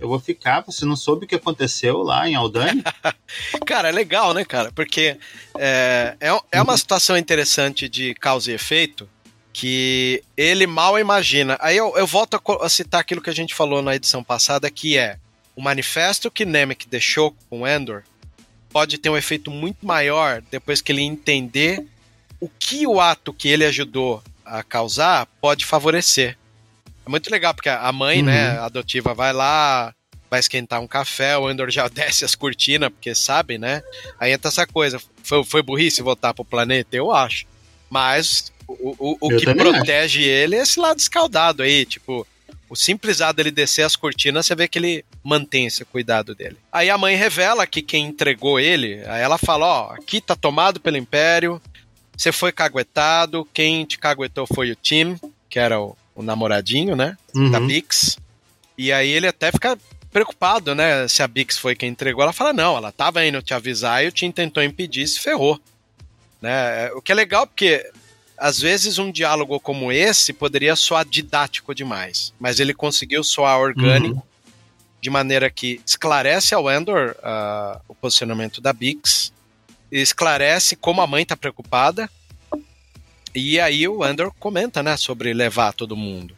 Eu 0.00 0.08
vou 0.08 0.20
ficar, 0.20 0.60
você 0.60 0.84
não 0.84 0.94
soube 0.94 1.24
o 1.24 1.28
que 1.28 1.34
aconteceu 1.34 1.98
lá 1.98 2.28
em 2.28 2.36
Aldani? 2.36 2.84
cara, 3.66 3.88
é 3.88 3.92
legal, 3.92 4.32
né, 4.32 4.44
cara? 4.44 4.70
Porque 4.72 5.16
é, 5.56 6.16
é, 6.20 6.40
é 6.52 6.62
uma 6.62 6.76
situação 6.76 7.16
interessante 7.16 7.88
de 7.88 8.14
causa 8.14 8.50
e 8.50 8.54
efeito 8.54 9.08
que 9.52 10.22
ele 10.36 10.68
mal 10.68 10.98
imagina. 11.00 11.58
Aí 11.60 11.76
eu, 11.76 11.92
eu 11.96 12.06
volto 12.06 12.34
a, 12.34 12.64
a 12.64 12.68
citar 12.68 13.00
aquilo 13.00 13.20
que 13.20 13.30
a 13.30 13.34
gente 13.34 13.54
falou 13.54 13.82
na 13.82 13.96
edição 13.96 14.22
passada, 14.22 14.70
que 14.70 14.96
é 14.96 15.18
o 15.56 15.60
manifesto 15.60 16.30
que 16.30 16.44
Nemec 16.44 16.86
deixou 16.88 17.34
com 17.50 17.66
Endor 17.66 18.04
pode 18.78 18.96
ter 18.96 19.10
um 19.10 19.16
efeito 19.16 19.50
muito 19.50 19.84
maior 19.84 20.40
depois 20.52 20.80
que 20.80 20.92
ele 20.92 21.02
entender 21.02 21.84
o 22.40 22.48
que 22.48 22.86
o 22.86 23.00
ato 23.00 23.32
que 23.32 23.48
ele 23.48 23.64
ajudou 23.64 24.22
a 24.44 24.62
causar 24.62 25.26
pode 25.40 25.66
favorecer. 25.66 26.38
É 27.04 27.10
muito 27.10 27.28
legal, 27.28 27.52
porque 27.52 27.68
a 27.68 27.90
mãe, 27.90 28.22
né, 28.22 28.50
uhum. 28.50 28.54
né, 28.54 28.60
adotiva, 28.60 29.14
vai 29.14 29.32
lá, 29.32 29.92
vai 30.30 30.38
esquentar 30.38 30.80
um 30.80 30.86
café, 30.86 31.36
o 31.36 31.48
Andor 31.48 31.72
já 31.72 31.88
desce 31.90 32.24
as 32.24 32.36
cortinas, 32.36 32.90
porque 32.90 33.16
sabe, 33.16 33.58
né? 33.58 33.82
Aí 34.16 34.30
entra 34.30 34.48
essa 34.48 34.64
coisa. 34.64 35.02
Foi, 35.24 35.42
foi 35.42 35.60
burrice 35.60 36.00
voltar 36.00 36.32
pro 36.32 36.44
planeta? 36.44 36.96
Eu 36.96 37.10
acho. 37.10 37.46
Mas 37.90 38.52
o, 38.68 38.94
o, 38.96 39.16
o 39.20 39.28
que 39.36 39.54
protege 39.54 40.20
acho. 40.20 40.28
ele 40.28 40.54
é 40.54 40.62
esse 40.62 40.78
lado 40.78 41.00
escaldado 41.00 41.64
aí, 41.64 41.84
tipo, 41.84 42.24
o 42.68 42.76
simples 42.76 43.20
ato 43.20 43.36
dele 43.36 43.50
descer 43.50 43.82
as 43.82 43.96
cortinas, 43.96 44.46
você 44.46 44.54
vê 44.54 44.68
que 44.68 44.78
ele 44.78 45.04
mantém 45.22 45.66
esse 45.66 45.84
cuidado 45.84 46.34
dele. 46.34 46.56
Aí 46.70 46.90
a 46.90 46.98
mãe 46.98 47.16
revela 47.16 47.66
que 47.66 47.82
quem 47.82 48.06
entregou 48.06 48.60
ele, 48.60 49.02
aí 49.06 49.22
ela 49.22 49.38
fala: 49.38 49.66
Ó, 49.66 49.92
aqui 49.92 50.20
tá 50.20 50.36
tomado 50.36 50.80
pelo 50.80 50.96
Império, 50.96 51.60
você 52.16 52.32
foi 52.32 52.52
caguetado, 52.52 53.48
quem 53.54 53.84
te 53.84 53.98
caguetou 53.98 54.46
foi 54.46 54.70
o 54.70 54.76
Tim, 54.76 55.18
que 55.48 55.58
era 55.58 55.80
o, 55.80 55.96
o 56.14 56.22
namoradinho, 56.22 56.96
né? 56.96 57.16
Uhum. 57.34 57.50
Da 57.50 57.60
Bix. 57.60 58.18
E 58.76 58.92
aí 58.92 59.08
ele 59.08 59.26
até 59.26 59.50
fica 59.50 59.78
preocupado, 60.12 60.74
né? 60.74 61.06
Se 61.08 61.22
a 61.22 61.28
Bix 61.28 61.56
foi 61.58 61.74
quem 61.74 61.90
entregou. 61.90 62.22
Ela 62.22 62.32
fala: 62.32 62.52
Não, 62.52 62.76
ela 62.76 62.92
tava 62.92 63.24
indo 63.24 63.42
te 63.42 63.54
avisar 63.54 64.04
e 64.04 64.08
o 64.08 64.12
Tim 64.12 64.30
tentou 64.30 64.62
impedir 64.62 65.06
se 65.06 65.20
ferrou. 65.20 65.60
Né? 66.40 66.90
O 66.92 67.02
que 67.02 67.10
é 67.10 67.14
legal 67.14 67.46
porque 67.46 67.90
às 68.38 68.58
vezes 68.60 68.98
um 68.98 69.10
diálogo 69.10 69.58
como 69.60 69.90
esse 69.90 70.32
poderia 70.32 70.76
soar 70.76 71.04
didático 71.04 71.74
demais, 71.74 72.32
mas 72.38 72.60
ele 72.60 72.72
conseguiu 72.72 73.22
soar 73.24 73.58
orgânico, 73.58 74.16
uhum. 74.16 74.22
de 75.00 75.10
maneira 75.10 75.50
que 75.50 75.80
esclarece 75.86 76.54
ao 76.54 76.70
Endor 76.70 77.16
uh, 77.18 77.80
o 77.88 77.94
posicionamento 77.94 78.60
da 78.60 78.72
Bix, 78.72 79.32
esclarece 79.90 80.76
como 80.76 81.00
a 81.00 81.06
mãe 81.06 81.22
está 81.22 81.36
preocupada, 81.36 82.08
e 83.34 83.60
aí 83.60 83.86
o 83.86 84.04
Endor 84.06 84.32
comenta, 84.38 84.82
né, 84.82 84.96
sobre 84.96 85.32
levar 85.32 85.72
todo 85.72 85.96
mundo. 85.96 86.36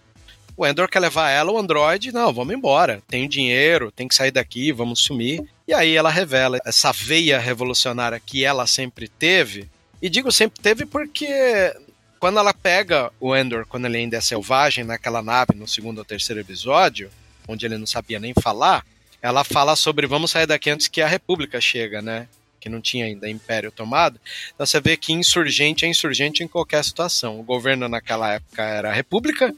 O 0.56 0.66
Endor 0.66 0.88
quer 0.88 1.00
levar 1.00 1.30
ela, 1.30 1.50
o 1.50 1.58
Android, 1.58 2.12
não, 2.12 2.32
vamos 2.34 2.54
embora, 2.54 3.02
tem 3.08 3.26
dinheiro, 3.26 3.90
tem 3.90 4.06
que 4.06 4.14
sair 4.14 4.30
daqui, 4.30 4.72
vamos 4.72 5.00
sumir. 5.00 5.42
E 5.66 5.72
aí 5.72 5.96
ela 5.96 6.10
revela 6.10 6.58
essa 6.66 6.92
veia 6.92 7.38
revolucionária 7.38 8.20
que 8.20 8.44
ela 8.44 8.66
sempre 8.66 9.08
teve, 9.08 9.70
e 10.02 10.10
digo 10.10 10.30
sempre 10.30 10.60
teve 10.60 10.84
porque 10.84 11.74
quando 12.20 12.38
ela 12.38 12.52
pega 12.52 13.10
o 13.18 13.34
Endor, 13.34 13.66
quando 13.66 13.86
ele 13.86 13.96
ainda 13.96 14.18
é 14.18 14.20
selvagem, 14.20 14.84
naquela 14.84 15.22
nave, 15.22 15.54
no 15.56 15.66
segundo 15.66 15.98
ou 15.98 16.04
terceiro 16.04 16.40
episódio, 16.40 17.10
onde 17.48 17.64
ele 17.64 17.78
não 17.78 17.86
sabia 17.86 18.20
nem 18.20 18.34
falar, 18.34 18.84
ela 19.22 19.42
fala 19.42 19.74
sobre 19.74 20.06
vamos 20.06 20.30
sair 20.30 20.46
daqui 20.46 20.68
antes 20.68 20.86
que 20.86 21.00
a 21.00 21.08
República 21.08 21.58
chega, 21.60 22.02
né? 22.02 22.28
Que 22.60 22.68
não 22.68 22.80
tinha 22.80 23.06
ainda 23.06 23.28
Império 23.28 23.72
tomado. 23.72 24.20
Então 24.54 24.66
você 24.66 24.78
vê 24.80 24.98
que 24.98 25.14
insurgente 25.14 25.86
é 25.86 25.88
insurgente 25.88 26.44
em 26.44 26.48
qualquer 26.48 26.84
situação. 26.84 27.40
O 27.40 27.42
governo 27.42 27.88
naquela 27.88 28.34
época 28.34 28.62
era 28.62 28.90
a 28.90 28.94
República, 28.94 29.54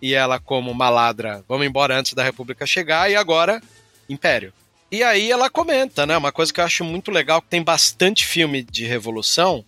e 0.00 0.14
ela, 0.14 0.38
como 0.38 0.72
maladra, 0.72 1.44
vamos 1.46 1.66
embora 1.66 1.98
antes 1.98 2.14
da 2.14 2.22
República 2.22 2.64
chegar, 2.64 3.10
e 3.10 3.16
agora 3.16 3.62
Império. 4.08 4.52
E 4.90 5.02
aí 5.02 5.30
ela 5.30 5.50
comenta, 5.50 6.06
né? 6.06 6.16
Uma 6.16 6.32
coisa 6.32 6.50
que 6.50 6.58
eu 6.58 6.64
acho 6.64 6.82
muito 6.84 7.10
legal, 7.10 7.42
que 7.42 7.48
tem 7.48 7.62
bastante 7.62 8.26
filme 8.26 8.62
de 8.62 8.86
revolução, 8.86 9.62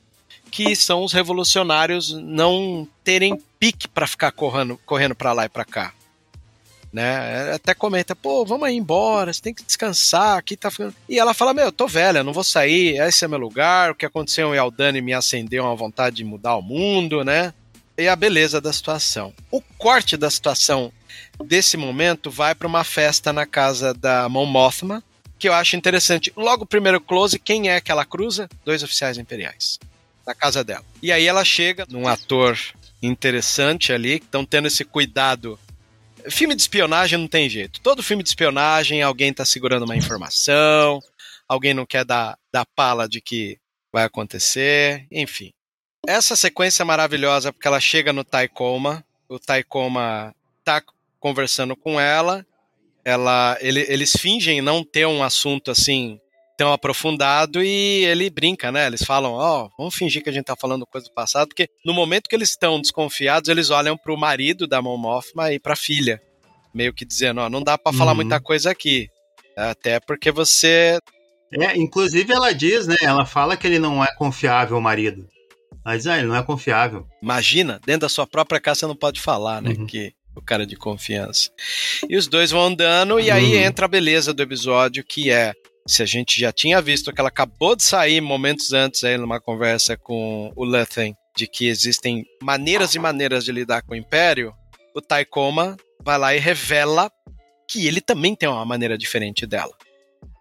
que 0.51 0.75
são 0.75 1.05
os 1.05 1.13
revolucionários 1.13 2.13
não 2.13 2.87
terem 3.05 3.41
pique 3.59 3.87
para 3.87 4.07
ficar 4.07 4.33
correndo, 4.33 4.79
correndo 4.85 5.15
para 5.15 5.33
lá 5.33 5.45
e 5.45 5.49
para 5.49 5.65
cá. 5.65 5.93
Né? 6.93 7.53
Até 7.55 7.73
comenta, 7.73 8.17
pô, 8.17 8.45
vamos 8.45 8.67
aí 8.67 8.75
embora, 8.75 9.33
você 9.33 9.41
tem 9.41 9.55
que 9.55 9.63
descansar, 9.63 10.39
aqui 10.39 10.57
tá 10.57 10.71
ficando... 10.71 10.95
E 11.09 11.19
ela 11.19 11.33
fala, 11.33 11.55
meu, 11.55 11.67
eu 11.67 11.73
tô 11.73 11.87
velha, 11.87 12.25
não 12.25 12.33
vou 12.33 12.43
sair, 12.43 13.01
esse 13.01 13.25
é 13.25 13.29
meu 13.29 13.39
lugar, 13.39 13.93
o 13.93 13.95
que 13.95 14.05
aconteceu 14.05 14.53
em 14.53 14.59
Aldani 14.59 15.01
me 15.01 15.15
acendeu 15.15 15.65
uma 15.65 15.77
vontade 15.77 16.17
de 16.17 16.25
mudar 16.25 16.57
o 16.57 16.63
mundo, 16.63 17.25
né? 17.25 17.55
E 17.97 18.09
a 18.09 18.17
beleza 18.17 18.61
da 18.61 18.73
situação. 18.73 19.33
O 19.53 19.61
corte 19.79 20.17
da 20.17 20.29
situação 20.31 20.93
desse 21.45 21.77
momento 21.77 22.31
vai 22.31 22.55
para 22.55 22.67
uma 22.67 22.83
festa 22.83 23.33
na 23.33 23.47
casa 23.47 23.95
da 23.95 24.29
Mon 24.29 24.47
Mothma, 24.47 25.03
que 25.39 25.49
eu 25.49 25.55
acho 25.55 25.77
interessante. 25.77 26.33
Logo, 26.37 26.67
primeiro 26.67 27.01
close, 27.01 27.39
quem 27.39 27.71
é 27.71 27.81
que 27.81 27.93
ela 27.93 28.05
cruza? 28.05 28.49
Dois 28.65 28.83
oficiais 28.83 29.17
imperiais. 29.17 29.79
Na 30.27 30.35
casa 30.35 30.63
dela. 30.63 30.85
E 31.03 31.13
aí 31.13 31.27
ela 31.27 31.45
chega 31.45 31.87
num 31.89 32.07
ator 32.07 32.59
interessante 33.03 33.93
ali, 33.93 34.21
que 34.21 34.27
estão 34.27 34.45
tendo 34.45 34.69
esse 34.69 34.85
cuidado. 34.85 35.59
Filme 36.29 36.55
de 36.55 36.61
espionagem 36.61 37.19
não 37.19 37.29
tem 37.29 37.49
jeito. 37.49 37.81
Todo 37.81 38.03
filme 38.03 38.23
de 38.23 38.29
espionagem, 38.29 39.03
alguém 39.03 39.33
tá 39.33 39.45
segurando 39.45 39.85
uma 39.85 39.97
informação, 39.97 41.01
alguém 41.49 41.73
não 41.73 41.87
quer 41.87 42.05
dar, 42.05 42.39
dar 42.53 42.67
pala 42.77 43.09
de 43.09 43.21
que 43.21 43.59
vai 43.93 44.05
acontecer, 44.05 45.07
enfim. 45.11 45.51
Essa 46.07 46.37
sequência 46.37 46.83
é 46.83 46.85
maravilhosa 46.85 47.53
porque 47.53 47.67
ela 47.67 47.81
chega 47.81 48.13
no 48.13 48.25
Taikoma, 48.25 49.05
o 49.29 49.39
Taikoma 49.39 50.35
tá 50.65 50.83
conversando 51.19 51.77
com 51.77 52.01
ela, 52.01 52.47
ela 53.05 53.57
ele, 53.61 53.85
eles 53.89 54.13
fingem 54.13 54.61
não 54.61 54.85
ter 54.85 55.07
um 55.07 55.23
assunto 55.23 55.71
assim 55.71 56.21
tão 56.61 56.75
aprofundado 56.75 57.65
e 57.65 58.05
ele 58.05 58.29
brinca, 58.29 58.71
né? 58.71 58.87
Eles 58.87 59.03
falam, 59.03 59.33
ó, 59.33 59.65
oh, 59.65 59.71
vamos 59.79 59.95
fingir 59.95 60.23
que 60.23 60.29
a 60.29 60.33
gente 60.33 60.45
tá 60.45 60.55
falando 60.55 60.85
coisa 60.85 61.07
do 61.07 61.15
passado, 61.15 61.49
porque 61.49 61.71
no 61.83 61.95
momento 61.95 62.29
que 62.29 62.37
eles 62.37 62.51
estão 62.51 62.79
desconfiados, 62.79 63.49
eles 63.49 63.71
olham 63.71 63.97
pro 63.97 64.15
marido 64.15 64.67
da 64.67 64.83
Mon 64.83 64.99
Mothma 64.99 65.51
e 65.55 65.59
pra 65.59 65.75
filha, 65.75 66.21
meio 66.75 66.93
que 66.93 67.07
dizendo, 67.07 67.41
ó, 67.41 67.47
oh, 67.47 67.49
não 67.49 67.63
dá 67.63 67.79
para 67.79 67.97
falar 67.97 68.11
uhum. 68.11 68.17
muita 68.17 68.39
coisa 68.39 68.71
aqui, 68.71 69.09
até 69.57 69.99
porque 70.01 70.31
você... 70.31 70.99
É, 71.51 71.75
inclusive 71.79 72.31
ela 72.31 72.53
diz, 72.53 72.87
né, 72.87 72.97
ela 73.01 73.25
fala 73.25 73.57
que 73.57 73.67
ele 73.67 73.79
não 73.79 74.05
é 74.05 74.15
confiável, 74.17 74.77
o 74.77 74.83
marido. 74.83 75.27
Mas 75.83 76.07
ah, 76.07 76.19
ele 76.19 76.27
não 76.27 76.37
é 76.37 76.43
confiável. 76.43 77.07
Imagina, 77.23 77.81
dentro 77.87 78.03
da 78.03 78.09
sua 78.11 78.27
própria 78.27 78.61
casa 78.61 78.81
você 78.81 78.87
não 78.87 78.95
pode 78.95 79.19
falar, 79.19 79.63
né, 79.63 79.71
uhum. 79.71 79.87
que 79.87 80.13
o 80.37 80.43
cara 80.43 80.67
de 80.67 80.77
confiança. 80.77 81.51
E 82.07 82.19
os 82.19 82.27
dois 82.27 82.51
vão 82.51 82.67
andando 82.67 83.19
e 83.19 83.31
aí 83.31 83.55
uhum. 83.55 83.63
entra 83.63 83.87
a 83.87 83.89
beleza 83.89 84.35
do 84.35 84.43
episódio, 84.43 85.03
que 85.03 85.31
é 85.31 85.55
se 85.91 86.03
a 86.03 86.07
gente 86.07 86.39
já 86.39 86.53
tinha 86.53 86.81
visto 86.81 87.13
que 87.13 87.21
ela 87.21 87.29
acabou 87.29 87.75
de 87.75 87.83
sair 87.83 88.21
momentos 88.21 88.73
antes 88.73 89.03
aí 89.05 89.19
numa 89.19 89.41
conversa 89.41 89.97
com 89.97 90.53
o 90.55 90.65
Luthen 90.65 91.15
de 91.37 91.47
que 91.47 91.67
existem 91.67 92.25
maneiras 92.43 92.95
e 92.95 92.99
maneiras 92.99 93.45
de 93.45 93.53
lidar 93.53 93.83
com 93.83 93.95
o 93.95 93.97
Império, 93.97 94.53
o 94.95 95.01
Taikoma 95.01 95.77
vai 96.03 96.19
lá 96.19 96.35
e 96.35 96.39
revela 96.39 97.11
que 97.69 97.87
ele 97.87 98.01
também 98.01 98.35
tem 98.35 98.49
uma 98.49 98.65
maneira 98.65 98.99
diferente 98.99 99.47
dela. 99.47 99.73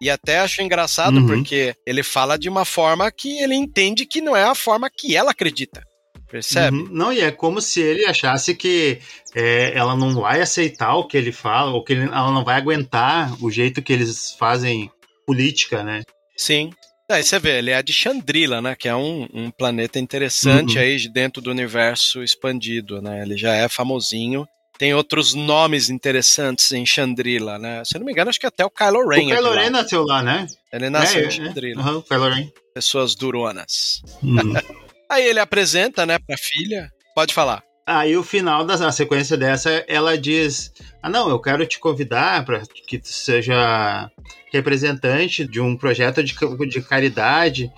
E 0.01 0.09
até 0.09 0.39
acho 0.39 0.61
engraçado 0.61 1.17
uhum. 1.17 1.27
porque 1.27 1.75
ele 1.85 2.03
fala 2.03 2.37
de 2.37 2.49
uma 2.49 2.65
forma 2.65 3.11
que 3.11 3.41
ele 3.41 3.55
entende 3.55 4.05
que 4.05 4.21
não 4.21 4.35
é 4.35 4.43
a 4.43 4.55
forma 4.55 4.89
que 4.89 5.15
ela 5.15 5.31
acredita. 5.31 5.83
Percebe? 6.29 6.77
Uhum. 6.77 6.87
Não, 6.91 7.11
e 7.11 7.21
é 7.21 7.31
como 7.31 7.59
se 7.59 7.81
ele 7.81 8.05
achasse 8.05 8.55
que 8.55 8.99
é, 9.35 9.75
ela 9.75 9.95
não 9.95 10.13
vai 10.21 10.41
aceitar 10.41 10.95
o 10.95 11.07
que 11.07 11.17
ele 11.17 11.31
fala, 11.31 11.71
ou 11.71 11.83
que 11.83 11.93
ele, 11.93 12.03
ela 12.03 12.31
não 12.31 12.43
vai 12.43 12.55
aguentar 12.55 13.35
o 13.43 13.49
jeito 13.49 13.81
que 13.81 13.91
eles 13.91 14.35
fazem 14.37 14.91
política, 15.29 15.83
né? 15.83 16.01
Sim. 16.35 16.71
Aí 17.11 17.23
você 17.23 17.37
vê, 17.37 17.59
ele 17.59 17.69
é 17.69 17.83
de 17.83 17.93
Chandrila, 17.93 18.63
né? 18.63 18.75
Que 18.75 18.87
é 18.87 18.95
um, 18.95 19.27
um 19.31 19.51
planeta 19.51 19.99
interessante 19.99 20.75
uhum. 20.75 20.81
aí 20.81 21.07
dentro 21.07 21.39
do 21.39 21.51
universo 21.51 22.23
expandido, 22.23 22.99
né? 22.99 23.21
Ele 23.21 23.37
já 23.37 23.53
é 23.53 23.69
famosinho. 23.69 24.47
Tem 24.79 24.91
outros 24.95 25.35
nomes 25.35 25.91
interessantes 25.91 26.71
em 26.71 26.83
Chandrila, 26.83 27.59
né? 27.59 27.83
Se 27.85 27.95
eu 27.95 27.99
não 27.99 28.07
me 28.07 28.11
engano, 28.11 28.31
acho 28.31 28.39
que 28.39 28.47
até 28.47 28.65
o 28.65 28.71
Kylo 28.71 29.07
Ren. 29.07 29.27
O 29.27 29.33
é 29.33 29.35
Kylo 29.35 29.51
Ren 29.51 29.69
nasceu 29.69 30.03
lá, 30.03 30.23
né? 30.23 30.47
Ele 30.73 30.89
nasceu 30.89 31.21
é, 31.21 31.25
em 31.25 31.31
Chandrila. 31.31 31.81
É. 31.81 31.85
Uhum, 31.85 32.01
Kylo 32.01 32.29
Ren. 32.29 32.49
Pessoas 32.73 33.13
duronas. 33.13 34.01
Uhum. 34.23 34.53
aí 35.07 35.27
ele 35.27 35.39
apresenta, 35.39 36.07
né, 36.07 36.17
pra 36.17 36.37
filha. 36.37 36.89
Pode 37.13 37.35
falar. 37.35 37.61
Aí 37.89 38.15
o 38.15 38.21
final 38.21 38.63
da 38.63 38.91
sequência 38.91 39.35
dessa, 39.35 39.83
ela 39.87 40.15
diz: 40.15 40.71
Ah, 41.01 41.09
não, 41.09 41.27
eu 41.27 41.39
quero 41.39 41.65
te 41.65 41.79
convidar 41.79 42.45
para 42.45 42.61
que 42.87 42.99
tu 42.99 43.07
seja 43.07 44.11
representante 44.53 45.43
de 45.43 45.59
um 45.59 45.75
projeto 45.75 46.23
de, 46.23 46.35
de 46.67 46.81
caridade. 46.83 47.71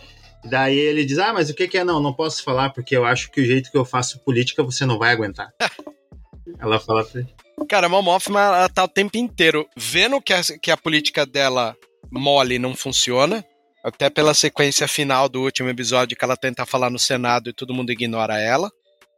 Daí 0.44 0.78
ele 0.78 1.06
diz: 1.06 1.18
Ah, 1.18 1.32
mas 1.32 1.50
o 1.50 1.54
que, 1.54 1.66
que 1.66 1.78
é? 1.78 1.86
Não, 1.86 2.02
não 2.02 2.12
posso 2.12 2.44
falar, 2.44 2.72
porque 2.72 2.94
eu 2.94 3.06
acho 3.06 3.32
que 3.32 3.40
o 3.40 3.46
jeito 3.46 3.72
que 3.72 3.78
eu 3.78 3.86
faço 3.86 4.20
política 4.20 4.62
você 4.62 4.86
não 4.86 5.00
vai 5.00 5.14
aguentar. 5.14 5.50
ela 6.60 6.78
fala 6.78 7.06
pra 7.06 7.22
ele. 7.22 7.34
Cara, 7.70 7.88
a 7.88 7.90
Mom 7.90 8.04
ela 8.28 8.68
tá 8.68 8.84
o 8.84 8.90
tempo 8.90 9.16
inteiro 9.16 9.66
vendo 9.78 10.22
que 10.22 10.34
a, 10.34 10.42
que 10.62 10.72
a 10.72 10.76
política 10.76 11.26
dela 11.26 11.74
mole 12.12 12.60
não 12.60 12.76
funciona. 12.76 13.46
Até 13.82 14.10
pela 14.10 14.34
sequência 14.34 14.90
final 14.90 15.30
do 15.30 15.42
último 15.42 15.70
episódio 15.70 16.18
que 16.18 16.26
ela 16.26 16.36
tenta 16.36 16.66
falar 16.66 16.90
no 16.90 17.00
Senado 17.00 17.50
e 17.50 17.54
todo 17.54 17.74
mundo 17.74 17.94
ignora 17.94 18.38
ela. 18.38 18.70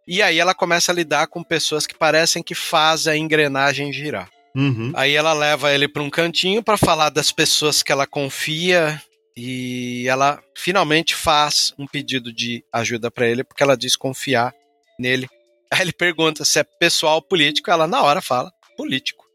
E 0.07 0.21
aí 0.21 0.39
ela 0.39 0.53
começa 0.53 0.91
a 0.91 0.95
lidar 0.95 1.27
com 1.27 1.43
pessoas 1.43 1.87
que 1.87 1.95
parecem 1.95 2.43
que 2.43 2.55
fazem 2.55 3.13
a 3.13 3.17
engrenagem 3.17 3.91
girar. 3.93 4.29
Uhum. 4.55 4.91
Aí 4.95 5.15
ela 5.15 5.33
leva 5.33 5.73
ele 5.73 5.87
para 5.87 6.03
um 6.03 6.09
cantinho 6.09 6.61
para 6.61 6.77
falar 6.77 7.09
das 7.09 7.31
pessoas 7.31 7.81
que 7.81 7.91
ela 7.91 8.05
confia 8.05 9.01
e 9.35 10.05
ela 10.07 10.41
finalmente 10.55 11.15
faz 11.15 11.73
um 11.77 11.87
pedido 11.87 12.31
de 12.31 12.63
ajuda 12.71 13.09
para 13.09 13.27
ele 13.27 13.43
porque 13.43 13.63
ela 13.63 13.75
diz 13.75 13.95
confiar 13.95 14.53
nele. 14.99 15.27
Aí 15.71 15.81
ele 15.81 15.93
pergunta 15.93 16.45
se 16.45 16.59
é 16.59 16.63
pessoal 16.63 17.15
ou 17.15 17.21
político, 17.21 17.71
ela 17.71 17.87
na 17.87 18.01
hora 18.03 18.21
fala 18.21 18.51
político. 18.77 19.25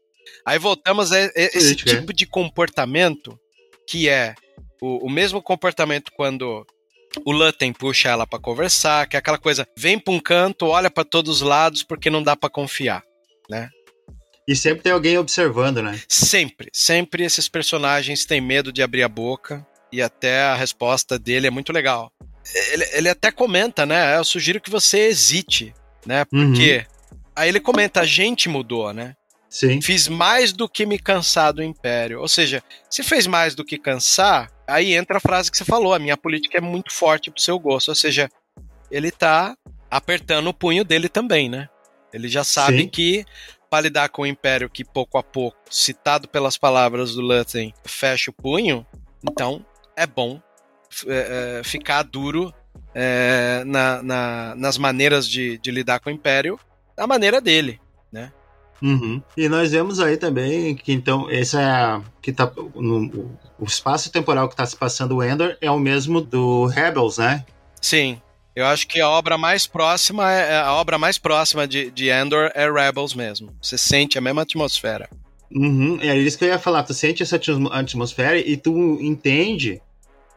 Aí 0.45 0.57
voltamos 0.57 1.11
a 1.11 1.19
esse 1.35 1.59
político, 1.59 1.89
é. 1.89 1.95
tipo 1.95 2.11
é. 2.11 2.15
de 2.15 2.25
comportamento 2.25 3.37
que 3.85 4.07
é 4.07 4.35
o, 4.81 5.07
o 5.07 5.09
mesmo 5.09 5.41
comportamento 5.41 6.11
quando 6.15 6.65
o 7.25 7.31
Lutten 7.31 7.73
puxa 7.73 8.09
ela 8.09 8.27
para 8.27 8.39
conversar, 8.39 9.07
que 9.07 9.15
é 9.15 9.19
aquela 9.19 9.37
coisa, 9.37 9.67
vem 9.77 9.97
para 9.97 10.13
um 10.13 10.19
canto, 10.19 10.67
olha 10.67 10.89
para 10.89 11.03
todos 11.03 11.37
os 11.37 11.41
lados 11.41 11.83
porque 11.83 12.09
não 12.09 12.23
dá 12.23 12.35
para 12.35 12.49
confiar, 12.49 13.03
né? 13.49 13.69
E 14.47 14.55
sempre 14.55 14.81
tem 14.81 14.91
alguém 14.91 15.17
observando, 15.17 15.81
né? 15.81 15.99
Sempre, 16.07 16.69
sempre 16.73 17.23
esses 17.23 17.47
personagens 17.47 18.25
têm 18.25 18.41
medo 18.41 18.71
de 18.71 18.81
abrir 18.81 19.03
a 19.03 19.09
boca 19.09 19.65
e 19.91 20.01
até 20.01 20.41
a 20.41 20.55
resposta 20.55 21.19
dele 21.19 21.47
é 21.47 21.51
muito 21.51 21.71
legal. 21.71 22.11
Ele, 22.71 22.85
ele 22.93 23.09
até 23.09 23.31
comenta, 23.31 23.85
né? 23.85 24.17
Eu 24.17 24.25
sugiro 24.25 24.59
que 24.59 24.69
você 24.69 25.01
hesite, 25.07 25.73
né? 26.03 26.25
Porque 26.25 26.85
uhum. 27.11 27.19
aí 27.35 27.49
ele 27.49 27.59
comenta, 27.59 28.01
a 28.01 28.05
gente 28.05 28.49
mudou, 28.49 28.91
né? 28.91 29.13
Sim. 29.49 29.81
Fiz 29.81 30.07
mais 30.07 30.53
do 30.53 30.69
que 30.69 30.85
me 30.85 30.99
cansar 30.99 31.53
do 31.53 31.63
Império. 31.63 32.19
Ou 32.19 32.27
seja, 32.27 32.63
se 32.89 33.03
fez 33.03 33.25
mais 33.25 33.55
do 33.55 33.65
que 33.65 33.77
cansar, 33.77 34.49
aí 34.69 34.95
entra 34.95 35.17
a 35.17 35.21
frase 35.21 35.51
que 35.51 35.57
você 35.57 35.65
falou: 35.65 35.93
a 35.93 35.99
minha 35.99 36.17
política 36.17 36.57
é 36.57 36.61
muito 36.61 36.93
forte 36.93 37.31
pro 37.31 37.41
seu 37.41 37.59
gosto. 37.59 37.89
Ou 37.89 37.95
seja, 37.95 38.29
ele 38.89 39.11
tá 39.11 39.55
apertando 39.89 40.47
o 40.47 40.53
punho 40.53 40.83
dele 40.83 41.09
também, 41.09 41.49
né? 41.49 41.67
Ele 42.13 42.27
já 42.27 42.43
sabe 42.43 42.83
Sim. 42.83 42.87
que 42.87 43.25
para 43.69 43.81
lidar 43.81 44.09
com 44.09 44.23
o 44.23 44.27
Império 44.27 44.69
que 44.69 44.83
pouco 44.83 45.17
a 45.17 45.23
pouco, 45.23 45.57
citado 45.69 46.27
pelas 46.27 46.57
palavras 46.57 47.13
do 47.13 47.21
Lutten, 47.21 47.73
fecha 47.85 48.31
o 48.31 48.33
punho, 48.33 48.85
então 49.23 49.63
é 49.95 50.07
bom 50.07 50.41
é, 51.05 51.59
é, 51.59 51.63
ficar 51.63 52.01
duro 52.01 52.51
é, 52.95 53.63
na, 53.65 54.01
na, 54.01 54.55
nas 54.55 54.77
maneiras 54.77 55.27
de, 55.27 55.59
de 55.59 55.69
lidar 55.69 55.99
com 55.99 56.09
o 56.09 56.13
Império 56.13 56.59
da 56.95 57.05
maneira 57.05 57.39
dele, 57.39 57.79
né? 58.11 58.31
Uhum. 58.81 59.21
E 59.35 59.49
nós 59.49 59.71
vemos 59.71 59.99
aí 59.99 60.17
também 60.17 60.75
que 60.75 60.93
então 60.93 61.29
esse 61.29 61.57
é 61.57 62.01
que 62.21 62.31
tá 62.31 62.51
no, 62.75 63.29
o 63.59 63.65
espaço 63.65 64.11
temporal 64.11 64.47
que 64.47 64.53
está 64.53 64.65
se 64.65 64.75
passando 64.75 65.17
o 65.17 65.23
Endor 65.23 65.57
é 65.59 65.69
o 65.69 65.79
mesmo 65.79 66.21
do 66.21 66.65
Rebels, 66.65 67.17
né? 67.17 67.45
Sim. 67.81 68.21
Eu 68.55 68.65
acho 68.65 68.87
que 68.87 68.99
a 68.99 69.09
obra 69.09 69.37
mais 69.37 69.67
próxima 69.67 70.31
é, 70.31 70.53
é 70.53 70.57
a 70.57 70.73
obra 70.73 70.97
mais 70.97 71.17
próxima 71.17 71.67
de, 71.67 71.91
de 71.91 72.09
Endor 72.09 72.51
é 72.53 72.69
Rebels 72.69 73.13
mesmo. 73.13 73.53
Você 73.61 73.77
sente 73.77 74.17
a 74.17 74.21
mesma 74.21 74.41
atmosfera. 74.41 75.09
Uhum. 75.51 75.97
É 76.01 76.17
isso 76.17 76.37
que 76.37 76.45
eu 76.45 76.49
ia 76.49 76.59
falar. 76.59 76.83
Tu 76.83 76.93
sente 76.93 77.23
essa 77.23 77.39
atmosfera 77.71 78.37
e 78.37 78.57
tu 78.57 78.97
entende 79.01 79.81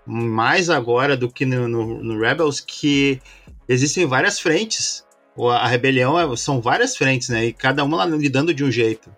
mais 0.06 0.68
agora 0.68 1.16
do 1.16 1.30
que 1.30 1.46
no, 1.46 1.68
no, 1.68 2.02
no 2.02 2.20
Rebels 2.20 2.60
que 2.60 3.20
existem 3.68 4.06
várias 4.06 4.40
frentes 4.40 5.04
a 5.50 5.66
rebelião 5.66 6.18
é, 6.18 6.36
são 6.36 6.60
várias 6.60 6.96
frentes, 6.96 7.28
né? 7.28 7.46
E 7.46 7.52
cada 7.52 7.84
uma 7.84 8.04
lidando 8.04 8.52
de 8.52 8.64
um 8.64 8.70
jeito. 8.70 9.14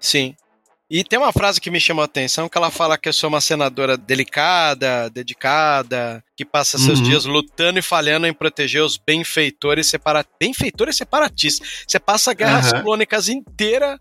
Sim. 0.00 0.34
E 0.90 1.04
tem 1.04 1.18
uma 1.18 1.32
frase 1.32 1.60
que 1.60 1.70
me 1.70 1.78
chamou 1.78 2.00
a 2.00 2.06
atenção, 2.06 2.48
que 2.48 2.56
ela 2.56 2.70
fala 2.70 2.96
que 2.96 3.10
eu 3.10 3.12
sou 3.12 3.28
uma 3.28 3.42
senadora 3.42 3.94
delicada, 3.94 5.10
dedicada, 5.10 6.24
que 6.34 6.46
passa 6.46 6.78
seus 6.78 6.98
uhum. 7.00 7.04
dias 7.04 7.24
lutando 7.26 7.78
e 7.78 7.82
falhando 7.82 8.26
em 8.26 8.32
proteger 8.32 8.82
os 8.82 8.96
benfeitores 8.96 9.86
separatistas. 9.86 10.38
Benfeitores 10.40 10.96
separatistas. 10.96 11.84
Você 11.86 11.98
passa 11.98 12.32
guerras 12.32 12.72
uhum. 12.72 12.82
clônicas 12.82 13.28
inteira 13.28 13.98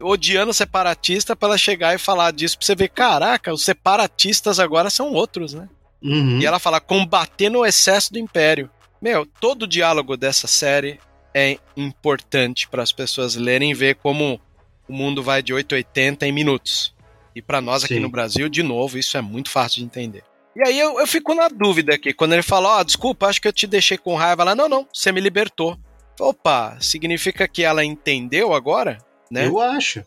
odiando 0.00 0.54
separatista 0.54 1.36
para 1.36 1.50
ela 1.50 1.58
chegar 1.58 1.94
e 1.94 1.98
falar 1.98 2.32
disso, 2.32 2.56
pra 2.56 2.64
você 2.64 2.74
ver, 2.74 2.88
caraca, 2.88 3.52
os 3.52 3.62
separatistas 3.62 4.58
agora 4.58 4.88
são 4.88 5.12
outros, 5.12 5.52
né? 5.52 5.68
Uhum. 6.02 6.38
E 6.40 6.46
ela 6.46 6.58
fala, 6.58 6.80
combatendo 6.80 7.58
o 7.58 7.66
excesso 7.66 8.10
do 8.14 8.18
império. 8.18 8.70
Meu, 9.02 9.26
todo 9.26 9.64
o 9.64 9.66
diálogo 9.66 10.16
dessa 10.16 10.46
série 10.46 10.98
é 11.34 11.58
importante 11.76 12.68
para 12.68 12.82
as 12.82 12.92
pessoas 12.92 13.36
lerem 13.36 13.70
e 13.70 13.74
ver 13.74 13.96
como 13.96 14.40
o 14.88 14.92
mundo 14.92 15.22
vai 15.22 15.42
de 15.42 15.52
880 15.52 16.26
em 16.26 16.32
minutos. 16.32 16.94
E 17.34 17.40
para 17.40 17.60
nós 17.60 17.84
aqui 17.84 17.94
Sim. 17.94 18.00
no 18.00 18.08
Brasil, 18.08 18.48
de 18.48 18.62
novo, 18.62 18.98
isso 18.98 19.16
é 19.16 19.20
muito 19.20 19.50
fácil 19.50 19.78
de 19.80 19.84
entender. 19.84 20.24
E 20.54 20.66
aí 20.66 20.78
eu, 20.78 20.98
eu 20.98 21.06
fico 21.06 21.32
na 21.34 21.48
dúvida 21.48 21.94
aqui, 21.94 22.12
quando 22.12 22.32
ele 22.32 22.42
fala, 22.42 22.76
ó, 22.76 22.80
oh, 22.80 22.84
desculpa, 22.84 23.26
acho 23.26 23.40
que 23.40 23.46
eu 23.46 23.52
te 23.52 23.66
deixei 23.66 23.96
com 23.96 24.16
raiva. 24.16 24.42
Ela, 24.42 24.54
não, 24.54 24.68
não, 24.68 24.86
você 24.92 25.12
me 25.12 25.20
libertou. 25.20 25.78
Opa, 26.18 26.76
significa 26.80 27.46
que 27.46 27.62
ela 27.62 27.84
entendeu 27.84 28.52
agora? 28.52 28.98
Né? 29.30 29.46
Eu 29.46 29.60
acho. 29.60 30.04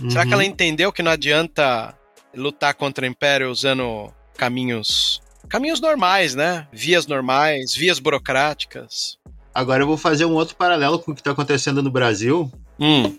Uhum. 0.00 0.10
Será 0.10 0.26
que 0.26 0.32
ela 0.32 0.42
uhum. 0.42 0.48
entendeu 0.48 0.92
que 0.92 1.02
não 1.02 1.12
adianta 1.12 1.96
lutar 2.34 2.74
contra 2.74 3.06
o 3.06 3.08
Império 3.08 3.50
usando 3.50 4.12
caminhos 4.36 5.22
caminhos 5.48 5.80
normais, 5.80 6.34
né? 6.34 6.66
Vias 6.72 7.06
normais, 7.06 7.74
vias 7.74 7.98
burocráticas. 7.98 9.16
Agora 9.56 9.82
eu 9.82 9.86
vou 9.86 9.96
fazer 9.96 10.24
um 10.26 10.34
outro 10.34 10.54
paralelo 10.56 10.98
com 10.98 11.12
o 11.12 11.14
que 11.14 11.20
está 11.22 11.30
acontecendo 11.30 11.82
no 11.82 11.90
Brasil, 11.90 12.50
Hum, 12.78 13.18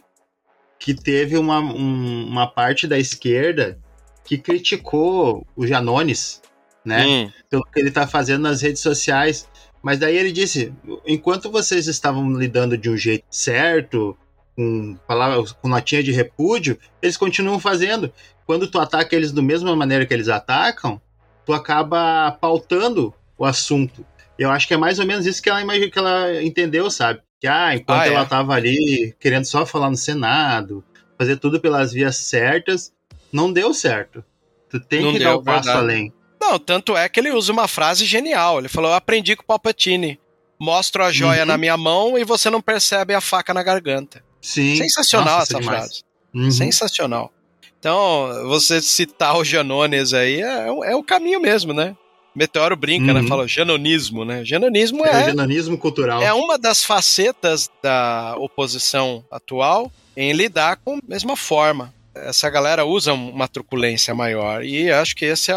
que 0.80 0.94
teve 0.94 1.36
uma, 1.38 1.60
um- 1.60 2.28
uma 2.28 2.46
parte 2.46 2.86
da 2.88 3.00
esquerda 3.00 3.80
que 4.24 4.38
criticou 4.38 5.46
o 5.56 5.66
Janones, 5.66 6.40
né? 6.86 7.06
hum, 7.08 7.32
pelo 7.50 7.64
que 7.64 7.80
ele 7.80 7.90
está 7.90 8.06
fazendo 8.06 8.44
nas 8.44 8.62
redes 8.62 8.82
sociais. 8.82 9.50
Mas 9.82 9.98
daí 9.98 10.16
ele 10.16 10.32
disse: 10.32 10.72
enquanto 11.08 11.50
vocês 11.50 11.88
estavam 11.88 12.32
lidando 12.34 12.78
de 12.78 12.90
um 12.90 12.98
jeito 12.98 13.26
certo, 13.32 14.16
com 14.56 14.96
palavras, 15.08 15.52
com 15.54 15.68
notinha 15.68 16.04
de 16.04 16.12
repúdio, 16.12 16.78
eles 17.02 17.18
continuam 17.18 17.60
fazendo. 17.60 18.12
Quando 18.46 18.68
tu 18.70 18.80
ataca 18.80 19.16
eles 19.16 19.32
da 19.32 19.42
mesma 19.42 19.76
maneira 19.76 20.06
que 20.06 20.14
eles 20.14 20.30
atacam, 20.30 21.02
tu 21.46 21.54
acaba 21.54 22.32
pautando 22.40 23.14
o 23.38 23.44
assunto. 23.46 24.06
Eu 24.38 24.52
acho 24.52 24.68
que 24.68 24.74
é 24.74 24.78
mais 24.78 25.00
ou 25.00 25.06
menos 25.06 25.26
isso 25.26 25.42
que 25.42 25.50
ela, 25.50 25.62
imagi- 25.62 25.90
que 25.90 25.98
ela 26.00 26.42
entendeu, 26.44 26.90
sabe? 26.92 27.22
Que 27.40 27.48
ah, 27.48 27.76
enquanto 27.76 28.00
Ah, 28.02 28.08
é? 28.08 28.14
ela 28.14 28.24
estava 28.24 28.54
ali 28.54 29.16
querendo 29.20 29.46
só 29.46 29.66
falar 29.66 29.90
no 29.90 29.98
Senado, 29.98 30.84
fazer 31.18 31.38
tudo 31.38 31.60
pelas 31.60 31.92
vias 31.94 32.18
certas, 32.18 32.92
não 33.32 33.52
deu 33.52 33.74
certo. 33.74 34.24
Tu 34.70 34.80
tem 34.80 35.02
Não 35.02 35.14
que 35.14 35.20
deu, 35.20 35.28
dar 35.30 35.36
o 35.38 35.44
passo 35.44 35.70
além. 35.70 36.14
Não, 36.42 36.60
tanto 36.60 36.96
é 36.96 37.08
que 37.10 37.20
ele 37.20 37.32
usa 37.32 37.52
uma 37.52 37.68
frase 37.68 38.06
genial. 38.06 38.60
Ele 38.60 38.68
falou: 38.68 38.92
Eu 38.92 38.96
aprendi 38.96 39.36
com 39.36 39.44
o 39.44 39.46
Palpatine. 39.46 40.20
Mostro 40.60 41.04
a 41.04 41.12
joia 41.12 41.42
Uhum. 41.42 41.48
na 41.48 41.58
minha 41.58 41.78
mão 41.78 42.18
e 42.18 42.24
você 42.24 42.50
não 42.50 42.62
percebe 42.62 43.14
a 43.14 43.22
faca 43.22 43.54
na 43.54 43.62
garganta. 43.64 44.24
Sim. 44.42 44.76
Sensacional 44.76 45.40
Nossa, 45.40 45.54
essa 45.54 45.60
demais. 45.60 45.78
frase. 45.80 46.04
Uhum. 46.34 46.52
Sensacional. 46.52 47.32
Então, 47.80 48.30
você 48.48 48.82
citar 48.82 49.38
o 49.38 49.44
Janones 49.44 50.14
aí 50.14 50.42
é, 50.42 50.68
é 50.68 50.96
o 50.96 51.04
caminho 51.04 51.40
mesmo, 51.40 51.74
né? 51.74 51.96
Meteoro 52.38 52.76
brinca, 52.76 53.12
né? 53.16 53.22
Uhum. 53.22 53.28
Fala 53.28 53.48
janonismo, 53.48 54.24
né? 54.24 54.46
Janonismo 54.46 55.04
É, 55.04 55.24
é, 55.24 55.26
janonismo 55.30 55.76
cultural. 55.76 56.22
é 56.22 56.32
uma 56.32 56.56
das 56.56 56.84
facetas 56.86 57.68
da 57.82 58.36
oposição 58.38 59.26
atual 59.32 59.92
em 60.16 60.34
lidar 60.34 60.78
com 60.78 60.98
a 60.98 61.00
mesma 61.08 61.36
forma. 61.36 61.92
Essa 62.14 62.48
galera 62.48 62.86
usa 62.86 63.12
uma 63.12 63.48
truculência 63.48 64.14
maior 64.14 64.64
e 64.64 64.92
acho 64.92 65.16
que 65.16 65.26
esse, 65.26 65.52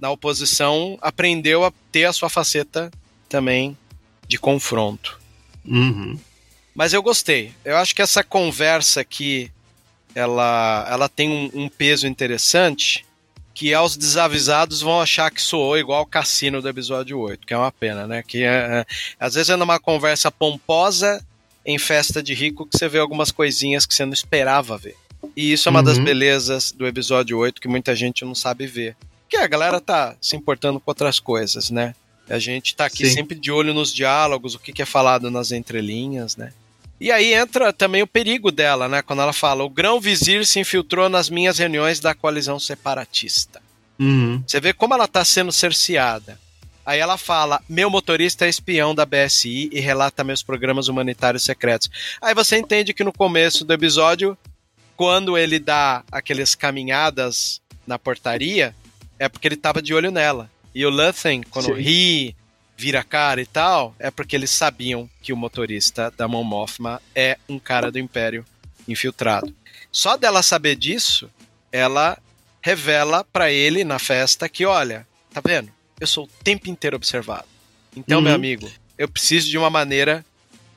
na 0.00 0.10
oposição, 0.10 0.96
aprendeu 1.02 1.64
a 1.66 1.72
ter 1.90 2.06
a 2.06 2.12
sua 2.14 2.30
faceta 2.30 2.90
também 3.28 3.76
de 4.26 4.38
confronto. 4.38 5.20
Uhum. 5.66 6.18
Mas 6.74 6.94
eu 6.94 7.02
gostei. 7.02 7.52
Eu 7.62 7.76
acho 7.76 7.94
que 7.94 8.00
essa 8.00 8.24
conversa 8.24 9.02
aqui, 9.02 9.50
ela, 10.14 10.86
ela 10.90 11.08
tem 11.10 11.28
um, 11.28 11.50
um 11.64 11.68
peso 11.68 12.06
interessante 12.06 13.04
que 13.54 13.74
aos 13.74 13.96
desavisados 13.96 14.80
vão 14.80 15.00
achar 15.00 15.30
que 15.30 15.40
soou 15.42 15.76
igual 15.78 16.02
o 16.02 16.06
cassino 16.06 16.62
do 16.62 16.68
episódio 16.68 17.18
8, 17.18 17.46
que 17.46 17.52
é 17.52 17.56
uma 17.58 17.70
pena, 17.72 18.06
né? 18.06 18.22
Que 18.26 18.44
é, 18.44 18.46
é- 18.80 18.86
às 19.20 19.34
vezes 19.34 19.50
é 19.50 19.56
numa 19.56 19.78
conversa 19.78 20.30
pomposa 20.30 21.24
em 21.64 21.78
festa 21.78 22.22
de 22.22 22.34
rico 22.34 22.66
que 22.66 22.76
você 22.76 22.88
vê 22.88 22.98
algumas 22.98 23.30
coisinhas 23.30 23.84
que 23.86 23.94
você 23.94 24.04
não 24.04 24.12
esperava 24.12 24.76
ver. 24.78 24.96
E 25.36 25.52
isso 25.52 25.68
é 25.68 25.70
uma 25.70 25.82
das 25.82 25.98
Uhum. 25.98 26.04
belezas 26.04 26.72
do 26.72 26.86
episódio 26.86 27.38
8 27.38 27.60
que 27.60 27.68
muita 27.68 27.94
gente 27.94 28.24
não 28.24 28.34
sabe 28.34 28.66
ver. 28.66 28.96
Que 29.28 29.36
a 29.36 29.46
galera 29.46 29.80
tá 29.80 30.16
se 30.20 30.34
importando 30.34 30.80
com 30.80 30.90
outras 30.90 31.20
coisas, 31.20 31.70
né? 31.70 31.94
A 32.28 32.38
gente 32.38 32.74
tá 32.74 32.86
aqui 32.86 33.06
Sim. 33.06 33.14
sempre 33.14 33.38
de 33.38 33.50
olho 33.52 33.72
nos 33.74 33.92
diálogos, 33.92 34.54
o 34.54 34.58
que, 34.58 34.72
que 34.72 34.82
é 34.82 34.86
falado 34.86 35.30
nas 35.30 35.52
entrelinhas, 35.52 36.36
né? 36.36 36.52
E 37.02 37.10
aí 37.10 37.34
entra 37.34 37.72
também 37.72 38.00
o 38.00 38.06
perigo 38.06 38.52
dela, 38.52 38.88
né? 38.88 39.02
Quando 39.02 39.22
ela 39.22 39.32
fala: 39.32 39.64
o 39.64 39.68
grão 39.68 40.00
vizir 40.00 40.46
se 40.46 40.60
infiltrou 40.60 41.08
nas 41.08 41.28
minhas 41.28 41.58
reuniões 41.58 41.98
da 41.98 42.14
coalizão 42.14 42.60
separatista. 42.60 43.60
Uhum. 43.98 44.40
Você 44.46 44.60
vê 44.60 44.72
como 44.72 44.94
ela 44.94 45.06
está 45.06 45.24
sendo 45.24 45.50
cerceada. 45.50 46.38
Aí 46.86 47.00
ela 47.00 47.18
fala: 47.18 47.60
meu 47.68 47.90
motorista 47.90 48.46
é 48.46 48.48
espião 48.48 48.94
da 48.94 49.04
BSI 49.04 49.68
e 49.72 49.80
relata 49.80 50.22
meus 50.22 50.44
programas 50.44 50.86
humanitários 50.86 51.42
secretos. 51.42 51.90
Aí 52.20 52.36
você 52.36 52.56
entende 52.56 52.94
que 52.94 53.02
no 53.02 53.12
começo 53.12 53.64
do 53.64 53.72
episódio, 53.72 54.38
quando 54.96 55.36
ele 55.36 55.58
dá 55.58 56.04
aquelas 56.12 56.54
caminhadas 56.54 57.60
na 57.84 57.98
portaria, 57.98 58.76
é 59.18 59.28
porque 59.28 59.48
ele 59.48 59.56
estava 59.56 59.82
de 59.82 59.92
olho 59.92 60.12
nela. 60.12 60.48
E 60.72 60.86
o 60.86 60.90
Luthen, 60.90 61.42
quando 61.50 61.74
Sim. 61.74 61.82
ri, 61.82 62.36
vira 62.76 63.00
a 63.00 63.04
cara 63.04 63.40
e 63.40 63.46
tal, 63.46 63.94
é 63.98 64.10
porque 64.10 64.34
eles 64.34 64.50
sabiam 64.50 65.08
que 65.22 65.32
o 65.32 65.36
motorista 65.36 66.10
da 66.16 66.26
Mon 66.26 66.42
Mothma 66.44 67.00
é 67.14 67.38
um 67.48 67.58
cara 67.58 67.90
do 67.92 67.98
Império 67.98 68.44
infiltrado. 68.88 69.54
Só 69.90 70.16
dela 70.16 70.42
saber 70.42 70.74
disso, 70.76 71.30
ela 71.70 72.18
revela 72.60 73.24
pra 73.24 73.50
ele 73.50 73.84
na 73.84 73.98
festa 73.98 74.48
que, 74.48 74.64
olha, 74.64 75.06
tá 75.32 75.40
vendo? 75.44 75.70
Eu 76.00 76.06
sou 76.06 76.24
o 76.24 76.28
tempo 76.42 76.68
inteiro 76.68 76.96
observado. 76.96 77.46
Então, 77.96 78.18
Uhum. 78.18 78.24
meu 78.24 78.34
amigo, 78.34 78.70
eu 78.98 79.08
preciso 79.08 79.48
de 79.48 79.58
uma 79.58 79.70
maneira 79.70 80.24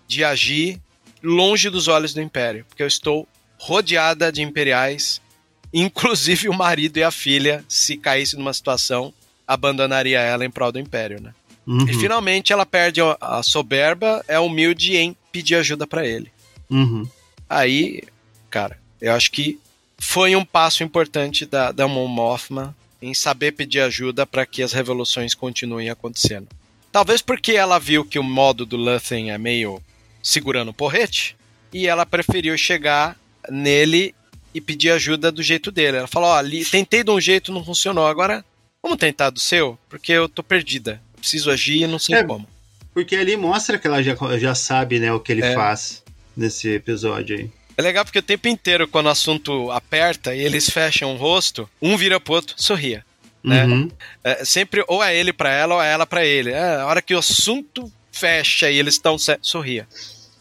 de 0.08 0.24
agir 0.24 0.80
longe 1.24 1.70
dos 1.70 1.88
olhos 1.88 2.14
do 2.14 2.22
Império, 2.22 2.66
porque 2.68 2.84
eu 2.84 2.88
estou 2.88 3.28
rodeada 3.58 4.32
de 4.32 4.42
imperiais, 4.44 5.22
inclusive 5.74 6.50
o 6.50 6.54
marido 6.54 6.98
e 6.98 7.04
a 7.04 7.10
filha, 7.12 7.64
se 7.68 7.98
caísse 7.98 8.36
numa 8.36 8.54
situação, 8.54 9.14
abandonaria 9.48 10.20
ela 10.20 10.46
em 10.46 10.52
prol 10.52 10.72
do 10.72 10.80
Império, 10.80 11.22
né? 11.22 11.34
Uhum. 11.68 11.88
E 11.90 11.94
finalmente 11.94 12.54
ela 12.54 12.66
perde 12.66 13.02
a- 13.02 13.42
soberba, 13.44 14.24
é 14.28 14.40
humilde 14.40 14.96
em 14.96 15.16
pedir 15.32 15.56
ajuda 15.56 15.88
pra 15.88 16.06
ele. 16.06 16.32
Uhum. 16.70 17.08
Aí, 17.50 18.02
cara, 18.50 18.80
eu 19.02 19.14
acho 19.14 19.32
que 19.32 19.60
foi 19.98 20.36
um 20.36 20.46
passo 20.46 20.84
importante 20.84 21.46
da, 21.46 21.72
da 21.72 21.88
Mon 21.88 22.08
Mothma 22.08 22.76
em 23.02 23.14
saber 23.14 23.52
pedir 23.54 23.82
ajuda 23.82 24.26
para 24.26 24.46
que 24.46 24.62
as 24.64 24.74
revoluções 24.74 25.34
continuem 25.34 25.90
acontecendo. 25.90 26.48
Talvez 26.92 27.22
porque 27.22 27.52
ela 27.54 27.78
viu 27.80 28.06
que 28.06 28.18
o 28.18 28.24
modo 28.24 28.66
do 28.66 28.78
Luthen 28.78 29.32
é 29.32 29.38
meio 29.38 29.82
segurando 30.24 30.70
o 30.70 30.74
porrete 30.74 31.36
e 31.74 31.88
ela 31.88 32.06
preferiu 32.06 32.58
chegar 32.58 33.18
nele 33.50 34.16
e 34.54 34.62
pedir 34.62 34.92
ajuda 34.92 35.32
do 35.32 35.44
jeito 35.44 35.72
dele. 35.72 35.98
Ela 35.98 36.08
falou: 36.08 36.30
Ó, 36.30 36.36
ali, 36.36 36.64
tentei 36.64 37.04
de 37.04 37.12
um 37.12 37.20
jeito, 37.20 37.52
não 37.52 37.64
funcionou. 37.66 38.08
Agora, 38.08 38.44
vamos 38.82 38.98
tentar 38.98 39.30
do 39.30 39.40
seu? 39.40 39.78
Porque 39.90 40.12
eu 40.14 40.30
tô 40.30 40.42
perdida. 40.42 41.02
Preciso 41.26 41.50
agir 41.50 41.82
e 41.82 41.88
não 41.88 41.98
sei 41.98 42.18
É. 42.18 42.24
como. 42.24 42.48
Porque 42.94 43.16
ali 43.16 43.36
mostra 43.36 43.80
que 43.80 43.88
ela 43.88 44.04
já, 44.04 44.16
já 44.38 44.54
sabe, 44.54 45.00
né, 45.00 45.12
o 45.12 45.20
que 45.20 45.32
ele 45.32 45.44
É. 45.44 45.56
faz 45.56 46.04
nesse 46.38 46.70
episódio 46.70 47.36
aí. 47.36 47.50
É 47.76 47.82
legal 47.82 48.06
porque 48.06 48.20
o 48.20 48.22
tempo 48.24 48.48
inteiro, 48.48 48.88
quando 48.88 49.08
o 49.08 49.10
assunto 49.10 49.72
aperta 49.72 50.36
e 50.36 50.40
eles 50.40 50.70
fecham 50.70 51.16
o 51.16 51.18
rosto, 51.18 51.68
um 51.82 51.98
vira 51.98 52.20
pro 52.20 52.36
outro, 52.36 52.54
sorria. 52.62 53.04
Né? 53.44 53.66
Uhum. 53.66 53.90
É, 54.24 54.46
sempre 54.46 54.84
ou 54.88 55.04
é 55.04 55.16
ele 55.18 55.34
pra 55.34 55.52
ela 55.52 55.76
ou 55.76 55.82
é 55.82 55.92
ela 55.92 56.06
pra 56.06 56.24
ele. 56.24 56.52
É, 56.52 56.76
a 56.76 56.86
hora 56.86 57.02
que 57.02 57.16
o 57.16 57.18
assunto 57.18 57.92
fecha 58.12 58.70
e 58.70 58.78
eles 58.78 58.94
estão. 58.94 59.18
Sorria. 59.42 59.88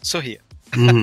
Sorria. 0.03 0.39
Uhum. 0.77 1.01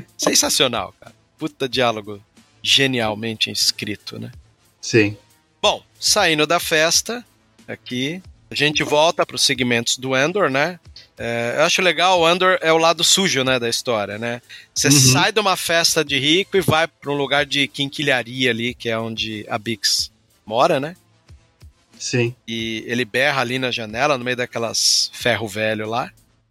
Sensacional, 0.16 0.94
cara. 0.98 1.14
Puta 1.38 1.68
diálogo 1.68 2.20
genialmente 2.62 3.50
escrito, 3.50 4.18
né? 4.18 4.32
Sim. 4.80 5.16
Bom, 5.60 5.82
saindo 6.00 6.46
da 6.46 6.58
festa, 6.58 7.24
aqui, 7.68 8.22
a 8.62 8.66
gente 8.66 8.82
volta 8.82 9.26
para 9.26 9.36
os 9.36 9.42
segmentos 9.42 9.98
do 9.98 10.16
Endor, 10.16 10.48
né? 10.48 10.78
É, 11.18 11.54
eu 11.58 11.62
acho 11.64 11.82
legal, 11.82 12.20
o 12.20 12.28
Endor 12.30 12.58
é 12.60 12.72
o 12.72 12.78
lado 12.78 13.04
sujo, 13.04 13.44
né, 13.44 13.58
da 13.58 13.68
história, 13.68 14.18
né? 14.18 14.40
Você 14.74 14.88
Uhum. 14.88 14.92
sai 15.12 15.32
de 15.32 15.40
uma 15.40 15.56
festa 15.56 16.04
de 16.04 16.18
rico 16.18 16.56
e 16.56 16.60
vai 16.60 16.86
para 16.88 17.10
um 17.10 17.14
lugar 17.14 17.44
de 17.46 17.68
quinquilharia 17.68 18.50
ali, 18.50 18.74
que 18.74 18.88
é 18.88 18.98
onde 18.98 19.44
a 19.48 19.58
Bix 19.58 20.10
mora, 20.46 20.80
né? 20.80 20.96
Sim. 21.98 22.34
E 22.46 22.84
ele 22.86 23.04
berra 23.04 23.40
ali 23.40 23.58
na 23.58 23.70
janela, 23.70 24.18
no 24.18 24.24
meio 24.24 24.36
daquelas 24.36 25.10
ferro 25.14 25.46
velho 25.48 25.88
lá, 25.88 26.10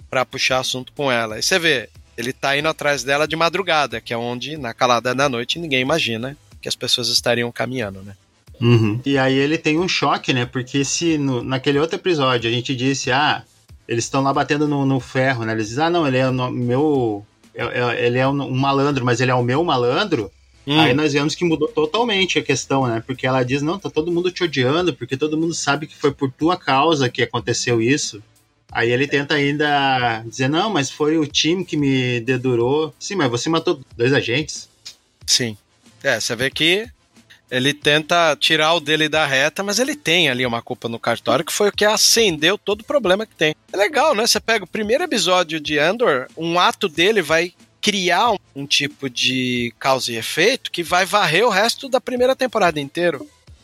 pra 0.10 0.26
puxar 0.26 0.60
assunto 0.60 0.91
com 0.93 1.12
ela. 1.12 1.38
E 1.38 1.43
você 1.43 1.60
vê, 1.60 1.89
ele 2.18 2.32
tá 2.32 2.58
indo 2.58 2.68
atrás 2.70 3.04
dela 3.04 3.28
de 3.28 3.36
madrugada, 3.36 3.99
que 3.99 4.14
é 4.14 4.18
onde, 4.18 4.58
na 4.58 4.74
calada 4.74 5.14
da 5.14 5.28
noite, 5.30 5.60
ninguém 5.60 5.82
imagina 5.82 6.38
que 6.62 6.70
as 6.70 6.76
pessoas 6.76 7.10
estariam 7.10 7.51
caminhando, 7.51 8.01
né? 8.01 8.16
Uhum. 8.64 8.99
E 9.05 9.18
aí 9.18 9.36
ele 9.38 9.57
tem 9.57 9.78
um 9.78 9.88
choque, 9.89 10.32
né? 10.34 10.45
Porque 10.45 10.86
se 10.86 11.18
no- 11.18 11.43
naquele 11.43 11.80
outro 11.80 11.97
episódio 11.97 12.49
a 12.49 12.53
gente 12.53 12.74
disse, 12.76 13.11
ah, 13.11 13.43
eles 13.88 14.05
estão 14.05 14.24
lá 14.24 14.34
batendo 14.34 14.68
no, 14.68 14.86
no 14.86 14.99
ferro, 15.01 15.43
né? 15.43 15.51
Eles 15.51 15.68
dizem, 15.68 15.84
ah, 15.84 15.89
não, 15.89 16.07
ele 16.07 16.18
é 16.18 16.30
o 16.30 16.49
meu. 16.51 17.26
é- 17.53 17.64
é- 17.82 18.05
ele 18.07 18.18
é 18.18 18.28
um, 18.28 18.41
um 18.41 18.55
malandro, 18.57 19.03
mas 19.03 19.20
ele 19.20 19.32
é 19.32 19.36
o 19.36 19.43
meu 19.43 19.64
malandro. 19.64 20.32
Hum, 20.66 20.80
Aí 20.80 20.93
nós 20.93 21.11
vemos 21.11 21.36
que 21.36 21.43
mudou 21.43 21.68
totalmente 21.68 22.39
a 22.39 22.41
questão, 22.41 22.88
né? 22.88 23.03
Porque 23.05 23.28
ela 23.28 23.43
diz, 23.43 23.61
não, 23.61 23.78
tá 23.78 23.89
todo 23.89 24.09
mundo 24.11 24.32
te 24.32 24.45
odiando, 24.45 24.93
porque 24.93 25.18
todo 25.18 25.38
mundo 25.38 25.53
sabe 25.53 25.86
que 25.86 25.95
foi 25.97 26.11
por 26.14 26.32
tua 26.32 26.55
causa 26.55 27.09
que 27.09 27.22
aconteceu 27.22 27.82
isso. 27.82 28.24
Aí 28.72 28.89
ele 28.89 29.05
tenta 29.07 29.36
ainda 29.36 30.24
dizer, 30.26 30.47
não, 30.47 30.70
mas 30.72 30.89
foi 30.89 31.18
o 31.18 31.28
time 31.28 31.66
que 31.66 31.76
me 31.76 32.22
dedurou. 32.22 32.93
Sim, 32.97 33.16
mas 33.16 33.30
você 33.30 33.49
matou 33.49 33.82
dois 33.97 34.14
agentes. 34.14 34.70
Sim. 35.28 35.57
É, 36.01 36.18
você 36.20 36.34
vê 36.36 36.49
que 36.49 36.88
ele 37.56 37.72
tenta 37.72 38.36
tirar 38.39 38.74
o 38.74 38.80
dele 38.80 39.08
da 39.08 39.28
reta, 39.28 39.62
mas 39.62 39.78
ele 39.78 39.95
tem 39.95 40.28
ali 40.28 40.43
uma 40.43 40.60
culpa 40.60 40.89
no 40.89 40.97
cartório 40.97 41.45
que 41.45 41.54
foi 41.54 41.70
o 41.70 41.72
que 41.72 41.86
acendeu 41.86 42.58
todo 42.58 42.82
o 42.82 42.86
problema 42.86 43.28
que 43.28 43.36
tem. 43.36 43.54
É 43.72 43.78
legal, 43.78 44.16
né? 44.16 44.26
Você 44.26 44.39
pega 44.39 44.64
o 44.66 44.68
primeiro 44.68 45.04
episódio 45.04 45.60
de 45.60 45.78
Andor, 45.78 46.28
um 46.36 46.60
ato 46.60 46.89
dele 46.89 47.22
vai 47.22 47.54
criar 47.80 48.32
um, 48.32 48.38
um 48.56 48.66
tipo 48.66 49.08
de 49.08 49.72
causa 49.78 50.12
e 50.12 50.16
efeito 50.16 50.72
que 50.72 50.82
vai 50.82 51.06
varrer 51.06 51.45
o 51.45 51.49
resto 51.49 51.88
da 51.88 52.01
primeira 52.01 52.36
temporada 52.36 52.80
inteira. 52.80 53.20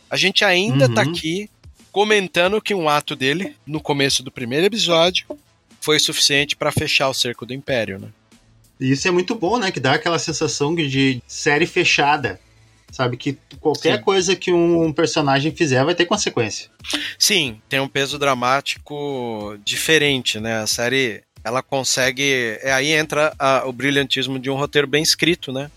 A 0.08 0.16
gente 0.16 0.44
ainda 0.44 0.86
Uhum. 0.86 0.94
tá 0.94 1.02
aqui 1.02 1.50
comentando 1.90 2.60
que 2.62 2.72
um 2.74 2.88
ato 2.88 3.16
dele, 3.16 3.56
no 3.66 3.80
começo 3.80 4.22
do 4.22 4.30
primeiro 4.30 4.66
episódio, 4.66 5.26
foi 5.80 5.98
suficiente 5.98 6.54
para 6.54 6.70
fechar 6.70 7.08
o 7.08 7.14
cerco 7.14 7.44
do 7.44 7.52
Império, 7.52 7.98
né? 7.98 8.08
E 8.78 8.92
isso 8.92 9.08
é 9.08 9.10
muito 9.10 9.34
bom, 9.34 9.58
né? 9.58 9.72
Que 9.72 9.80
dá 9.80 9.94
aquela 9.94 10.18
sensação 10.18 10.74
de 10.76 11.20
série 11.26 11.66
fechada. 11.66 12.38
Sabe? 12.92 13.16
Que 13.16 13.38
qualquer 13.60 13.98
Sim. 13.98 14.02
coisa 14.02 14.36
que 14.36 14.52
um 14.52 14.92
personagem 14.92 15.54
fizer 15.54 15.84
vai 15.84 15.94
ter 15.94 16.06
consequência. 16.06 16.68
Sim, 17.18 17.60
tem 17.68 17.78
um 17.80 17.88
peso 17.88 18.18
dramático 18.18 19.56
diferente, 19.64 20.38
né? 20.40 20.60
A 20.62 20.66
série, 20.66 21.22
ela 21.44 21.62
consegue. 21.62 22.58
É, 22.62 22.72
aí 22.72 22.92
entra 22.92 23.32
a- 23.38 23.62
o 23.66 23.72
brilhantismo 23.72 24.38
de 24.38 24.50
um 24.50 24.54
roteiro 24.56 24.86
bem 24.86 25.02
escrito, 25.02 25.52
né? 25.52 25.70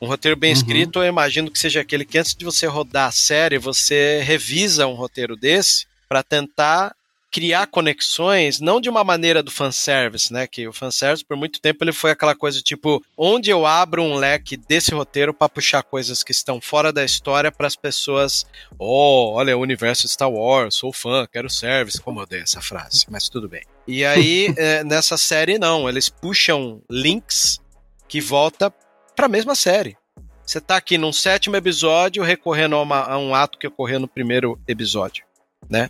Um 0.00 0.06
roteiro 0.06 0.36
bem 0.36 0.50
Uhum. 0.50 0.56
escrito, 0.56 0.98
eu 1.00 1.06
imagino 1.06 1.50
que 1.50 1.58
seja 1.58 1.80
aquele 1.80 2.04
que 2.04 2.18
antes 2.18 2.34
de 2.34 2.44
você 2.44 2.66
rodar 2.66 3.08
a 3.08 3.12
série, 3.12 3.58
você 3.58 4.20
revisa 4.24 4.86
um 4.86 4.94
roteiro 4.94 5.36
desse 5.36 5.86
para 6.08 6.22
tentar 6.22 6.94
criar 7.32 7.66
conexões, 7.66 8.60
não 8.60 8.78
de 8.78 8.90
uma 8.90 9.02
maneira 9.02 9.42
do 9.42 9.50
fanservice, 9.50 10.30
né? 10.32 10.46
Que 10.46 10.68
o 10.68 10.72
fanservice, 10.72 11.24
por 11.24 11.34
muito 11.36 11.60
tempo, 11.62 11.82
ele 11.82 11.92
foi 11.92 12.10
aquela 12.10 12.34
coisa 12.34 12.60
tipo, 12.60 13.02
onde 13.16 13.48
eu 13.48 13.64
abro 13.64 14.02
um 14.02 14.14
leque 14.16 14.56
desse 14.56 14.92
roteiro 14.94 15.32
para 15.32 15.48
puxar 15.48 15.82
coisas 15.82 16.22
que 16.22 16.30
estão 16.30 16.60
fora 16.60 16.92
da 16.92 17.02
história 17.02 17.50
para 17.50 17.66
as 17.66 17.74
pessoas 17.74 18.44
Oh, 18.78 19.32
olha, 19.34 19.56
o 19.56 19.60
universo 19.60 20.06
Star 20.06 20.30
Wars, 20.30 20.74
sou 20.74 20.92
fã, 20.92 21.26
quero 21.32 21.48
service. 21.48 22.00
Como 22.00 22.20
eu 22.20 22.24
odeio 22.24 22.42
essa 22.42 22.60
frase, 22.60 23.06
mas 23.10 23.28
tudo 23.30 23.48
bem. 23.48 23.62
E 23.88 24.04
aí, 24.04 24.52
é, 24.58 24.84
nessa 24.84 25.16
série, 25.16 25.58
não. 25.58 25.88
Eles 25.88 26.10
puxam 26.10 26.82
links 26.90 27.58
que 28.06 28.20
volta 28.20 28.70
pra 29.16 29.26
mesma 29.26 29.54
série. 29.54 29.96
Você 30.44 30.60
tá 30.60 30.76
aqui 30.76 30.98
num 30.98 31.12
sétimo 31.14 31.56
episódio 31.56 32.22
recorrendo 32.22 32.76
a, 32.76 32.82
uma- 32.82 33.04
a 33.04 33.16
um 33.16 33.34
ato 33.34 33.58
que 33.58 33.66
ocorreu 33.66 33.98
no 34.00 34.08
primeiro 34.08 34.60
episódio, 34.68 35.24
né? 35.70 35.88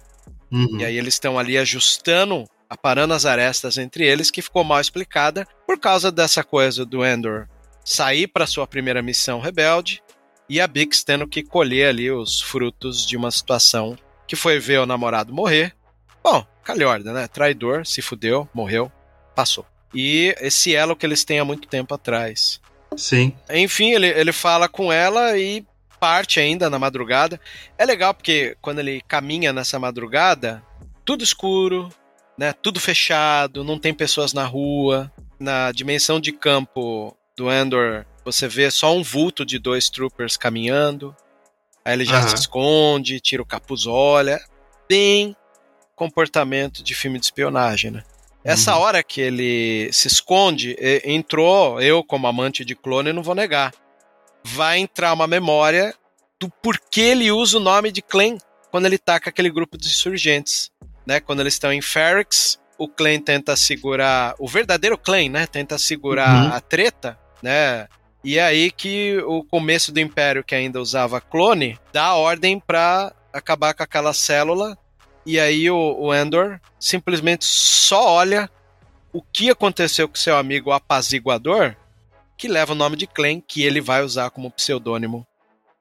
Uhum. 0.53 0.79
E 0.79 0.85
aí 0.85 0.99
eles 0.99 1.15
estão 1.15 1.39
ali 1.39 1.57
ajustando, 1.57 2.45
aparando 2.69 3.15
as 3.15 3.25
arestas 3.25 3.79
entre 3.79 4.07
eles, 4.07 4.31
que 4.31 4.43
ficou 4.43 4.63
mal 4.63 4.81
explicada 4.81 5.47
por 5.67 5.79
causa 5.79 6.13
dessa 6.13 6.45
coisa 6.45 6.85
do 6.85 7.05
Endor 7.05 7.49
sair 7.85 8.27
para 8.29 8.47
sua 8.47 8.67
primeira 8.67 9.03
missão 9.03 9.41
rebelde 9.41 10.03
e 10.49 10.61
a 10.61 10.67
Bix 10.67 11.03
tendo 11.03 11.27
que 11.27 11.43
colher 11.43 11.89
ali 11.89 12.11
os 12.11 12.41
frutos 12.41 13.07
de 13.07 13.17
uma 13.17 13.31
situação 13.31 13.97
que 14.27 14.37
foi 14.37 14.59
ver 14.59 14.81
o 14.81 14.87
namorado 14.87 15.33
morrer. 15.33 15.75
Bom, 16.23 16.47
calhorda, 16.63 17.13
né? 17.13 17.27
Traidor, 17.27 17.87
se 17.87 18.01
fudeu, 18.01 18.49
morreu, 18.55 18.91
passou. 19.35 19.67
E 19.95 20.35
esse 20.41 20.75
elo 20.75 20.97
que 20.97 21.05
eles 21.05 21.25
têm 21.25 21.39
há 21.39 21.45
muito 21.45 21.69
tempo 21.69 21.95
atrás. 21.95 22.61
Sim. 22.97 23.35
Enfim, 23.51 23.93
ele, 23.93 24.09
ele 24.09 24.33
fala 24.33 24.69
com 24.69 24.93
ela 24.93 25.37
e 25.37 25.65
parte 26.03 26.41
ainda 26.41 26.69
na 26.69 26.81
madrugada. 26.81 27.41
É 27.79 27.85
legal 27.85 28.13
porque 28.13 28.57
quando 28.61 28.81
ele 28.81 29.01
caminha 29.07 29.53
nessa 29.53 29.79
madrugada, 29.79 30.61
tudo 31.05 31.23
escuro, 31.23 31.89
né? 32.37 32.53
Tudo 32.53 32.81
fechado, 32.81 33.63
não 33.63 33.79
tem 33.79 33.95
pessoas 33.95 34.33
na 34.33 34.45
rua. 34.45 35.13
Na 35.39 35.71
dimensão 35.71 36.19
de 36.19 36.33
campo 36.33 37.17
do 37.37 37.49
Endor, 37.53 38.05
você 38.25 38.49
vê 38.49 38.69
só 38.69 38.93
um 38.93 39.01
vulto 39.01 39.47
de 39.47 39.61
dois 39.61 39.89
troopers 39.89 40.37
caminhando. 40.37 41.15
Aí 41.85 41.93
ele 41.95 42.05
já 42.05 42.19
Aham. 42.19 42.29
se 42.31 42.35
esconde, 42.35 43.21
tira 43.21 43.41
o 43.41 43.47
capuz, 43.47 43.87
olha. 43.87 44.41
Bem 44.89 45.37
comportamento 45.95 46.83
de 46.83 46.97
filme 46.97 47.21
de 47.21 47.27
espionagem, 47.27 47.93
né? 47.93 48.03
Essa 48.45 48.75
Uhum. 48.75 48.83
hora 48.83 49.05
que 49.05 49.21
ele 49.21 49.89
se 49.93 50.09
esconde, 50.09 50.77
entrou, 51.05 51.81
eu 51.81 52.03
como 52.03 52.27
amante 52.27 52.65
de 52.65 52.75
clone 52.75 53.13
não 53.13 53.23
vou 53.23 53.37
negar, 53.37 53.73
vai 54.45 54.79
entrar 54.79 55.13
uma 55.13 55.27
memória 55.27 55.95
do 56.41 56.49
porquê 56.63 57.01
ele 57.01 57.31
usa 57.31 57.57
o 57.59 57.61
nome 57.61 57.93
de 57.93 58.03
Clan 58.03 58.37
quando 58.71 58.87
ele 58.87 58.99
taca 58.99 59.31
aquele 59.31 59.51
grupo 59.51 59.77
de 59.79 59.87
insurgentes, 59.89 60.71
né? 61.07 61.21
Quando 61.21 61.41
eles 61.41 61.55
estão 61.55 61.73
em 61.73 61.83
Ferrix, 61.83 62.59
o 62.79 62.89
Clan 62.89 63.21
tenta 63.21 63.55
segurar, 63.55 64.35
o 64.39 64.49
verdadeiro 64.49 64.97
Clan, 64.99 65.29
né? 65.29 65.47
Tenta 65.47 65.79
segurar 65.79 66.47
Uhum. 66.51 66.53
a 66.57 66.61
treta, 66.61 67.19
né? 67.43 67.87
E 68.25 68.39
é 68.39 68.43
aí 68.43 68.71
que 68.71 69.19
o 69.27 69.45
começo 69.45 69.93
do 69.93 70.01
Império, 70.01 70.45
que 70.45 70.55
ainda 70.55 70.81
usava 70.81 71.21
clone, 71.21 71.79
dá 71.93 72.05
a 72.07 72.15
ordem 72.17 72.59
pra 72.61 73.13
acabar 73.33 73.75
com 73.75 73.83
aquela 73.83 74.13
célula. 74.13 74.79
E 75.27 75.39
aí 75.39 75.69
o, 75.71 75.97
o 75.99 76.15
Endor 76.15 76.61
simplesmente 76.79 77.45
só 77.45 78.09
olha 78.09 78.49
o 79.13 79.21
que 79.23 79.51
aconteceu 79.51 80.09
com 80.09 80.15
seu 80.15 80.37
amigo 80.37 80.71
apaziguador, 80.73 81.77
que 82.43 82.49
leva 82.49 82.73
o 82.73 82.75
nome 82.75 82.97
de 82.97 83.07
Clan, 83.07 83.41
que 83.41 83.63
ele 83.63 83.81
vai 83.81 84.03
usar 84.03 84.29
como 84.31 84.51
pseudônimo 84.51 85.25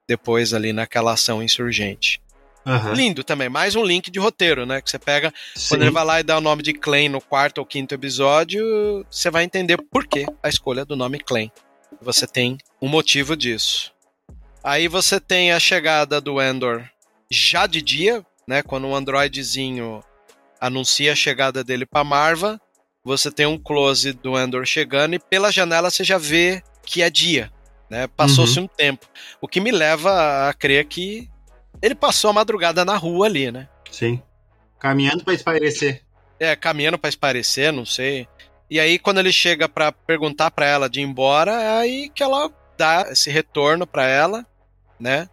depois 0.06 0.54
ali 0.54 0.72
naquela 0.72 1.12
ação 1.12 1.42
insurgente. 1.42 2.22
Aham. 2.64 2.92
Lindo 2.92 3.24
também, 3.24 3.48
mais 3.48 3.74
um 3.74 3.84
link 3.84 4.12
de 4.12 4.20
roteiro, 4.20 4.64
né? 4.64 4.80
Que 4.80 4.88
você 4.88 4.96
pega, 4.96 5.34
Sim. 5.56 5.70
quando 5.70 5.82
ele 5.82 5.90
vai 5.90 6.04
lá 6.04 6.20
e 6.20 6.22
dá 6.22 6.38
o 6.38 6.40
nome 6.40 6.62
de 6.62 6.72
Clan 6.72 7.08
no 7.08 7.20
quarto 7.20 7.58
ou 7.58 7.66
quinto 7.66 7.96
episódio, 7.96 9.04
você 9.10 9.28
vai 9.28 9.42
entender 9.42 9.76
por 9.90 10.06
que 10.06 10.24
a 10.40 10.48
escolha 10.48 10.84
do 10.84 10.94
nome 10.94 11.18
Clan. 11.18 11.50
Você 12.00 12.28
tem 12.28 12.56
um 12.80 12.86
motivo 12.86 13.36
disso. 13.36 13.92
Aí 14.62 14.86
você 14.86 15.18
tem 15.18 15.50
a 15.50 15.58
chegada 15.58 16.20
do 16.20 16.40
Endor 16.40 16.84
já 17.28 17.66
de 17.66 17.82
dia, 17.82 18.24
né? 18.46 18.62
Quando 18.62 18.86
um 18.86 18.94
androidezinho 18.94 20.00
anuncia 20.60 21.10
a 21.10 21.16
chegada 21.16 21.64
dele 21.64 21.84
pra 21.84 22.04
Marva, 22.04 22.60
você 23.04 23.30
tem 23.30 23.46
um 23.46 23.58
close 23.58 24.12
do 24.12 24.38
Endor 24.38 24.64
chegando 24.64 25.14
e 25.14 25.18
pela 25.18 25.50
janela 25.50 25.90
você 25.90 26.04
já 26.04 26.18
vê 26.18 26.62
que 26.84 27.02
é 27.02 27.10
dia, 27.10 27.50
né? 27.90 28.06
Passou-se 28.06 28.58
um 28.60 28.66
tempo. 28.66 29.06
O 29.40 29.48
que 29.48 29.60
me 29.60 29.70
leva 29.70 30.48
a 30.48 30.54
crer 30.54 30.84
que 30.86 31.28
ele 31.80 31.94
passou 31.94 32.30
a 32.30 32.34
madrugada 32.34 32.84
na 32.84 32.96
rua 32.96 33.26
ali, 33.26 33.50
né? 33.50 33.68
Sim. 33.90 34.22
Caminhando 34.78 35.24
pra 35.24 35.34
espairecer. 35.34 36.02
É, 36.38 36.56
caminhando 36.56 36.98
pra 36.98 37.08
esparecer, 37.08 37.72
não 37.72 37.86
sei. 37.86 38.26
E 38.68 38.80
aí, 38.80 38.98
quando 38.98 39.18
ele 39.18 39.32
chega 39.32 39.68
pra 39.68 39.92
perguntar 39.92 40.50
pra 40.50 40.66
ela 40.66 40.88
de 40.88 41.00
ir 41.00 41.04
embora, 41.04 41.52
é 41.52 41.78
aí 41.78 42.08
que 42.08 42.22
ela 42.22 42.50
dá 42.76 43.06
esse 43.10 43.30
retorno 43.30 43.86
pra 43.86 44.06
ela, 44.06 44.44
né? 44.98 45.28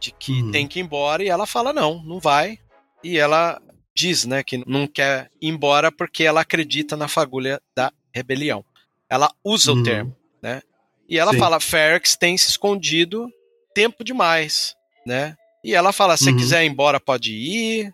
De 0.00 0.10
que 0.10 0.42
Uhum. 0.42 0.50
tem 0.50 0.66
que 0.66 0.80
ir 0.80 0.82
embora, 0.82 1.22
e 1.22 1.28
ela 1.28 1.46
fala 1.46 1.72
não, 1.72 2.02
não 2.02 2.18
vai. 2.18 2.58
E 3.02 3.16
ela 3.18 3.60
diz, 3.94 4.24
né, 4.24 4.42
que 4.42 4.62
não 4.66 4.86
quer 4.86 5.30
ir 5.40 5.48
embora 5.48 5.92
porque 5.92 6.24
ela 6.24 6.40
acredita 6.40 6.96
na 6.96 7.06
fagulha 7.08 7.60
da 7.76 7.92
rebelião. 8.14 8.64
Ela 9.08 9.30
usa 9.44 9.72
Uhum. 9.72 9.80
o 9.80 9.82
termo, 9.82 10.16
né? 10.42 10.62
E 11.08 11.18
ela 11.18 11.32
Sim. 11.32 11.38
fala, 11.38 11.60
Ferrex 11.60 12.16
tem 12.16 12.36
se 12.36 12.48
escondido 12.50 13.28
tempo 13.74 14.02
demais, 14.02 14.74
né? 15.06 15.36
E 15.62 15.74
ela 15.74 15.92
fala, 15.92 16.16
se 16.16 16.30
Uhum. 16.30 16.36
quiser 16.36 16.64
ir 16.64 16.68
embora, 16.68 16.98
pode 16.98 17.32
ir, 17.32 17.90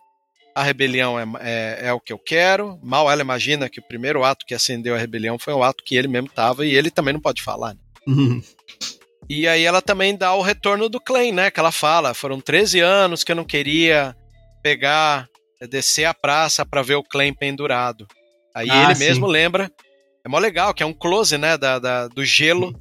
a 0.54 0.62
rebelião 0.62 1.18
é, 1.18 1.24
é, 1.40 1.78
é 1.88 1.92
o 1.92 2.00
que 2.00 2.12
eu 2.12 2.18
quero. 2.18 2.78
Mal 2.82 3.10
ela 3.10 3.20
imagina 3.20 3.68
que 3.68 3.78
o 3.80 3.86
primeiro 3.86 4.24
ato 4.24 4.44
que 4.46 4.54
acendeu 4.54 4.94
a 4.94 4.98
rebelião 4.98 5.38
foi 5.38 5.52
o 5.54 5.62
ato 5.62 5.84
que 5.84 5.94
ele 5.96 6.08
mesmo 6.08 6.28
tava 6.28 6.66
e 6.66 6.74
ele 6.74 6.90
também 6.90 7.14
não 7.14 7.20
pode 7.20 7.42
falar. 7.42 7.74
né? 7.74 7.80
Uhum. 8.06 8.42
E 9.28 9.46
aí 9.46 9.64
ela 9.64 9.80
também 9.80 10.16
dá 10.16 10.34
o 10.34 10.42
retorno 10.42 10.88
do 10.88 11.00
Clay, 11.00 11.30
né? 11.30 11.50
Que 11.50 11.60
ela 11.60 11.70
fala, 11.70 12.14
foram 12.14 12.40
13 12.40 12.80
anos 12.80 13.22
que 13.22 13.30
eu 13.30 13.36
não 13.36 13.44
queria 13.44 14.16
pegar, 14.62 15.28
descer 15.68 16.04
a 16.04 16.14
praça 16.14 16.64
pra 16.64 16.82
ver 16.82 16.94
o 16.96 17.02
Clay 17.02 17.32
pendurado. 17.32 18.06
Aí 18.54 18.68
Ah, 18.70 18.84
ele 18.84 18.94
sim. 18.94 19.04
mesmo 19.04 19.26
lembra. 19.26 19.70
É 20.24 20.28
mó 20.28 20.38
legal, 20.38 20.74
que 20.74 20.82
é 20.82 20.86
um 20.86 20.92
close, 20.92 21.36
né? 21.38 21.56
Da, 21.56 21.78
da- 21.78 22.08
do 22.08 22.24
gelo. 22.24 22.74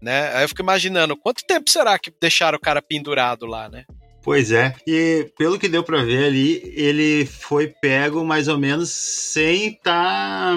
Né? 0.00 0.34
Aí 0.34 0.44
eu 0.44 0.48
fico 0.48 0.62
imaginando, 0.62 1.16
quanto 1.16 1.44
tempo 1.46 1.68
será 1.68 1.98
que 1.98 2.12
deixaram 2.20 2.56
o 2.56 2.60
cara 2.60 2.80
pendurado 2.80 3.44
lá, 3.46 3.68
né? 3.68 3.84
Pois 4.22 4.52
é. 4.52 4.74
E 4.86 5.30
pelo 5.38 5.58
que 5.58 5.68
deu 5.68 5.82
pra 5.82 6.02
ver 6.02 6.24
ali, 6.26 6.62
ele 6.76 7.26
foi 7.26 7.68
pego 7.68 8.24
mais 8.24 8.48
ou 8.48 8.58
menos 8.58 8.90
sem 8.90 9.68
estar 9.68 10.56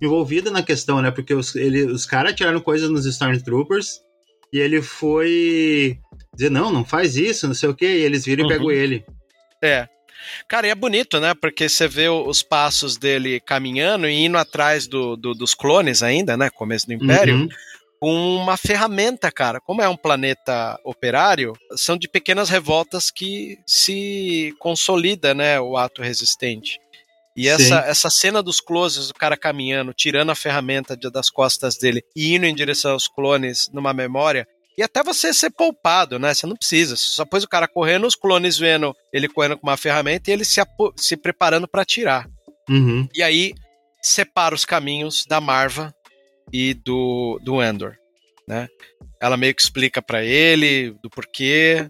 envolvido 0.00 0.50
na 0.50 0.62
questão, 0.62 1.00
né? 1.00 1.10
Porque 1.10 1.32
os, 1.34 1.54
ele, 1.54 1.84
os 1.84 2.04
caras 2.06 2.34
tiraram 2.34 2.60
coisas 2.60 2.90
nos 2.90 3.06
Stormtroopers 3.06 4.00
e 4.52 4.58
ele 4.58 4.82
foi 4.82 5.98
dizer, 6.34 6.50
não, 6.50 6.70
não 6.72 6.84
faz 6.84 7.16
isso, 7.16 7.46
não 7.46 7.54
sei 7.54 7.68
o 7.68 7.74
quê, 7.74 7.86
e 7.86 8.02
eles 8.02 8.24
viram 8.24 8.44
Uhum. 8.44 8.50
e 8.50 8.54
pegam 8.54 8.70
ele. 8.70 9.04
É. 9.62 9.86
Cara, 10.48 10.66
e 10.66 10.70
é 10.70 10.74
bonito, 10.74 11.18
né? 11.20 11.34
Porque 11.34 11.68
você 11.68 11.86
vê 11.88 12.08
os 12.08 12.42
passos 12.42 12.96
dele 12.96 13.40
caminhando 13.40 14.08
e 14.08 14.24
indo 14.24 14.38
atrás 14.38 14.86
do, 14.86 15.16
do- 15.16 15.34
dos 15.34 15.54
clones 15.54 16.02
ainda, 16.02 16.36
né? 16.36 16.50
Começo 16.50 16.86
do 16.86 16.92
Império. 16.92 17.34
Uhum. 17.36 17.48
com 18.00 18.36
uma 18.36 18.56
ferramenta, 18.56 19.30
cara. 19.30 19.60
Como 19.60 19.80
é 19.80 19.88
um 19.88 19.96
planeta 19.96 20.76
operário, 20.84 21.52
são 21.76 21.96
de 21.96 22.08
pequenas 22.08 22.48
revoltas 22.48 23.12
que 23.12 23.58
se 23.64 24.52
consolida, 24.58 25.32
né, 25.34 25.60
o 25.60 25.76
ato 25.76 26.02
resistente. 26.02 26.80
E 27.36 27.44
Sim. 27.44 27.48
essa, 27.50 27.78
essa 27.86 28.10
cena 28.10 28.42
dos 28.42 28.60
closes, 28.60 29.08
o 29.08 29.14
cara 29.14 29.36
caminhando, 29.36 29.94
tirando 29.94 30.30
a 30.30 30.34
ferramenta 30.34 30.96
de- 30.96 31.10
das 31.12 31.30
costas 31.30 31.78
dele 31.78 32.02
e 32.16 32.34
indo 32.34 32.44
em 32.44 32.54
direção 32.54 32.90
aos 32.92 33.06
clones 33.06 33.70
numa 33.72 33.94
memória, 33.94 34.46
e 34.76 34.82
até 34.82 35.02
você 35.02 35.32
ser 35.34 35.50
poupado, 35.50 36.18
né? 36.18 36.32
Você 36.32 36.46
não 36.46 36.56
precisa. 36.56 36.96
Você 36.96 37.08
só 37.14 37.24
pôs 37.24 37.44
o 37.44 37.48
cara 37.48 37.68
correndo, 37.68 38.06
os 38.06 38.14
clones 38.14 38.58
vendo 38.58 38.94
ele 39.12 39.28
correndo 39.28 39.58
com 39.58 39.66
uma 39.66 39.76
ferramenta 39.76 40.30
e 40.30 40.32
ele 40.32 40.44
se, 40.44 40.60
se 40.96 41.16
preparando 41.16 41.68
para 41.68 41.82
atirar. 41.82 42.26
Uhum. 42.68 43.06
E 43.14 43.22
aí 43.22 43.52
separa 44.02 44.54
os 44.54 44.64
caminhos 44.64 45.24
da 45.26 45.40
Marva 45.40 45.94
e 46.52 46.74
do, 46.74 47.38
do 47.42 47.62
Endor, 47.62 47.96
né? 48.48 48.68
Ela 49.20 49.36
meio 49.36 49.54
que 49.54 49.62
explica 49.62 50.00
pra 50.02 50.24
ele 50.24 50.90
do 51.02 51.08
porquê 51.08 51.88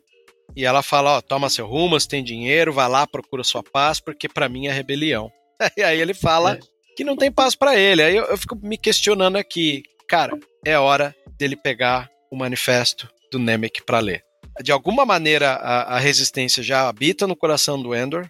E 0.54 0.64
ela 0.66 0.82
fala, 0.82 1.16
ó, 1.16 1.20
toma 1.22 1.48
seu 1.48 1.66
rumo, 1.66 1.98
você 1.98 2.06
tem 2.08 2.22
dinheiro, 2.22 2.72
vai 2.72 2.88
lá, 2.88 3.06
procura 3.06 3.42
sua 3.42 3.62
paz, 3.62 4.00
porque 4.00 4.28
para 4.28 4.48
mim 4.48 4.66
é 4.66 4.72
rebelião. 4.72 5.30
E 5.76 5.82
aí 5.82 6.00
ele 6.00 6.12
fala 6.12 6.54
É. 6.54 6.58
que 6.96 7.04
não 7.04 7.16
tem 7.16 7.30
paz 7.30 7.54
para 7.54 7.76
ele. 7.78 8.02
Aí 8.02 8.16
eu, 8.16 8.24
eu 8.24 8.36
fico 8.36 8.56
me 8.60 8.76
questionando 8.76 9.36
aqui, 9.36 9.82
cara, 10.08 10.36
é 10.66 10.76
hora 10.78 11.14
dele 11.38 11.54
pegar 11.56 12.10
o 12.32 12.36
manifesto 12.36 13.10
do 13.30 13.38
Nemec 13.38 13.82
para 13.84 13.98
ler. 13.98 14.24
De 14.62 14.72
alguma 14.72 15.04
maneira 15.04 15.52
a, 15.52 15.96
a 15.96 15.98
resistência 15.98 16.62
já 16.62 16.88
habita 16.88 17.26
no 17.26 17.36
coração 17.36 17.80
do 17.80 17.94
Endor 17.94 18.26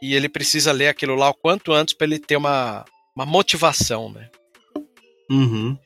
e 0.00 0.14
ele 0.14 0.28
precisa 0.28 0.72
ler 0.72 0.88
aquilo 0.88 1.14
lá 1.14 1.30
o 1.30 1.34
quanto 1.34 1.72
antes 1.72 1.94
para 1.94 2.06
ele 2.06 2.18
ter 2.18 2.36
uma, 2.36 2.84
uma 3.16 3.24
motivação, 3.24 4.12
né? 4.12 4.28
Uhum. 5.30 5.76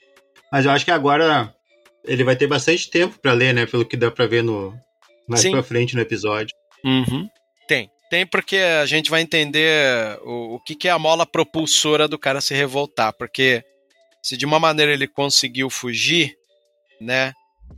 Mas 0.50 0.64
eu 0.64 0.72
acho 0.72 0.84
que 0.84 0.90
agora 0.90 1.54
ele 2.04 2.24
vai 2.24 2.34
ter 2.34 2.48
bastante 2.48 2.90
tempo 2.90 3.16
pra 3.20 3.32
ler, 3.32 3.54
né? 3.54 3.66
Pelo 3.66 3.84
que 3.84 3.96
dá 3.96 4.10
pra 4.10 4.26
ver 4.26 4.42
no 4.42 4.74
mais 5.28 5.42
Sim. 5.42 5.52
pra 5.52 5.62
frente 5.62 5.94
no 5.94 6.02
episódio. 6.02 6.52
Uhum. 6.84 7.28
Tem. 7.68 7.88
Tem 8.10 8.26
porque 8.26 8.56
a 8.56 8.84
gente 8.84 9.08
vai 9.08 9.20
entender 9.20 10.18
o, 10.24 10.56
o 10.56 10.60
que, 10.60 10.74
que 10.74 10.88
é 10.88 10.90
a 10.90 10.98
mola 10.98 11.24
propulsora 11.24 12.08
do 12.08 12.18
cara 12.18 12.40
se 12.40 12.52
revoltar. 12.52 13.12
Porque 13.12 13.62
se 14.20 14.36
de 14.36 14.44
uma 14.44 14.58
maneira 14.58 14.92
ele 14.92 15.06
conseguiu 15.06 15.70
fugir, 15.70 16.34
né, 17.00 17.32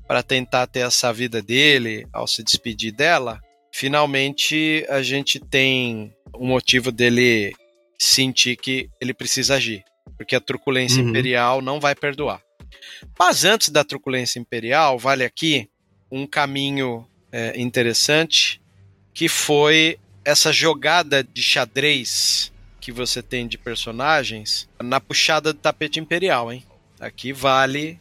para 0.06 0.22
tentar 0.22 0.66
ter 0.66 0.80
essa 0.80 1.12
vida 1.12 1.40
dele 1.42 2.06
ao 2.12 2.26
se 2.26 2.42
despedir 2.42 2.92
dela, 2.92 3.40
finalmente 3.70 4.84
a 4.88 5.02
gente 5.02 5.38
tem 5.40 6.12
um 6.34 6.46
motivo 6.46 6.90
dele 6.92 7.52
sentir 7.98 8.56
que 8.56 8.88
ele 9.00 9.14
precisa 9.14 9.54
agir. 9.56 9.84
Porque 10.16 10.34
a 10.36 10.40
truculência 10.40 11.02
Uhum. 11.02 11.08
imperial 11.08 11.60
não 11.62 11.78
vai 11.80 11.94
perdoar. 11.94 12.40
Mas 13.18 13.44
antes 13.44 13.68
da 13.70 13.84
truculência 13.84 14.38
imperial, 14.38 14.98
vale 14.98 15.24
aqui 15.24 15.68
um 16.10 16.26
caminho 16.26 17.06
é, 17.30 17.58
interessante 17.60 18.60
que 19.14 19.28
foi 19.28 19.98
essa 20.24 20.52
jogada 20.52 21.22
de 21.24 21.42
xadrez 21.42 22.52
que 22.80 22.92
você 22.92 23.22
tem 23.22 23.46
de 23.46 23.56
personagens 23.58 24.68
na 24.82 25.00
puxada 25.00 25.52
do 25.52 25.58
tapete 25.58 25.98
imperial, 26.00 26.52
hein? 26.52 26.64
Aqui 27.00 27.32
vale, 27.32 27.98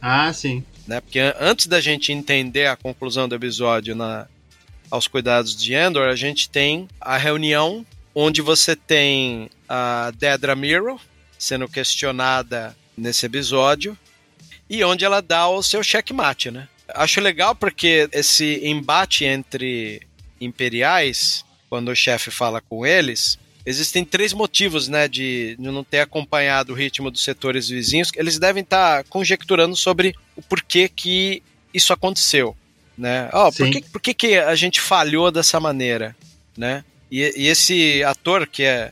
Ah, 0.00 0.32
sim. 0.32 0.64
Né? 0.88 1.00
Porque 1.00 1.20
an- 1.20 1.34
antes 1.38 1.66
da 1.66 1.80
gente 1.80 2.10
entender 2.12 2.66
a 2.66 2.76
conclusão 2.76 3.28
do 3.28 3.34
episódio 3.36 3.94
na, 3.94 4.26
aos 4.90 5.06
cuidados 5.06 5.54
de 5.54 5.74
Endor, 5.74 6.08
a 6.08 6.16
gente 6.16 6.48
tem 6.50 6.88
a 7.00 7.16
reunião 7.16 7.86
onde 8.14 8.40
você 8.42 8.74
tem 8.74 9.48
a 9.68 10.10
Dedra 10.18 10.56
Miro 10.56 10.98
sendo 11.38 11.68
questionada 11.68 12.74
nesse 12.96 13.26
episódio 13.26 13.96
e 14.68 14.82
onde 14.82 15.04
ela 15.04 15.20
dá 15.22 15.46
o 15.48 15.62
seu 15.62 15.82
checkmate, 15.84 16.50
né? 16.50 16.66
Acho 16.88 17.20
legal 17.20 17.54
porque 17.54 18.08
esse 18.12 18.60
embate 18.64 19.24
entre 19.24 20.02
imperiais, 20.40 21.44
quando 21.68 21.90
o 21.90 21.94
chefe 21.94 22.30
fala 22.30 22.60
com 22.60 22.84
eles, 22.86 23.38
existem 23.68 24.02
três 24.02 24.32
motivos, 24.32 24.88
né, 24.88 25.06
de, 25.06 25.54
não 25.58 25.84
ter 25.84 26.00
acompanhado 26.00 26.72
o 26.72 26.76
ritmo 26.76 27.10
dos 27.10 27.22
setores 27.22 27.68
vizinhos. 27.68 28.10
Eles 28.16 28.38
devem 28.38 28.62
estar 28.62 29.04
conjecturando 29.04 29.76
sobre 29.76 30.14
o 30.34 30.40
porquê 30.40 30.88
que 30.88 31.42
isso 31.72 31.92
aconteceu, 31.92 32.56
né? 32.96 33.28
Ó, 33.32 33.52
por 33.52 33.70
que, 33.70 33.82
por 33.82 34.00
que, 34.00 34.14
que 34.14 34.36
a 34.38 34.54
gente 34.54 34.80
falhou 34.80 35.30
dessa 35.30 35.60
maneira, 35.60 36.16
né? 36.56 36.82
E, 37.10 37.20
e 37.36 37.46
esse 37.46 38.02
ator 38.04 38.46
que 38.46 38.62
é 38.62 38.90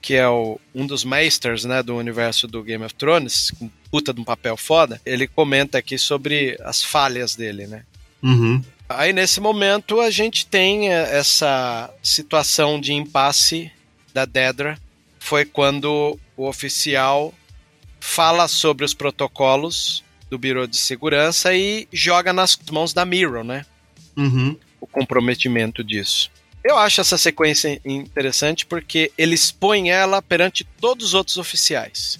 que 0.00 0.14
é 0.14 0.28
o, 0.28 0.60
um 0.72 0.86
dos 0.86 1.02
masters 1.02 1.64
né, 1.64 1.82
do 1.82 1.96
universo 1.96 2.46
do 2.46 2.62
Game 2.62 2.84
of 2.84 2.94
Thrones, 2.94 3.50
com 3.58 3.68
puta 3.90 4.14
de 4.14 4.20
um 4.20 4.24
papel 4.24 4.56
foda, 4.56 5.00
ele 5.04 5.26
comenta 5.26 5.78
aqui 5.78 5.98
sobre 5.98 6.56
as 6.62 6.80
falhas 6.80 7.34
dele, 7.34 7.66
né? 7.66 7.82
Uhum. 8.22 8.62
Aí 8.88 9.12
nesse 9.12 9.40
momento 9.40 10.00
a 10.00 10.08
gente 10.08 10.46
tem 10.46 10.92
eh, 10.92 11.18
essa 11.18 11.92
situação 12.00 12.80
de 12.80 12.92
impasse 12.92 13.72
da 14.16 14.24
Dedra. 14.24 14.78
Foi 15.18 15.44
quando 15.44 16.18
o 16.36 16.48
oficial 16.48 17.34
fala 18.00 18.48
sobre 18.48 18.82
os 18.82 18.94
protocolos 18.94 20.02
do 20.30 20.38
Biro 20.38 20.66
de 20.66 20.78
Segurança 20.78 21.54
e 21.54 21.86
joga 21.92 22.32
nas 22.32 22.58
mãos 22.72 22.94
da 22.94 23.04
Miro, 23.04 23.44
né? 23.44 23.66
Uhum. 24.16 24.56
O 24.80 24.86
comprometimento 24.86 25.84
disso. 25.84 26.30
Eu 26.64 26.78
acho 26.78 27.02
essa 27.02 27.18
sequência 27.18 27.78
interessante 27.84 28.64
porque 28.64 29.12
ele 29.18 29.34
expõe 29.34 29.90
ela 29.90 30.22
perante 30.22 30.64
todos 30.80 31.08
os 31.08 31.14
outros 31.14 31.36
oficiais. 31.36 32.18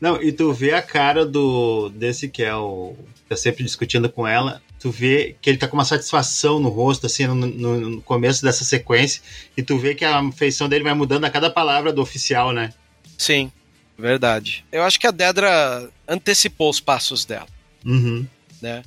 Não, 0.00 0.22
e 0.22 0.30
tu 0.30 0.52
vê 0.52 0.72
a 0.72 0.82
cara 0.82 1.26
do 1.26 1.88
desse 1.90 2.28
que 2.28 2.42
é 2.42 2.54
o. 2.54 2.94
tá 3.28 3.36
sempre 3.36 3.64
discutindo 3.64 4.08
com 4.08 4.26
ela. 4.26 4.62
Tu 4.82 4.90
vê 4.90 5.36
que 5.40 5.48
ele 5.48 5.58
tá 5.58 5.68
com 5.68 5.76
uma 5.76 5.84
satisfação 5.84 6.58
no 6.58 6.68
rosto, 6.68 7.06
assim, 7.06 7.24
no, 7.26 7.34
no- 7.36 7.80
no 7.90 8.02
começo 8.02 8.42
dessa 8.42 8.64
sequência. 8.64 9.22
E 9.56 9.62
tu 9.62 9.78
vê 9.78 9.94
que 9.94 10.04
a 10.04 10.20
feição 10.32 10.68
dele 10.68 10.82
vai 10.82 10.92
mudando 10.92 11.24
a 11.24 11.30
cada 11.30 11.48
palavra 11.48 11.92
do 11.92 12.02
oficial, 12.02 12.50
né? 12.52 12.74
Sim, 13.16 13.52
verdade. 13.96 14.64
Eu 14.72 14.82
acho 14.82 14.98
que 14.98 15.06
a 15.06 15.12
Dedra 15.12 15.88
antecipou 16.08 16.68
os 16.68 16.80
passos 16.80 17.24
dela. 17.24 17.46
Uhum. 17.84 18.26
né? 18.60 18.82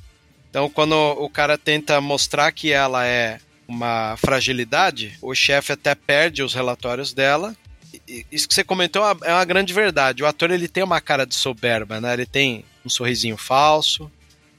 Então, 0.50 0.68
quando 0.70 0.92
o 0.94 1.28
cara 1.28 1.56
tenta 1.58 2.00
mostrar 2.00 2.50
que 2.52 2.72
ela 2.72 3.06
é 3.06 3.38
uma 3.68 4.16
fragilidade, 4.18 5.18
o 5.20 5.34
chefe 5.34 5.72
até 5.72 5.94
perde 5.94 6.42
os 6.42 6.54
relatórios 6.54 7.12
dela. 7.12 7.54
Isso 8.30 8.46
que 8.48 8.54
você 8.54 8.62
comentou 8.64 9.02
é 9.02 9.12
uma- 9.12 9.26
é 9.26 9.32
uma 9.32 9.44
grande 9.44 9.72
verdade. 9.72 10.22
O 10.22 10.26
ator 10.26 10.50
ele 10.50 10.68
tem 10.68 10.82
uma 10.84 11.00
cara 11.00 11.26
de 11.26 11.34
soberba, 11.34 12.00
né? 12.00 12.12
Ele 12.12 12.26
tem 12.26 12.64
um 12.84 12.88
sorrisinho 12.88 13.36
falso. 13.36 14.10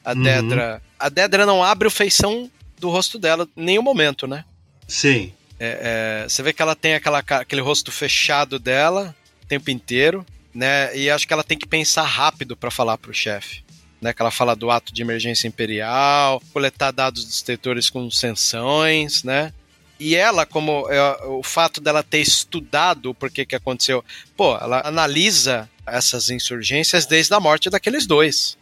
A 0.08 0.14
Uhum. 0.14 0.24
Dedra, 0.24 0.82
a 0.98 1.10
Dedra 1.10 1.46
não 1.46 1.62
abre 1.62 1.86
o 1.86 1.92
feição 1.92 2.50
do 2.80 2.90
rosto 2.90 3.20
dela 3.20 3.46
em 3.58 3.66
nenhum 3.66 3.82
momento, 3.82 4.26
né? 4.26 4.46
Sim. 4.88 5.34
É, 5.60 6.26
você 6.26 6.42
vê 6.42 6.54
que 6.54 6.62
ela 6.62 6.78
tem 6.78 6.94
aquela, 6.94 7.20
aquele 7.20 7.60
rosto 7.60 7.92
fechado 7.92 8.58
dela 8.58 9.14
o 9.44 9.48
tempo 9.48 9.70
inteiro, 9.70 10.26
né? 10.54 10.96
E 10.98 11.10
acho 11.10 11.28
que 11.28 11.34
ela 11.34 11.44
tem 11.44 11.58
que 11.58 11.68
pensar 11.68 12.04
rápido 12.04 12.56
para 12.56 12.72
falar 12.72 12.98
pro 12.98 13.14
chefe. 13.14 13.68
Né, 14.00 14.14
que 14.14 14.22
ela 14.22 14.30
fala 14.30 14.56
do 14.56 14.70
ato 14.70 14.94
de 14.94 15.02
emergência 15.02 15.48
imperial, 15.48 16.40
coletar 16.54 16.92
dados 16.92 17.26
dos 17.26 17.42
detectores 17.42 17.90
com 17.90 18.10
sanções, 18.12 19.24
né? 19.24 19.52
E 20.00 20.16
ela, 20.16 20.46
como 20.46 20.88
é, 20.88 21.26
o 21.26 21.42
fato 21.42 21.82
dela 21.82 22.04
ter 22.04 22.20
estudado 22.20 23.10
o 23.10 23.16
porquê 23.16 23.44
que 23.44 23.56
aconteceu, 23.56 24.06
pô, 24.38 24.56
ela 24.56 24.88
analisa 24.88 25.68
essas 25.84 26.30
insurgências 26.30 27.08
desde 27.08 27.34
a 27.34 27.40
morte 27.40 27.72
daqueles 27.72 28.06
dois 28.06 28.56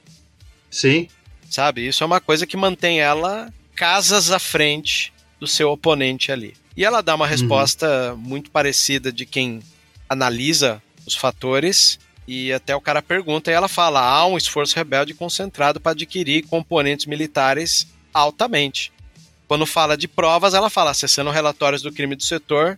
Sim. 0.76 1.08
Sabe? 1.50 1.88
Isso 1.88 2.04
é 2.04 2.08
uma 2.08 2.20
coisa 2.20 2.46
que 2.48 2.58
mantém 2.58 3.00
ela 3.00 3.52
casas 3.76 4.32
à 4.32 4.40
frente 4.40 5.14
do 5.40 5.48
seu 5.48 5.70
oponente 5.72 6.32
ali. 6.32 6.54
E 6.78 6.84
ela 6.84 7.02
dá 7.02 7.16
uma 7.16 7.28
resposta 7.28 8.16
muito 8.18 8.50
parecida 8.52 9.12
de 9.12 9.26
quem 9.26 9.62
analisa 10.10 10.82
os 11.06 11.16
fatores 11.16 12.00
e 12.28 12.52
até 12.52 12.76
o 12.76 12.82
cara 12.82 13.02
pergunta 13.02 13.52
e 13.52 13.54
ela 13.54 13.68
fala: 13.68 14.02
há 14.02 14.26
um 14.26 14.38
esforço 14.38 14.76
rebelde 14.76 15.14
concentrado 15.14 15.80
para 15.80 15.92
adquirir 15.92 16.44
componentes 16.48 17.06
militares 17.06 17.88
altamente. 18.14 18.92
Quando 19.48 19.66
fala 19.66 19.96
de 19.96 20.08
provas, 20.08 20.54
ela 20.54 20.70
fala: 20.70 20.92
acessando 20.92 21.30
relatórios 21.32 21.82
do 21.82 21.92
crime 21.92 22.16
do 22.16 22.24
setor 22.24 22.78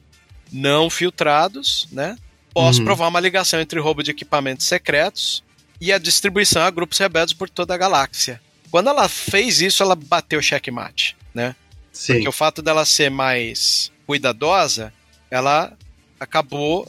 não 0.51 0.89
filtrados, 0.89 1.87
né? 1.91 2.17
Posso 2.53 2.79
Uhum. 2.79 2.85
provar 2.85 3.07
uma 3.07 3.19
ligação 3.19 3.59
entre 3.61 3.79
roubo 3.79 4.01
de 4.01 4.11
equipamentos 4.11 4.65
secretos 4.65 5.43
e 5.79 5.91
a 5.93 5.97
distribuição 5.97 6.63
a 6.63 6.69
grupos 6.71 6.97
rebeldes 6.97 7.33
por 7.33 7.49
toda 7.49 7.73
a 7.73 7.77
galáxia. 7.77 8.41
Quando 8.71 8.89
ela 8.89 9.07
fez 9.07 9.61
isso, 9.61 9.81
ela 9.83 9.95
bateu 9.95 10.41
checkmate, 10.41 11.15
né? 11.33 11.55
Sim. 11.91 12.13
Porque 12.15 12.29
o 12.29 12.33
fato 12.33 12.61
dela 12.61 12.85
ser 12.85 13.09
mais 13.09 13.91
cuidadosa, 14.05 14.93
ela 15.31 15.75
acabou 16.19 16.87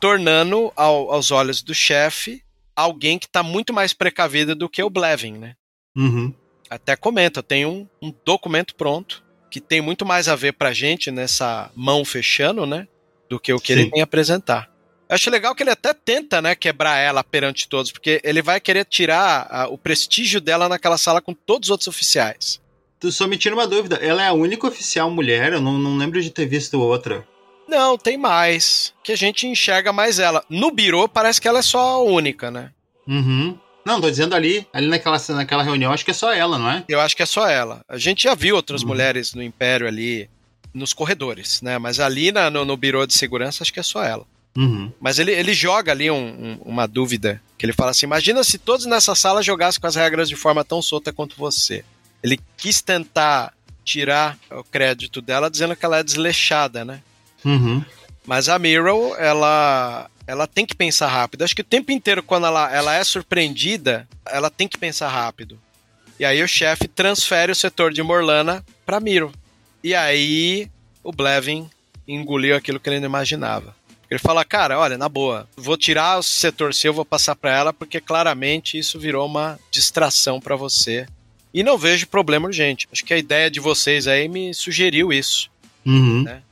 tornando 0.00 0.72
ao- 0.74 1.12
aos 1.12 1.30
olhos 1.30 1.62
do 1.62 1.74
chefe 1.74 2.42
alguém 2.74 3.18
que 3.18 3.26
está 3.26 3.42
muito 3.42 3.72
mais 3.72 3.92
precavida 3.92 4.54
do 4.54 4.68
que 4.68 4.82
o 4.82 4.90
Blevin, 4.90 5.32
né? 5.34 5.54
Uhum. 5.96 6.32
Até 6.68 6.96
comenta, 6.96 7.42
tem 7.42 7.66
um, 7.66 7.86
um 8.00 8.12
documento 8.24 8.74
pronto 8.74 9.22
que 9.50 9.60
tem 9.60 9.80
muito 9.82 10.06
mais 10.06 10.26
a 10.28 10.34
ver 10.34 10.52
pra 10.54 10.72
gente 10.72 11.10
nessa 11.10 11.70
mão 11.76 12.04
fechando, 12.04 12.64
né? 12.64 12.88
Do 13.28 13.38
que 13.38 13.52
o 13.52 13.60
que 13.60 13.74
Sim. 13.74 13.80
ele 13.80 13.90
tem 13.90 14.00
a 14.00 14.04
apresentar. 14.04 14.70
Eu 15.12 15.16
acho 15.16 15.30
legal 15.30 15.54
que 15.54 15.62
ele 15.62 15.68
até 15.68 15.92
tenta, 15.92 16.40
né, 16.40 16.54
quebrar 16.54 16.96
ela 16.96 17.22
perante 17.22 17.68
todos, 17.68 17.92
porque 17.92 18.18
ele 18.24 18.40
vai 18.40 18.58
querer 18.58 18.86
tirar 18.86 19.46
ah, 19.50 19.68
o 19.68 19.76
prestígio 19.76 20.40
dela 20.40 20.70
naquela 20.70 20.96
sala 20.96 21.20
com 21.20 21.34
todos 21.34 21.66
os 21.66 21.70
outros 21.70 21.86
oficiais. 21.86 22.58
Tu 22.98 23.12
só 23.12 23.26
me 23.26 23.36
tira 23.36 23.54
uma 23.54 23.66
dúvida. 23.66 23.96
Ela 23.96 24.22
é 24.22 24.28
a 24.28 24.32
única 24.32 24.66
oficial 24.66 25.10
mulher? 25.10 25.52
Eu 25.52 25.60
não, 25.60 25.76
não 25.78 25.98
lembro 25.98 26.22
de 26.22 26.30
ter 26.30 26.46
visto 26.46 26.80
outra. 26.80 27.28
Não, 27.68 27.98
tem 27.98 28.16
mais. 28.16 28.94
Que 29.04 29.12
a 29.12 29.16
gente 29.16 29.46
enxerga 29.46 29.92
mais 29.92 30.18
ela. 30.18 30.42
No 30.48 30.70
Biro 30.70 31.06
parece 31.06 31.38
que 31.38 31.46
ela 31.46 31.58
é 31.58 31.62
só 31.62 31.78
a 31.78 32.02
única, 32.02 32.50
né? 32.50 32.70
Uhum. 33.06 33.58
Não, 33.84 34.00
tô 34.00 34.08
dizendo 34.08 34.34
ali, 34.34 34.66
ali 34.72 34.86
naquela, 34.86 35.18
naquela 35.28 35.62
reunião, 35.62 35.92
acho 35.92 36.06
que 36.06 36.12
é 36.12 36.14
só 36.14 36.32
ela, 36.32 36.58
não 36.58 36.70
é? 36.70 36.84
Eu 36.88 37.00
acho 37.02 37.14
que 37.14 37.22
é 37.22 37.26
só 37.26 37.46
ela. 37.46 37.82
A 37.86 37.98
gente 37.98 38.22
já 38.22 38.34
viu 38.34 38.56
outras 38.56 38.80
Uhum. 38.80 38.88
mulheres 38.88 39.34
no 39.34 39.42
Império 39.42 39.86
ali, 39.86 40.30
nos 40.72 40.94
corredores, 40.94 41.60
né? 41.60 41.76
Mas 41.76 42.00
ali 42.00 42.32
na- 42.32 42.48
no, 42.48 42.64
no 42.64 42.78
Biro 42.78 43.06
de 43.06 43.12
Segurança, 43.12 43.62
acho 43.62 43.72
que 43.74 43.80
é 43.80 43.82
só 43.82 44.02
ela. 44.02 44.24
Uhum. 44.56 44.92
Mas 45.00 45.18
ele, 45.18 45.32
ele 45.32 45.54
joga 45.54 45.92
ali 45.92 46.10
um- 46.10 46.16
um- 46.16 46.58
uma 46.64 46.86
dúvida, 46.86 47.40
que 47.56 47.64
ele 47.64 47.72
fala 47.72 47.90
assim, 47.92 48.06
imagina 48.06 48.44
se 48.44 48.58
todos 48.58 48.84
nessa 48.86 49.14
sala 49.14 49.42
jogassem 49.42 49.80
com 49.80 49.86
as 49.86 49.94
regras 49.96 50.28
de 50.28 50.36
forma 50.36 50.64
tão 50.64 50.82
solta 50.82 51.12
quanto 51.12 51.36
você. 51.36 51.84
Ele 52.22 52.38
quis 52.56 52.80
tentar 52.82 53.52
tirar 53.84 54.38
o 54.50 54.62
crédito 54.62 55.20
dela 55.22 55.50
dizendo 55.50 55.74
que 55.74 55.84
ela 55.84 55.98
é 55.98 56.02
desleixada, 56.02 56.84
né? 56.84 57.00
Uhum. 57.44 57.82
Mas 58.26 58.48
a 58.48 58.58
Meryl, 58.58 59.16
ela, 59.16 60.08
ela 60.26 60.46
tem 60.46 60.64
que 60.64 60.74
pensar 60.76 61.08
rápido. 61.08 61.42
Acho 61.42 61.54
que 61.56 61.62
o 61.62 61.64
tempo 61.64 61.90
inteiro, 61.90 62.22
quando 62.22 62.46
ela, 62.46 62.70
ela 62.72 62.94
é 62.94 63.02
surpreendida, 63.02 64.06
ela 64.26 64.50
tem 64.50 64.68
que 64.68 64.78
pensar 64.78 65.08
rápido. 65.08 65.58
E 66.20 66.24
aí 66.24 66.40
o 66.42 66.46
chefe 66.46 66.86
transfere 66.86 67.50
o 67.50 67.56
setor 67.56 67.92
de 67.92 68.02
Morlana 68.02 68.64
pra 68.86 69.00
Meryl. 69.00 69.32
E 69.82 69.94
aí 69.94 70.70
o 71.02 71.10
Blevin 71.10 71.68
engoliu 72.06 72.54
aquilo 72.54 72.78
que 72.78 72.88
ele 72.88 73.00
não 73.00 73.06
imaginava. 73.08 73.74
Ele 74.12 74.18
fala, 74.18 74.44
cara, 74.44 74.78
olha, 74.78 74.98
na 74.98 75.08
boa, 75.08 75.48
vou 75.56 75.74
tirar 75.74 76.18
o 76.18 76.22
setor 76.22 76.74
seu, 76.74 76.92
vou 76.92 77.02
passar 77.02 77.34
para 77.34 77.56
ela, 77.56 77.72
porque 77.72 77.98
claramente 77.98 78.76
isso 78.76 79.00
virou 79.00 79.24
uma 79.24 79.58
distração 79.70 80.38
para 80.38 80.54
você. 80.54 81.06
E 81.54 81.62
não 81.62 81.78
vejo 81.78 82.06
problema 82.06 82.46
urgente. 82.46 82.86
Acho 82.92 83.06
que 83.06 83.14
a 83.14 83.18
ideia 83.18 83.50
de 83.50 83.58
vocês 83.58 84.06
aí 84.06 84.28
me 84.28 84.52
sugeriu 84.52 85.14
isso. 85.14 85.50
Uhum. 85.86 86.24
Né? 86.24 86.42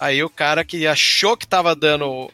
Aí 0.00 0.24
o 0.24 0.30
cara 0.30 0.64
que 0.64 0.86
achou 0.86 1.36
que 1.36 1.46
tava 1.46 1.76
dando 1.76 2.06
o, 2.06 2.30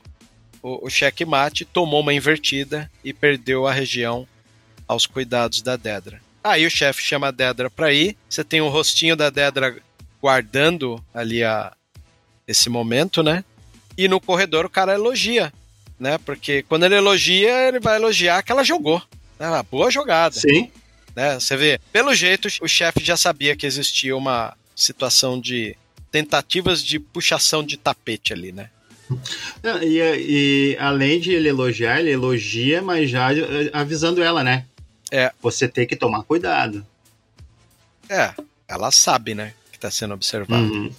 o, 0.62 0.86
o 0.86 0.88
checkmate 0.88 1.64
tomou 1.64 1.98
uma 1.98 2.14
invertida 2.14 2.88
e 3.02 3.12
perdeu 3.12 3.66
a 3.66 3.72
região 3.72 4.28
aos 4.86 5.06
cuidados 5.06 5.60
da 5.60 5.74
Dedra. 5.74 6.20
Aí 6.44 6.64
o 6.64 6.70
chefe 6.70 7.02
chama 7.02 7.26
a 7.26 7.32
Dedra 7.32 7.68
pra 7.68 7.92
ir. 7.92 8.16
Você 8.30 8.44
tem 8.44 8.60
o 8.60 8.68
rostinho 8.68 9.16
da 9.16 9.28
Dedra 9.28 9.76
guardando 10.22 11.04
ali 11.12 11.42
a, 11.42 11.72
esse 12.46 12.70
momento, 12.70 13.24
né? 13.24 13.44
E 13.98 14.06
no 14.06 14.20
corredor 14.20 14.64
o 14.64 14.70
cara 14.70 14.94
elogia, 14.94 15.52
né? 15.98 16.18
Porque 16.18 16.62
quando 16.62 16.84
ele 16.84 16.94
elogia, 16.94 17.68
ele 17.68 17.80
vai 17.80 17.96
elogiar 17.96 18.42
que 18.44 18.52
ela 18.52 18.62
jogou. 18.62 19.02
Né? 19.38 19.48
Uma 19.48 19.62
boa 19.64 19.90
jogada. 19.90 20.38
Sim. 20.38 20.70
Né? 21.16 21.34
Você 21.34 21.56
vê, 21.56 21.80
pelo 21.92 22.14
jeito, 22.14 22.48
o 22.62 22.68
chefe 22.68 23.04
já 23.04 23.16
sabia 23.16 23.56
que 23.56 23.66
existia 23.66 24.16
uma 24.16 24.56
situação 24.76 25.40
de 25.40 25.76
tentativas 26.12 26.82
de 26.82 27.00
puxação 27.00 27.64
de 27.64 27.76
tapete 27.76 28.32
ali, 28.32 28.52
né? 28.52 28.70
Não, 29.62 29.82
E, 29.82 29.98
e 29.98 30.76
além 30.78 31.18
de 31.18 31.32
ele 31.32 31.48
elogiar, 31.48 31.98
ele 31.98 32.10
elogia, 32.10 32.80
mas 32.80 33.10
já 33.10 33.32
eh, 33.32 33.70
avisando 33.72 34.22
ela, 34.22 34.44
né? 34.44 34.64
É. 35.10 35.32
Você 35.42 35.66
tem 35.66 35.86
que 35.86 35.96
tomar 35.96 36.22
cuidado. 36.22 36.86
É, 38.08 38.32
ela 38.68 38.90
sabe, 38.90 39.34
né? 39.34 39.54
Que 39.72 39.78
tá 39.78 39.90
sendo 39.90 40.14
observado. 40.14 40.62
Uhum. 40.62 40.92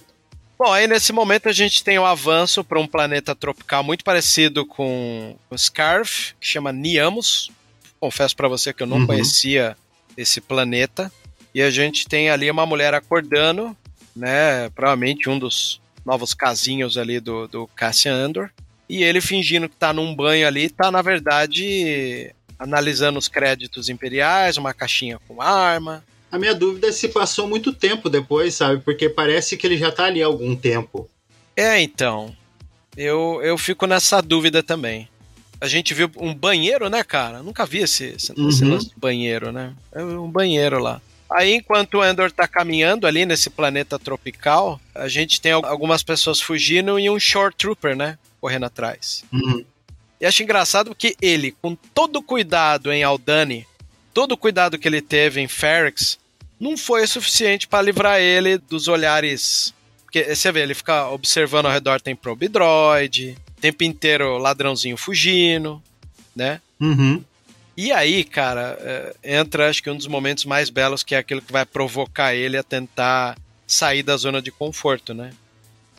Bom, 0.60 0.74
aí 0.74 0.86
nesse 0.86 1.10
momento 1.10 1.48
a 1.48 1.52
gente 1.52 1.82
tem 1.82 1.98
o 1.98 2.04
avanço 2.04 2.62
para 2.62 2.78
um 2.78 2.86
planeta 2.86 3.34
tropical 3.34 3.82
muito 3.82 4.04
parecido 4.04 4.66
com 4.66 5.34
o 5.48 5.56
Scarf, 5.56 6.34
que 6.38 6.46
chama 6.46 6.70
Niamos. 6.70 7.50
Confesso 7.98 8.36
para 8.36 8.46
você 8.46 8.70
que 8.70 8.82
eu 8.82 8.86
não 8.86 8.98
Uhum. 8.98 9.06
conhecia 9.06 9.74
esse 10.18 10.38
planeta. 10.38 11.10
E 11.54 11.62
a 11.62 11.70
gente 11.70 12.06
tem 12.06 12.28
ali 12.28 12.50
uma 12.50 12.66
mulher 12.66 12.92
acordando, 12.92 13.74
né? 14.14 14.68
Provavelmente 14.74 15.30
um 15.30 15.38
dos 15.38 15.80
novos 16.04 16.34
casinhos 16.34 16.98
ali 16.98 17.20
do, 17.20 17.48
do 17.48 17.66
Cassian 17.68 18.12
Andor. 18.12 18.50
E 18.86 19.02
ele 19.02 19.22
fingindo 19.22 19.66
que 19.66 19.76
tá 19.76 19.94
num 19.94 20.14
banho 20.14 20.46
ali, 20.46 20.68
tá 20.68 20.90
na 20.90 21.00
verdade 21.00 22.34
analisando 22.58 23.18
os 23.18 23.28
créditos 23.28 23.88
imperiais, 23.88 24.58
uma 24.58 24.74
caixinha 24.74 25.18
com 25.26 25.40
arma. 25.40 26.04
A 26.30 26.38
minha 26.38 26.54
dúvida 26.54 26.88
é 26.88 26.92
se 26.92 27.08
passou 27.08 27.48
muito 27.48 27.72
tempo 27.72 28.08
depois, 28.08 28.54
sabe? 28.54 28.80
Porque 28.82 29.08
parece 29.08 29.56
que 29.56 29.66
ele 29.66 29.76
já 29.76 29.90
tá 29.90 30.04
ali 30.04 30.22
há 30.22 30.26
algum 30.26 30.54
tempo. 30.54 31.08
É, 31.56 31.80
então. 31.80 32.34
Eu, 32.96 33.40
eu 33.42 33.56
fico 33.58 33.86
nessa 33.86 34.20
dúvida 34.20 34.62
também. 34.62 35.08
A 35.60 35.66
gente 35.68 35.92
viu 35.94 36.10
um 36.16 36.34
banheiro, 36.34 36.88
né, 36.88 37.02
cara? 37.04 37.42
Nunca 37.42 37.66
vi 37.66 37.78
esse, 37.78 38.04
esse, 38.16 38.32
esse 38.32 38.64
Uhum. 38.64 38.70
lance 38.70 38.88
de 38.88 38.94
banheiro, 38.96 39.52
né? 39.52 39.74
É 39.92 40.02
um 40.02 40.30
banheiro 40.30 40.78
lá. 40.78 41.00
Aí, 41.30 41.54
enquanto 41.54 41.94
o 41.98 42.04
Endor 42.04 42.32
tá 42.32 42.48
caminhando 42.48 43.06
ali 43.06 43.24
nesse 43.24 43.48
planeta 43.50 43.98
tropical, 43.98 44.80
a 44.94 45.06
gente 45.06 45.40
tem 45.40 45.52
al- 45.52 45.64
algumas 45.66 46.02
pessoas 46.02 46.40
fugindo 46.40 46.98
e 46.98 47.08
um 47.08 47.20
Short 47.20 47.56
Trooper, 47.56 47.94
né? 47.96 48.18
Correndo 48.40 48.66
atrás. 48.66 49.24
Uhum. 49.32 49.64
E 50.20 50.26
acho 50.26 50.42
engraçado 50.42 50.88
porque 50.88 51.14
ele, 51.22 51.54
com 51.62 51.74
todo 51.94 52.16
o 52.16 52.22
cuidado 52.22 52.92
em 52.92 53.02
Aldani, 53.04 53.66
todo 54.12 54.32
o 54.32 54.36
cuidado 54.36 54.78
que 54.78 54.88
ele 54.88 55.00
teve 55.00 55.40
em 55.40 55.46
Ferrex, 55.48 56.18
não 56.60 56.76
foi 56.76 57.04
o 57.04 57.08
suficiente 57.08 57.66
para 57.66 57.82
livrar 57.82 58.20
ele 58.20 58.58
dos 58.58 58.86
olhares. 58.86 59.74
Porque 60.04 60.34
você 60.34 60.52
vê, 60.52 60.60
ele 60.60 60.74
fica 60.74 61.08
observando 61.08 61.66
ao 61.66 61.72
redor, 61.72 62.00
tem 62.00 62.14
probe 62.14 62.48
droid, 62.48 63.36
o 63.56 63.60
tempo 63.60 63.82
inteiro 63.82 64.36
ladrãozinho 64.38 64.96
fugindo, 64.96 65.82
né? 66.36 66.60
Uhum. 66.78 67.24
E 67.76 67.92
aí, 67.92 68.24
cara, 68.24 68.76
é, 68.80 69.38
entra 69.38 69.70
acho 69.70 69.82
que 69.82 69.88
um 69.88 69.96
dos 69.96 70.06
momentos 70.06 70.44
mais 70.44 70.68
belos, 70.68 71.02
que 71.02 71.14
é 71.14 71.18
aquilo 71.18 71.40
que 71.40 71.52
vai 71.52 71.64
provocar 71.64 72.34
ele 72.34 72.58
a 72.58 72.62
tentar 72.62 73.38
sair 73.66 74.02
da 74.02 74.16
zona 74.16 74.42
de 74.42 74.50
conforto, 74.50 75.14
né? 75.14 75.30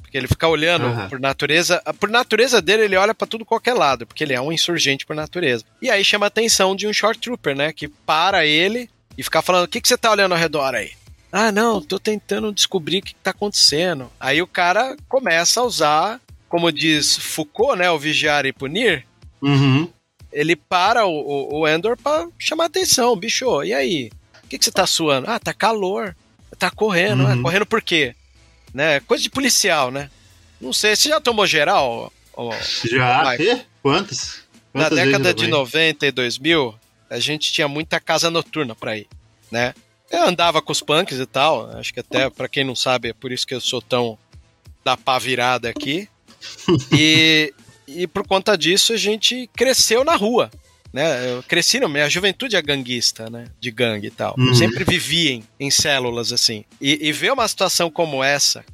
Porque 0.01 0.17
ele 0.17 0.27
fica 0.27 0.47
olhando 0.47 0.87
Aham. 0.87 1.09
por 1.09 1.19
natureza. 1.19 1.81
Por 1.99 2.09
natureza 2.09 2.61
dele, 2.61 2.83
ele 2.83 2.97
olha 2.97 3.15
pra 3.15 3.25
tudo 3.25 3.45
qualquer 3.45 3.73
lado, 3.73 4.05
porque 4.05 4.23
ele 4.23 4.33
é 4.33 4.41
um 4.41 4.51
insurgente 4.51 5.05
por 5.05 5.15
natureza. 5.15 5.63
E 5.81 5.89
aí 5.89 6.03
chama 6.03 6.25
a 6.25 6.27
atenção 6.27 6.75
de 6.75 6.85
um 6.85 6.93
short 6.93 7.19
trooper, 7.19 7.55
né? 7.55 7.71
Que 7.71 7.87
para 7.87 8.45
ele 8.45 8.89
e 9.17 9.23
fica 9.23 9.41
falando: 9.41 9.65
o 9.65 9.67
que, 9.67 9.81
que 9.81 9.87
você 9.87 9.97
tá 9.97 10.11
olhando 10.11 10.33
ao 10.33 10.37
redor 10.39 10.75
aí? 10.75 10.91
Ah, 11.31 11.51
não, 11.51 11.81
tô 11.81 11.97
tentando 11.97 12.51
descobrir 12.51 12.97
o 12.99 13.01
que, 13.01 13.13
que 13.13 13.19
tá 13.21 13.31
acontecendo. 13.31 14.11
Aí 14.19 14.41
o 14.41 14.47
cara 14.47 14.97
começa 15.07 15.61
a 15.61 15.63
usar, 15.63 16.19
como 16.49 16.71
diz 16.71 17.15
Foucault, 17.17 17.77
né? 17.77 17.89
O 17.89 17.97
vigiar 17.99 18.45
e 18.45 18.51
punir 18.53 19.05
Uhum. 19.41 19.87
ele 20.31 20.55
para 20.55 21.05
o, 21.05 21.11
o, 21.11 21.59
o 21.61 21.67
Endor 21.67 21.97
pra 21.97 22.27
chamar 22.37 22.65
atenção, 22.65 23.15
bicho. 23.15 23.63
E 23.63 23.73
aí? 23.73 24.11
O 24.43 24.47
que, 24.47 24.57
que 24.59 24.65
você 24.65 24.71
tá 24.71 24.85
suando? 24.85 25.29
Ah, 25.31 25.39
tá 25.39 25.53
calor. 25.53 26.15
Tá 26.59 26.69
correndo. 26.69 27.23
Uhum. 27.23 27.31
Ah, 27.31 27.41
correndo 27.41 27.65
por 27.65 27.81
quê? 27.81 28.13
Né? 28.73 28.99
Coisa 28.99 29.23
de 29.23 29.29
policial, 29.29 29.89
né? 29.89 30.11
Não 30.59 30.71
sei, 30.73 30.95
você 30.95 31.09
já 31.09 31.19
tomou 31.19 31.47
geral? 31.47 32.11
Já? 32.83 33.23
Quantas? 33.81 34.41
Na 34.73 34.83
Quantas 34.83 34.97
vezes 34.99 35.11
década 35.11 35.33
de 35.33 35.43
fui? 35.43 35.49
90 35.51 36.05
e 36.05 36.11
2000, 36.11 36.75
a 37.11 37.19
gente 37.19 37.51
tinha 37.51 37.67
muita 37.67 37.99
casa 37.99 38.31
noturna 38.31 38.73
pra 38.73 38.97
ir, 38.97 39.07
né? 39.51 39.75
Eu 40.09 40.23
andava 40.23 40.61
com 40.61 40.71
os 40.71 40.81
punks 40.81 41.19
e 41.19 41.25
tal, 41.25 41.69
acho 41.77 41.93
que 41.93 41.99
até, 41.99 42.29
pra 42.29 42.47
quem 42.47 42.63
não 42.63 42.75
sabe, 42.75 43.09
é 43.09 43.13
por 43.13 43.31
isso 43.31 43.45
que 43.45 43.53
eu 43.53 43.61
sou 43.61 43.81
tão 43.81 44.17
da 44.83 44.95
pá 44.97 45.19
virada 45.19 45.69
aqui. 45.69 46.07
E, 46.91 47.53
e 47.87 48.07
por 48.07 48.25
conta 48.25 48.57
disso 48.57 48.93
a 48.93 48.97
gente 48.97 49.47
cresceu 49.55 50.03
na 50.03 50.15
rua, 50.15 50.49
né? 50.91 51.33
Eu 51.33 51.43
cresci, 51.43 51.79
não, 51.79 51.87
minha 51.87 52.09
juventude 52.09 52.55
é 52.55 52.61
ganguista, 52.61 53.29
né? 53.29 53.45
De 53.59 53.69
gangue 53.69 54.07
e 54.07 54.11
tal. 54.11 54.33
Uhum. 54.37 54.55
Sempre 54.55 54.83
vivi 54.83 55.29
em, 55.29 55.43
em 55.59 55.69
células 55.69 56.33
assim. 56.33 56.65
E, 56.79 57.07
e 57.07 57.11
ver 57.11 57.31
uma 57.31 57.47
situação 57.47 57.91
como 57.91 58.23
essa, 58.23 58.65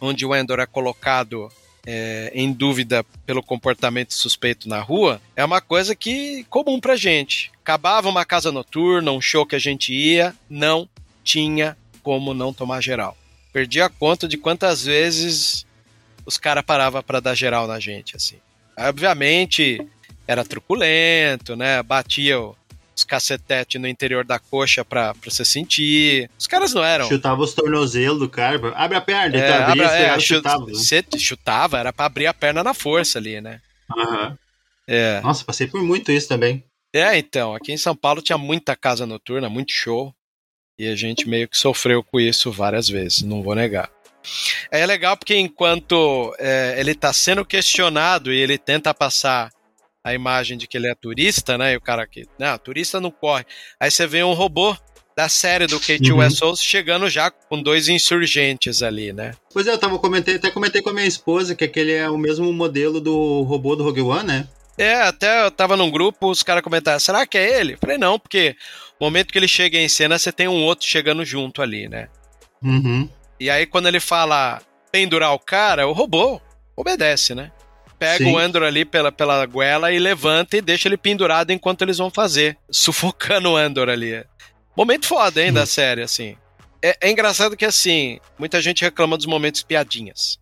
onde 0.00 0.24
o 0.24 0.34
Endor 0.34 0.58
é 0.60 0.66
colocado 0.66 1.50
é, 1.86 2.30
em 2.34 2.52
dúvida 2.52 3.04
pelo 3.24 3.42
comportamento 3.42 4.12
suspeito 4.12 4.68
na 4.68 4.80
rua, 4.80 5.20
é 5.36 5.44
uma 5.44 5.60
coisa 5.60 5.94
que 5.94 6.44
comum 6.50 6.80
pra 6.80 6.96
gente. 6.96 7.52
Acabava 7.62 8.08
uma 8.08 8.24
casa 8.24 8.50
noturna, 8.52 9.12
um 9.12 9.20
show 9.20 9.46
que 9.46 9.54
a 9.56 9.58
gente 9.60 9.94
ia, 9.94 10.34
não 10.50 10.88
tinha 11.22 11.76
como 12.02 12.34
não 12.34 12.52
tomar 12.52 12.80
geral. 12.82 13.16
Perdi 13.52 13.80
a 13.80 13.88
conta 13.88 14.28
de 14.28 14.36
quantas 14.36 14.84
vezes 14.84 15.64
os 16.26 16.36
caras 16.36 16.64
paravam 16.64 17.02
pra 17.02 17.20
dar 17.20 17.34
geral 17.34 17.66
na 17.66 17.78
gente, 17.80 18.16
assim. 18.16 18.36
Obviamente, 18.78 19.80
era 20.26 20.44
truculento, 20.44 21.54
né? 21.56 21.82
Batia 21.82 22.40
o- 22.40 22.56
os 22.96 23.04
cacetetes 23.04 23.80
no 23.80 23.86
interior 23.86 24.24
da 24.24 24.38
coxa 24.38 24.84
pra, 24.84 25.14
pra 25.14 25.30
você 25.30 25.44
sentir. 25.44 26.30
Os 26.38 26.46
caras 26.46 26.72
não 26.72 26.82
eram. 26.82 27.06
Chutava 27.08 27.42
os 27.42 27.52
tornozelos 27.54 28.18
do 28.18 28.28
cara. 28.28 28.72
Abre 28.74 28.96
a 28.96 29.00
perna, 29.00 29.36
É, 29.36 29.38
então 29.50 29.72
abra- 29.72 29.84
é, 29.94 29.98
pegava 30.00 30.18
e 30.18 30.20
chu- 30.22 30.34
chutava. 30.36 30.66
né? 30.66 30.72
Você 30.72 31.04
chutava, 31.18 31.78
era 31.78 31.92
pra 31.92 32.06
abrir 32.06 32.26
a 32.26 32.34
perna 32.34 32.64
na 32.64 32.72
força 32.72 33.18
ali, 33.18 33.40
né? 33.40 33.60
Aham. 33.96 34.38
É. 34.88 35.20
Nossa, 35.20 35.44
passei 35.44 35.66
por 35.66 35.82
muito 35.82 36.10
isso 36.10 36.28
também. 36.28 36.64
É, 36.94 37.18
então, 37.18 37.54
aqui 37.54 37.72
em 37.72 37.76
São 37.76 37.94
Paulo 37.94 38.22
tinha 38.22 38.38
muita 38.38 38.74
casa 38.74 39.04
noturna, 39.04 39.48
muito 39.50 39.72
show. 39.72 40.14
E 40.78 40.86
a 40.88 40.94
gente 40.96 41.28
meio 41.28 41.48
que 41.48 41.56
sofreu 41.56 42.02
com 42.02 42.20
isso 42.20 42.50
várias 42.52 42.88
vezes, 42.88 43.22
não 43.22 43.42
vou 43.42 43.54
negar. 43.54 43.90
É 44.70 44.84
legal 44.84 45.16
porque 45.16 45.36
enquanto 45.36 46.34
é, 46.38 46.74
ele 46.78 46.94
tá 46.94 47.12
sendo 47.12 47.44
questionado 47.44 48.32
e 48.32 48.38
ele 48.38 48.58
tenta 48.58 48.92
passar 48.92 49.50
a 50.06 50.14
imagem 50.14 50.56
de 50.56 50.68
que 50.68 50.76
ele 50.76 50.88
é 50.88 50.94
turista, 50.94 51.58
né? 51.58 51.72
E 51.72 51.76
o 51.76 51.80
cara 51.80 52.04
aqui, 52.04 52.28
não, 52.38 52.56
turista 52.58 53.00
não 53.00 53.10
corre. 53.10 53.44
Aí 53.80 53.90
você 53.90 54.06
vê 54.06 54.22
um 54.22 54.34
robô 54.34 54.76
da 55.16 55.28
série 55.28 55.66
do 55.66 55.80
Kate 55.80 56.12
Uhum. 56.12 56.18
Wessels 56.18 56.62
chegando 56.62 57.10
já 57.10 57.28
com 57.28 57.60
dois 57.60 57.88
insurgentes 57.88 58.84
ali, 58.84 59.12
né? 59.12 59.34
Pois 59.52 59.66
é, 59.66 59.72
eu 59.72 59.78
tava 59.78 59.98
comentei, 59.98 60.36
até 60.36 60.48
comentei 60.48 60.80
com 60.80 60.90
a 60.90 60.92
minha 60.92 61.06
esposa 61.06 61.56
que 61.56 61.64
aquele 61.64 61.90
é 61.90 62.08
o 62.08 62.16
mesmo 62.16 62.52
modelo 62.52 63.00
do 63.00 63.42
robô 63.42 63.74
do 63.74 63.82
Rogue 63.82 64.02
One, 64.02 64.22
né? 64.28 64.48
É, 64.78 64.94
até 64.94 65.44
eu 65.44 65.50
tava 65.50 65.76
num 65.76 65.90
grupo, 65.90 66.30
os 66.30 66.44
caras 66.44 66.62
comentaram, 66.62 67.00
será 67.00 67.26
que 67.26 67.36
é 67.36 67.58
ele? 67.58 67.76
Falei, 67.76 67.98
não, 67.98 68.16
porque 68.16 68.54
no 69.00 69.08
momento 69.08 69.32
que 69.32 69.38
ele 69.40 69.48
chega 69.48 69.76
em 69.76 69.88
cena, 69.88 70.20
você 70.20 70.30
tem 70.30 70.46
um 70.46 70.62
outro 70.62 70.86
chegando 70.86 71.24
junto 71.24 71.60
ali, 71.60 71.88
né? 71.88 72.08
Uhum. 72.62 73.08
E 73.40 73.50
aí, 73.50 73.66
quando 73.66 73.88
ele 73.88 73.98
fala 73.98 74.62
pendurar 74.92 75.32
o 75.32 75.38
cara, 75.40 75.88
o 75.88 75.92
robô 75.92 76.40
obedece, 76.76 77.34
né? 77.34 77.50
Pega 77.98 78.24
Sim. 78.24 78.32
o 78.32 78.38
Andor 78.38 78.62
ali 78.62 78.84
pela, 78.84 79.10
pela 79.10 79.44
goela 79.46 79.92
e 79.92 79.98
levanta 79.98 80.56
e 80.56 80.60
deixa 80.60 80.88
ele 80.88 80.96
pendurado 80.96 81.50
enquanto 81.50 81.82
eles 81.82 81.98
vão 81.98 82.10
fazer, 82.10 82.58
sufocando 82.70 83.50
o 83.50 83.56
Andor 83.56 83.88
ali. 83.88 84.24
Momento 84.76 85.06
foda, 85.06 85.42
hein, 85.42 85.52
da 85.52 85.64
série, 85.64 86.02
assim. 86.02 86.36
É, 86.82 86.96
é 87.00 87.10
engraçado 87.10 87.56
que 87.56 87.64
assim, 87.64 88.20
muita 88.38 88.60
gente 88.60 88.82
reclama 88.82 89.16
dos 89.16 89.26
momentos 89.26 89.62
piadinhas. 89.62 90.38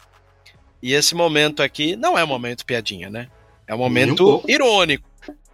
E 0.83 0.93
esse 0.93 1.15
momento 1.15 1.63
aqui 1.63 1.97
não 1.97 2.19
é 2.19 2.25
um 2.25 2.27
momento 2.27 2.67
piadinha, 2.67 3.09
né? 3.09 3.29
É 3.67 3.75
um 3.75 3.79
momento 3.79 4.43
um 4.45 4.51
irônico, 4.51 5.09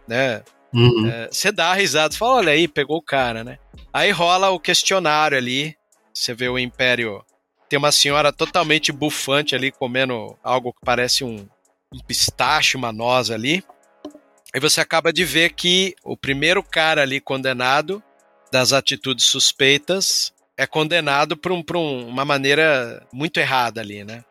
né? 0.07 0.41
Uhum. 0.73 1.07
É, 1.09 1.29
Você 1.31 1.51
dá 1.51 1.73
risada, 1.73 2.11
você 2.11 2.17
fala, 2.17 2.35
olha 2.35 2.51
aí, 2.51 2.67
pegou 2.67 2.97
o 2.97 3.01
cara, 3.01 3.43
né? 3.43 3.57
Aí 3.93 4.11
rola 4.11 4.49
o 4.49 4.59
questionário 4.59 5.37
ali, 5.37 5.75
você 6.13 6.33
vê 6.33 6.49
o 6.49 6.59
Império, 6.59 7.23
tem 7.69 7.77
uma 7.77 7.91
senhora 7.91 8.33
totalmente 8.33 8.91
bufante 8.91 9.55
ali, 9.55 9.71
comendo 9.71 10.37
algo 10.43 10.73
que 10.73 10.79
parece 10.83 11.23
um, 11.23 11.47
um 11.93 11.99
pistache, 11.99 12.77
uma 12.77 12.91
noz 12.91 13.29
ali. 13.29 13.63
Aí 14.53 14.59
você 14.59 14.81
acaba 14.81 15.11
de 15.13 15.23
ver 15.23 15.53
que 15.53 15.95
o 16.03 16.15
primeiro 16.15 16.63
cara 16.63 17.01
ali 17.01 17.19
condenado 17.19 18.01
das 18.51 18.73
atitudes 18.73 19.25
suspeitas 19.25 20.33
é 20.57 20.65
condenado 20.67 21.35
por, 21.37 21.51
um, 21.51 21.63
por 21.63 21.77
um- 21.77 22.07
uma 22.07 22.25
maneira 22.25 23.05
muito 23.11 23.39
errada 23.39 23.81
ali, 23.81 24.03
né? 24.03 24.23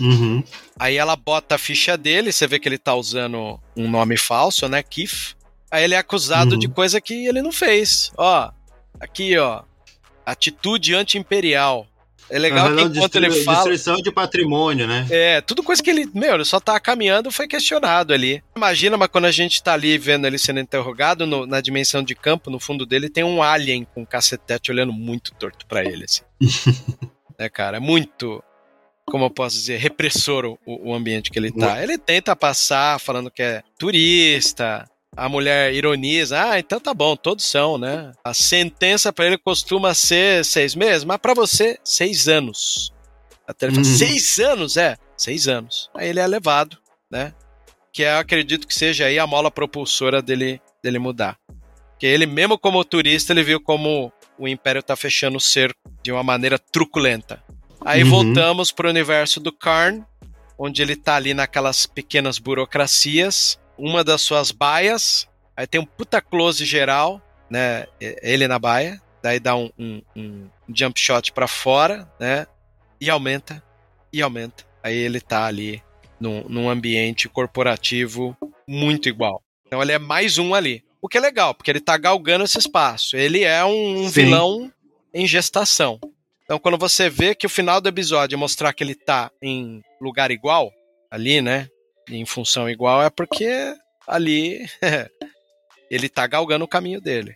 Uhum. 0.00 0.42
Aí 0.78 0.96
ela 0.96 1.16
bota 1.16 1.54
a 1.54 1.58
ficha 1.58 1.96
dele, 1.96 2.32
você 2.32 2.46
vê 2.46 2.58
que 2.58 2.68
ele 2.68 2.78
tá 2.78 2.94
usando 2.94 3.60
um 3.76 3.90
nome 3.90 4.16
falso, 4.16 4.68
né? 4.68 4.82
Kif. 4.82 5.34
Aí 5.70 5.84
ele 5.84 5.94
é 5.94 5.98
acusado 5.98 6.52
Uhum. 6.52 6.58
de 6.58 6.68
coisa 6.68 7.00
que 7.00 7.26
ele 7.26 7.42
não 7.42 7.52
fez. 7.52 8.10
Ó, 8.16 8.50
aqui, 9.00 9.36
ó. 9.38 9.62
Atitude 10.24 10.94
anti-imperial. 10.94 11.86
É 12.34 12.38
legal 12.38 12.74
que 12.74 12.82
enquanto 12.82 13.16
ele 13.16 13.30
fala. 13.44 13.56
Destruição 13.58 13.96
de 13.96 14.10
patrimônio, 14.10 14.86
né? 14.86 15.06
É, 15.10 15.40
tudo 15.42 15.62
coisa 15.62 15.82
que 15.82 15.90
ele. 15.90 16.08
Meu, 16.14 16.34
ele 16.34 16.44
só 16.46 16.58
tá 16.58 16.80
caminhando 16.80 17.30
foi 17.30 17.46
questionado 17.46 18.14
ali. 18.14 18.42
Imagina, 18.56 18.96
mas 18.96 19.08
quando 19.08 19.26
a 19.26 19.30
gente 19.30 19.62
tá 19.62 19.74
ali 19.74 19.98
vendo 19.98 20.26
ele 20.26 20.38
sendo 20.38 20.58
interrogado, 20.58 21.26
no- 21.26 21.46
na 21.46 21.60
dimensão 21.60 22.02
de 22.02 22.14
campo, 22.14 22.50
no 22.50 22.58
fundo 22.58 22.86
dele 22.86 23.10
tem 23.10 23.22
um 23.22 23.42
alien 23.42 23.84
com 23.84 24.00
um 24.02 24.06
cacetete 24.06 24.70
olhando 24.72 24.92
muito 24.94 25.34
torto 25.34 25.66
pra 25.66 25.84
ele, 25.84 26.04
assim. 26.04 26.22
é, 27.38 27.48
cara, 27.50 27.76
é 27.76 27.80
muito. 27.80 28.42
Como 29.04 29.24
eu 29.24 29.30
posso 29.30 29.56
dizer, 29.56 29.78
repressor 29.78 30.46
o, 30.46 30.58
o 30.64 30.94
ambiente 30.94 31.30
que 31.30 31.38
ele 31.38 31.50
tá. 31.52 31.82
Ele 31.82 31.98
tenta 31.98 32.34
passar 32.36 32.98
falando 33.00 33.30
que 33.30 33.42
é 33.42 33.62
turista. 33.78 34.88
A 35.14 35.28
mulher 35.28 35.74
ironiza, 35.74 36.42
ah, 36.52 36.58
então 36.58 36.80
tá 36.80 36.94
bom, 36.94 37.14
todos 37.14 37.44
são, 37.44 37.76
né? 37.76 38.12
A 38.24 38.32
sentença 38.32 39.12
pra 39.12 39.26
ele 39.26 39.36
costuma 39.36 39.92
ser 39.92 40.42
seis 40.44 40.74
meses, 40.74 41.04
mas 41.04 41.18
pra 41.18 41.34
você, 41.34 41.78
seis 41.84 42.28
anos. 42.28 42.90
Até 43.46 43.66
ele 43.66 43.74
fala, 43.74 43.86
Uhum. 43.86 43.96
seis 43.96 44.38
anos? 44.38 44.76
É, 44.78 44.96
seis 45.16 45.48
anos. 45.48 45.90
Aí 45.94 46.08
ele 46.08 46.18
é 46.20 46.26
levado, 46.26 46.78
né? 47.10 47.34
Que 47.92 48.02
eu 48.02 48.16
acredito 48.16 48.66
que 48.66 48.74
seja 48.74 49.04
aí 49.04 49.18
a 49.18 49.26
mola 49.26 49.50
propulsora 49.50 50.22
dele, 50.22 50.60
dele 50.82 50.98
mudar. 50.98 51.36
Que 51.98 52.06
ele, 52.06 52.24
mesmo 52.24 52.58
como 52.58 52.82
turista, 52.82 53.34
ele 53.34 53.42
viu 53.42 53.60
como 53.60 54.10
o 54.38 54.48
Império 54.48 54.82
tá 54.82 54.96
fechando 54.96 55.36
o 55.36 55.40
cerco 55.40 55.78
de 56.02 56.10
uma 56.10 56.22
maneira 56.22 56.58
truculenta. 56.58 57.42
Aí 57.84 58.02
Uhum. 58.02 58.08
voltamos 58.08 58.72
pro 58.72 58.88
universo 58.88 59.38
do 59.40 59.52
Karn, 59.52 60.02
onde 60.58 60.80
ele 60.80 60.96
tá 60.96 61.16
ali 61.16 61.34
naquelas 61.34 61.84
pequenas 61.84 62.38
burocracias, 62.38 63.58
uma 63.84 64.04
das 64.04 64.20
suas 64.22 64.52
baias, 64.52 65.26
aí 65.56 65.66
tem 65.66 65.80
um 65.80 65.84
puta 65.84 66.20
close 66.20 66.64
geral, 66.64 67.20
né? 67.50 67.86
Ele 68.00 68.46
na 68.46 68.58
baia, 68.58 69.02
daí 69.22 69.40
dá 69.40 69.56
um, 69.56 69.70
um- 69.78 70.02
um 70.16 70.48
jump 70.72 70.98
shot 71.00 71.32
pra 71.32 71.48
fora, 71.48 72.08
né? 72.20 72.46
E 73.00 73.10
aumenta, 73.10 73.62
e 74.12 74.22
aumenta. 74.22 74.64
Aí 74.82 74.96
ele 74.96 75.20
tá 75.20 75.46
ali 75.46 75.82
num, 76.20 76.44
num 76.48 76.70
ambiente 76.70 77.28
corporativo 77.28 78.36
muito 78.68 79.08
igual. 79.08 79.42
Então 79.66 79.82
ele 79.82 79.92
é 79.92 79.98
mais 79.98 80.38
um 80.38 80.54
ali. 80.54 80.84
O 81.00 81.08
que 81.08 81.18
é 81.18 81.20
legal, 81.20 81.52
porque 81.52 81.70
ele 81.70 81.80
tá 81.80 81.96
galgando 81.96 82.44
esse 82.44 82.58
espaço. 82.58 83.16
Ele 83.16 83.42
é 83.42 83.64
um, 83.64 84.04
Sim. 84.04 84.10
vilão 84.10 84.72
em 85.12 85.26
gestação. 85.26 85.98
Então 86.44 86.58
quando 86.60 86.78
você 86.78 87.10
vê 87.10 87.34
que 87.34 87.46
o 87.46 87.50
final 87.50 87.80
do 87.80 87.88
episódio 87.88 88.36
é 88.36 88.38
mostrar 88.38 88.72
que 88.72 88.84
ele 88.84 88.94
tá 88.94 89.30
em 89.42 89.82
lugar 90.00 90.30
igual, 90.30 90.70
ali, 91.10 91.40
né? 91.42 91.68
Em 92.10 92.24
função 92.26 92.68
igual, 92.68 93.02
é 93.02 93.08
porque 93.10 93.74
ali 94.06 94.66
ele 95.90 96.08
tá 96.08 96.26
galgando 96.26 96.64
o 96.64 96.68
caminho 96.68 97.00
dele. 97.00 97.34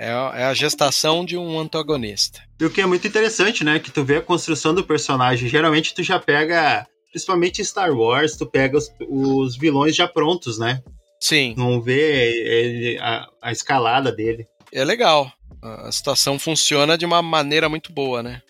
É, 0.00 0.10
a- 0.10 0.32
é 0.36 0.44
a 0.44 0.54
gestação 0.54 1.24
de 1.24 1.36
um 1.36 1.58
antagonista. 1.58 2.40
E 2.60 2.64
o 2.64 2.70
que 2.70 2.80
é 2.80 2.86
muito 2.86 3.06
interessante, 3.06 3.64
né? 3.64 3.78
Que 3.80 3.90
tu 3.90 4.04
vê 4.04 4.16
a 4.16 4.22
construção 4.22 4.72
do 4.74 4.84
personagem. 4.84 5.48
Geralmente 5.48 5.92
tu 5.94 6.02
já 6.02 6.18
pega, 6.20 6.86
principalmente 7.10 7.60
em 7.60 7.64
Star 7.64 7.90
Wars, 7.92 8.36
tu 8.36 8.46
pega 8.46 8.78
os, 8.78 8.88
os 9.08 9.56
vilões 9.56 9.96
já 9.96 10.06
prontos, 10.06 10.58
né? 10.58 10.80
Sim, 11.20 11.54
Não 11.58 11.80
vê 11.80 12.30
ele- 12.46 12.98
a, 13.00 13.26
a 13.42 13.50
escalada 13.52 14.12
dele. 14.12 14.46
é 14.72 14.84
legal. 14.84 15.32
A 15.60 15.88
a 15.88 15.92
situação 15.92 16.38
funciona 16.38 16.96
de 16.96 17.04
uma 17.04 17.20
maneira 17.20 17.68
muito 17.68 17.92
boa, 17.92 18.22
né? 18.22 18.40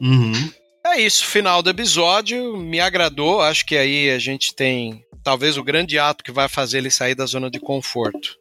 Uhum. 0.00 0.32
É 0.92 1.00
isso, 1.00 1.24
final 1.24 1.62
do 1.62 1.70
episódio. 1.70 2.56
Me 2.56 2.78
agradou. 2.80 3.40
Acho 3.40 3.64
que 3.64 3.76
aí 3.76 4.10
a 4.10 4.18
gente 4.18 4.54
tem 4.54 5.04
talvez 5.24 5.56
o 5.56 5.64
grande 5.64 5.98
ato 5.98 6.22
que 6.22 6.30
vai 6.32 6.48
fazer 6.48 6.78
ele 6.78 6.90
sair 6.90 7.14
da 7.14 7.24
zona 7.26 7.50
de 7.50 7.58
conforto. 7.58 8.36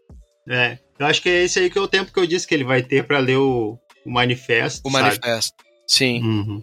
É. 0.49 0.77
Eu 0.99 1.05
acho 1.05 1.21
que 1.21 1.29
é 1.29 1.43
esse 1.43 1.59
aí 1.59 1.69
que 1.69 1.77
é 1.77 1.81
o 1.81 1.87
tempo 1.87 2.11
que 2.11 2.19
eu 2.19 2.27
disse 2.27 2.45
que 2.47 2.53
ele 2.53 2.63
vai 2.63 2.83
ter 2.83 3.05
pra 3.07 3.19
ler 3.19 3.37
o, 3.37 3.79
o 4.05 4.11
manifesto. 4.11 4.81
O 4.87 4.91
sabe? 4.91 5.03
manifesto. 5.03 5.55
Sim, 5.87 6.21
Uhum. 6.23 6.61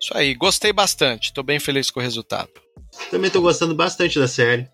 isso 0.00 0.16
aí. 0.16 0.34
Gostei 0.34 0.72
bastante. 0.72 1.32
Tô 1.32 1.42
bem 1.42 1.58
feliz 1.60 1.90
com 1.90 2.00
o 2.00 2.02
resultado. 2.02 2.50
Também 3.10 3.30
tô 3.30 3.40
gostando 3.40 3.74
bastante 3.74 4.18
da 4.18 4.28
série. 4.28 4.68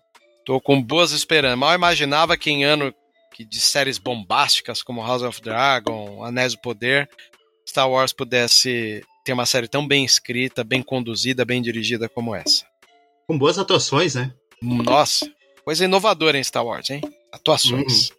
Tô 0.45 0.59
com 0.61 0.81
boas 0.81 1.11
esperanças. 1.11 1.59
Mal 1.59 1.75
imaginava 1.75 2.37
que 2.37 2.49
em 2.51 2.63
ano 2.63 2.93
que 3.33 3.43
de 3.45 3.59
séries 3.59 3.97
bombásticas 3.97 4.81
como 4.81 5.01
House 5.05 5.21
of 5.23 5.41
Dragon, 5.41 6.23
Anéis 6.23 6.53
do 6.53 6.61
Poder, 6.61 7.09
Star 7.67 7.89
Wars 7.89 8.11
pudesse 8.13 9.03
ter 9.23 9.33
uma 9.33 9.45
série 9.45 9.67
tão 9.67 9.87
bem 9.87 10.03
escrita, 10.03 10.63
bem 10.63 10.81
conduzida, 10.81 11.45
bem 11.45 11.61
dirigida 11.61 12.09
como 12.09 12.35
essa. 12.35 12.65
Com 13.27 13.37
boas 13.37 13.57
atuações, 13.57 14.15
né? 14.15 14.33
Nossa, 14.61 15.31
coisa 15.63 15.85
inovadora 15.85 16.37
em 16.37 16.43
Star 16.43 16.65
Wars, 16.65 16.89
hein? 16.89 17.01
Atuações. 17.31 18.11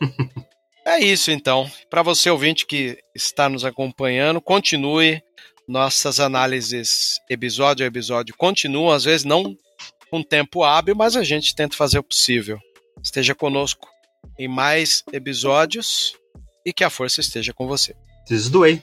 é 0.84 1.00
isso 1.00 1.30
então. 1.30 1.70
Para 1.88 2.02
você 2.02 2.30
ouvinte 2.30 2.66
que 2.66 2.98
está 3.14 3.48
nos 3.48 3.64
acompanhando, 3.64 4.40
continue. 4.40 5.22
Nossas 5.66 6.20
análises 6.20 7.18
episódio 7.28 7.84
a 7.84 7.88
episódio 7.88 8.34
continuam, 8.36 8.90
às 8.90 9.04
vezes 9.04 9.24
não 9.24 9.56
com 10.10 10.22
tempo 10.22 10.62
hábil, 10.62 10.94
mas 10.94 11.16
a 11.16 11.24
gente 11.24 11.54
tenta 11.54 11.74
fazer 11.74 11.98
o 11.98 12.04
possível. 12.04 12.58
Esteja 13.02 13.34
conosco 13.34 13.88
em 14.38 14.46
mais 14.46 15.02
episódios 15.12 16.14
e 16.64 16.72
que 16.72 16.84
a 16.84 16.90
força 16.90 17.20
esteja 17.20 17.52
com 17.52 17.66
você. 17.66 17.94
This 18.26 18.42
is 18.42 18.50
the 18.50 18.58
way. 18.58 18.82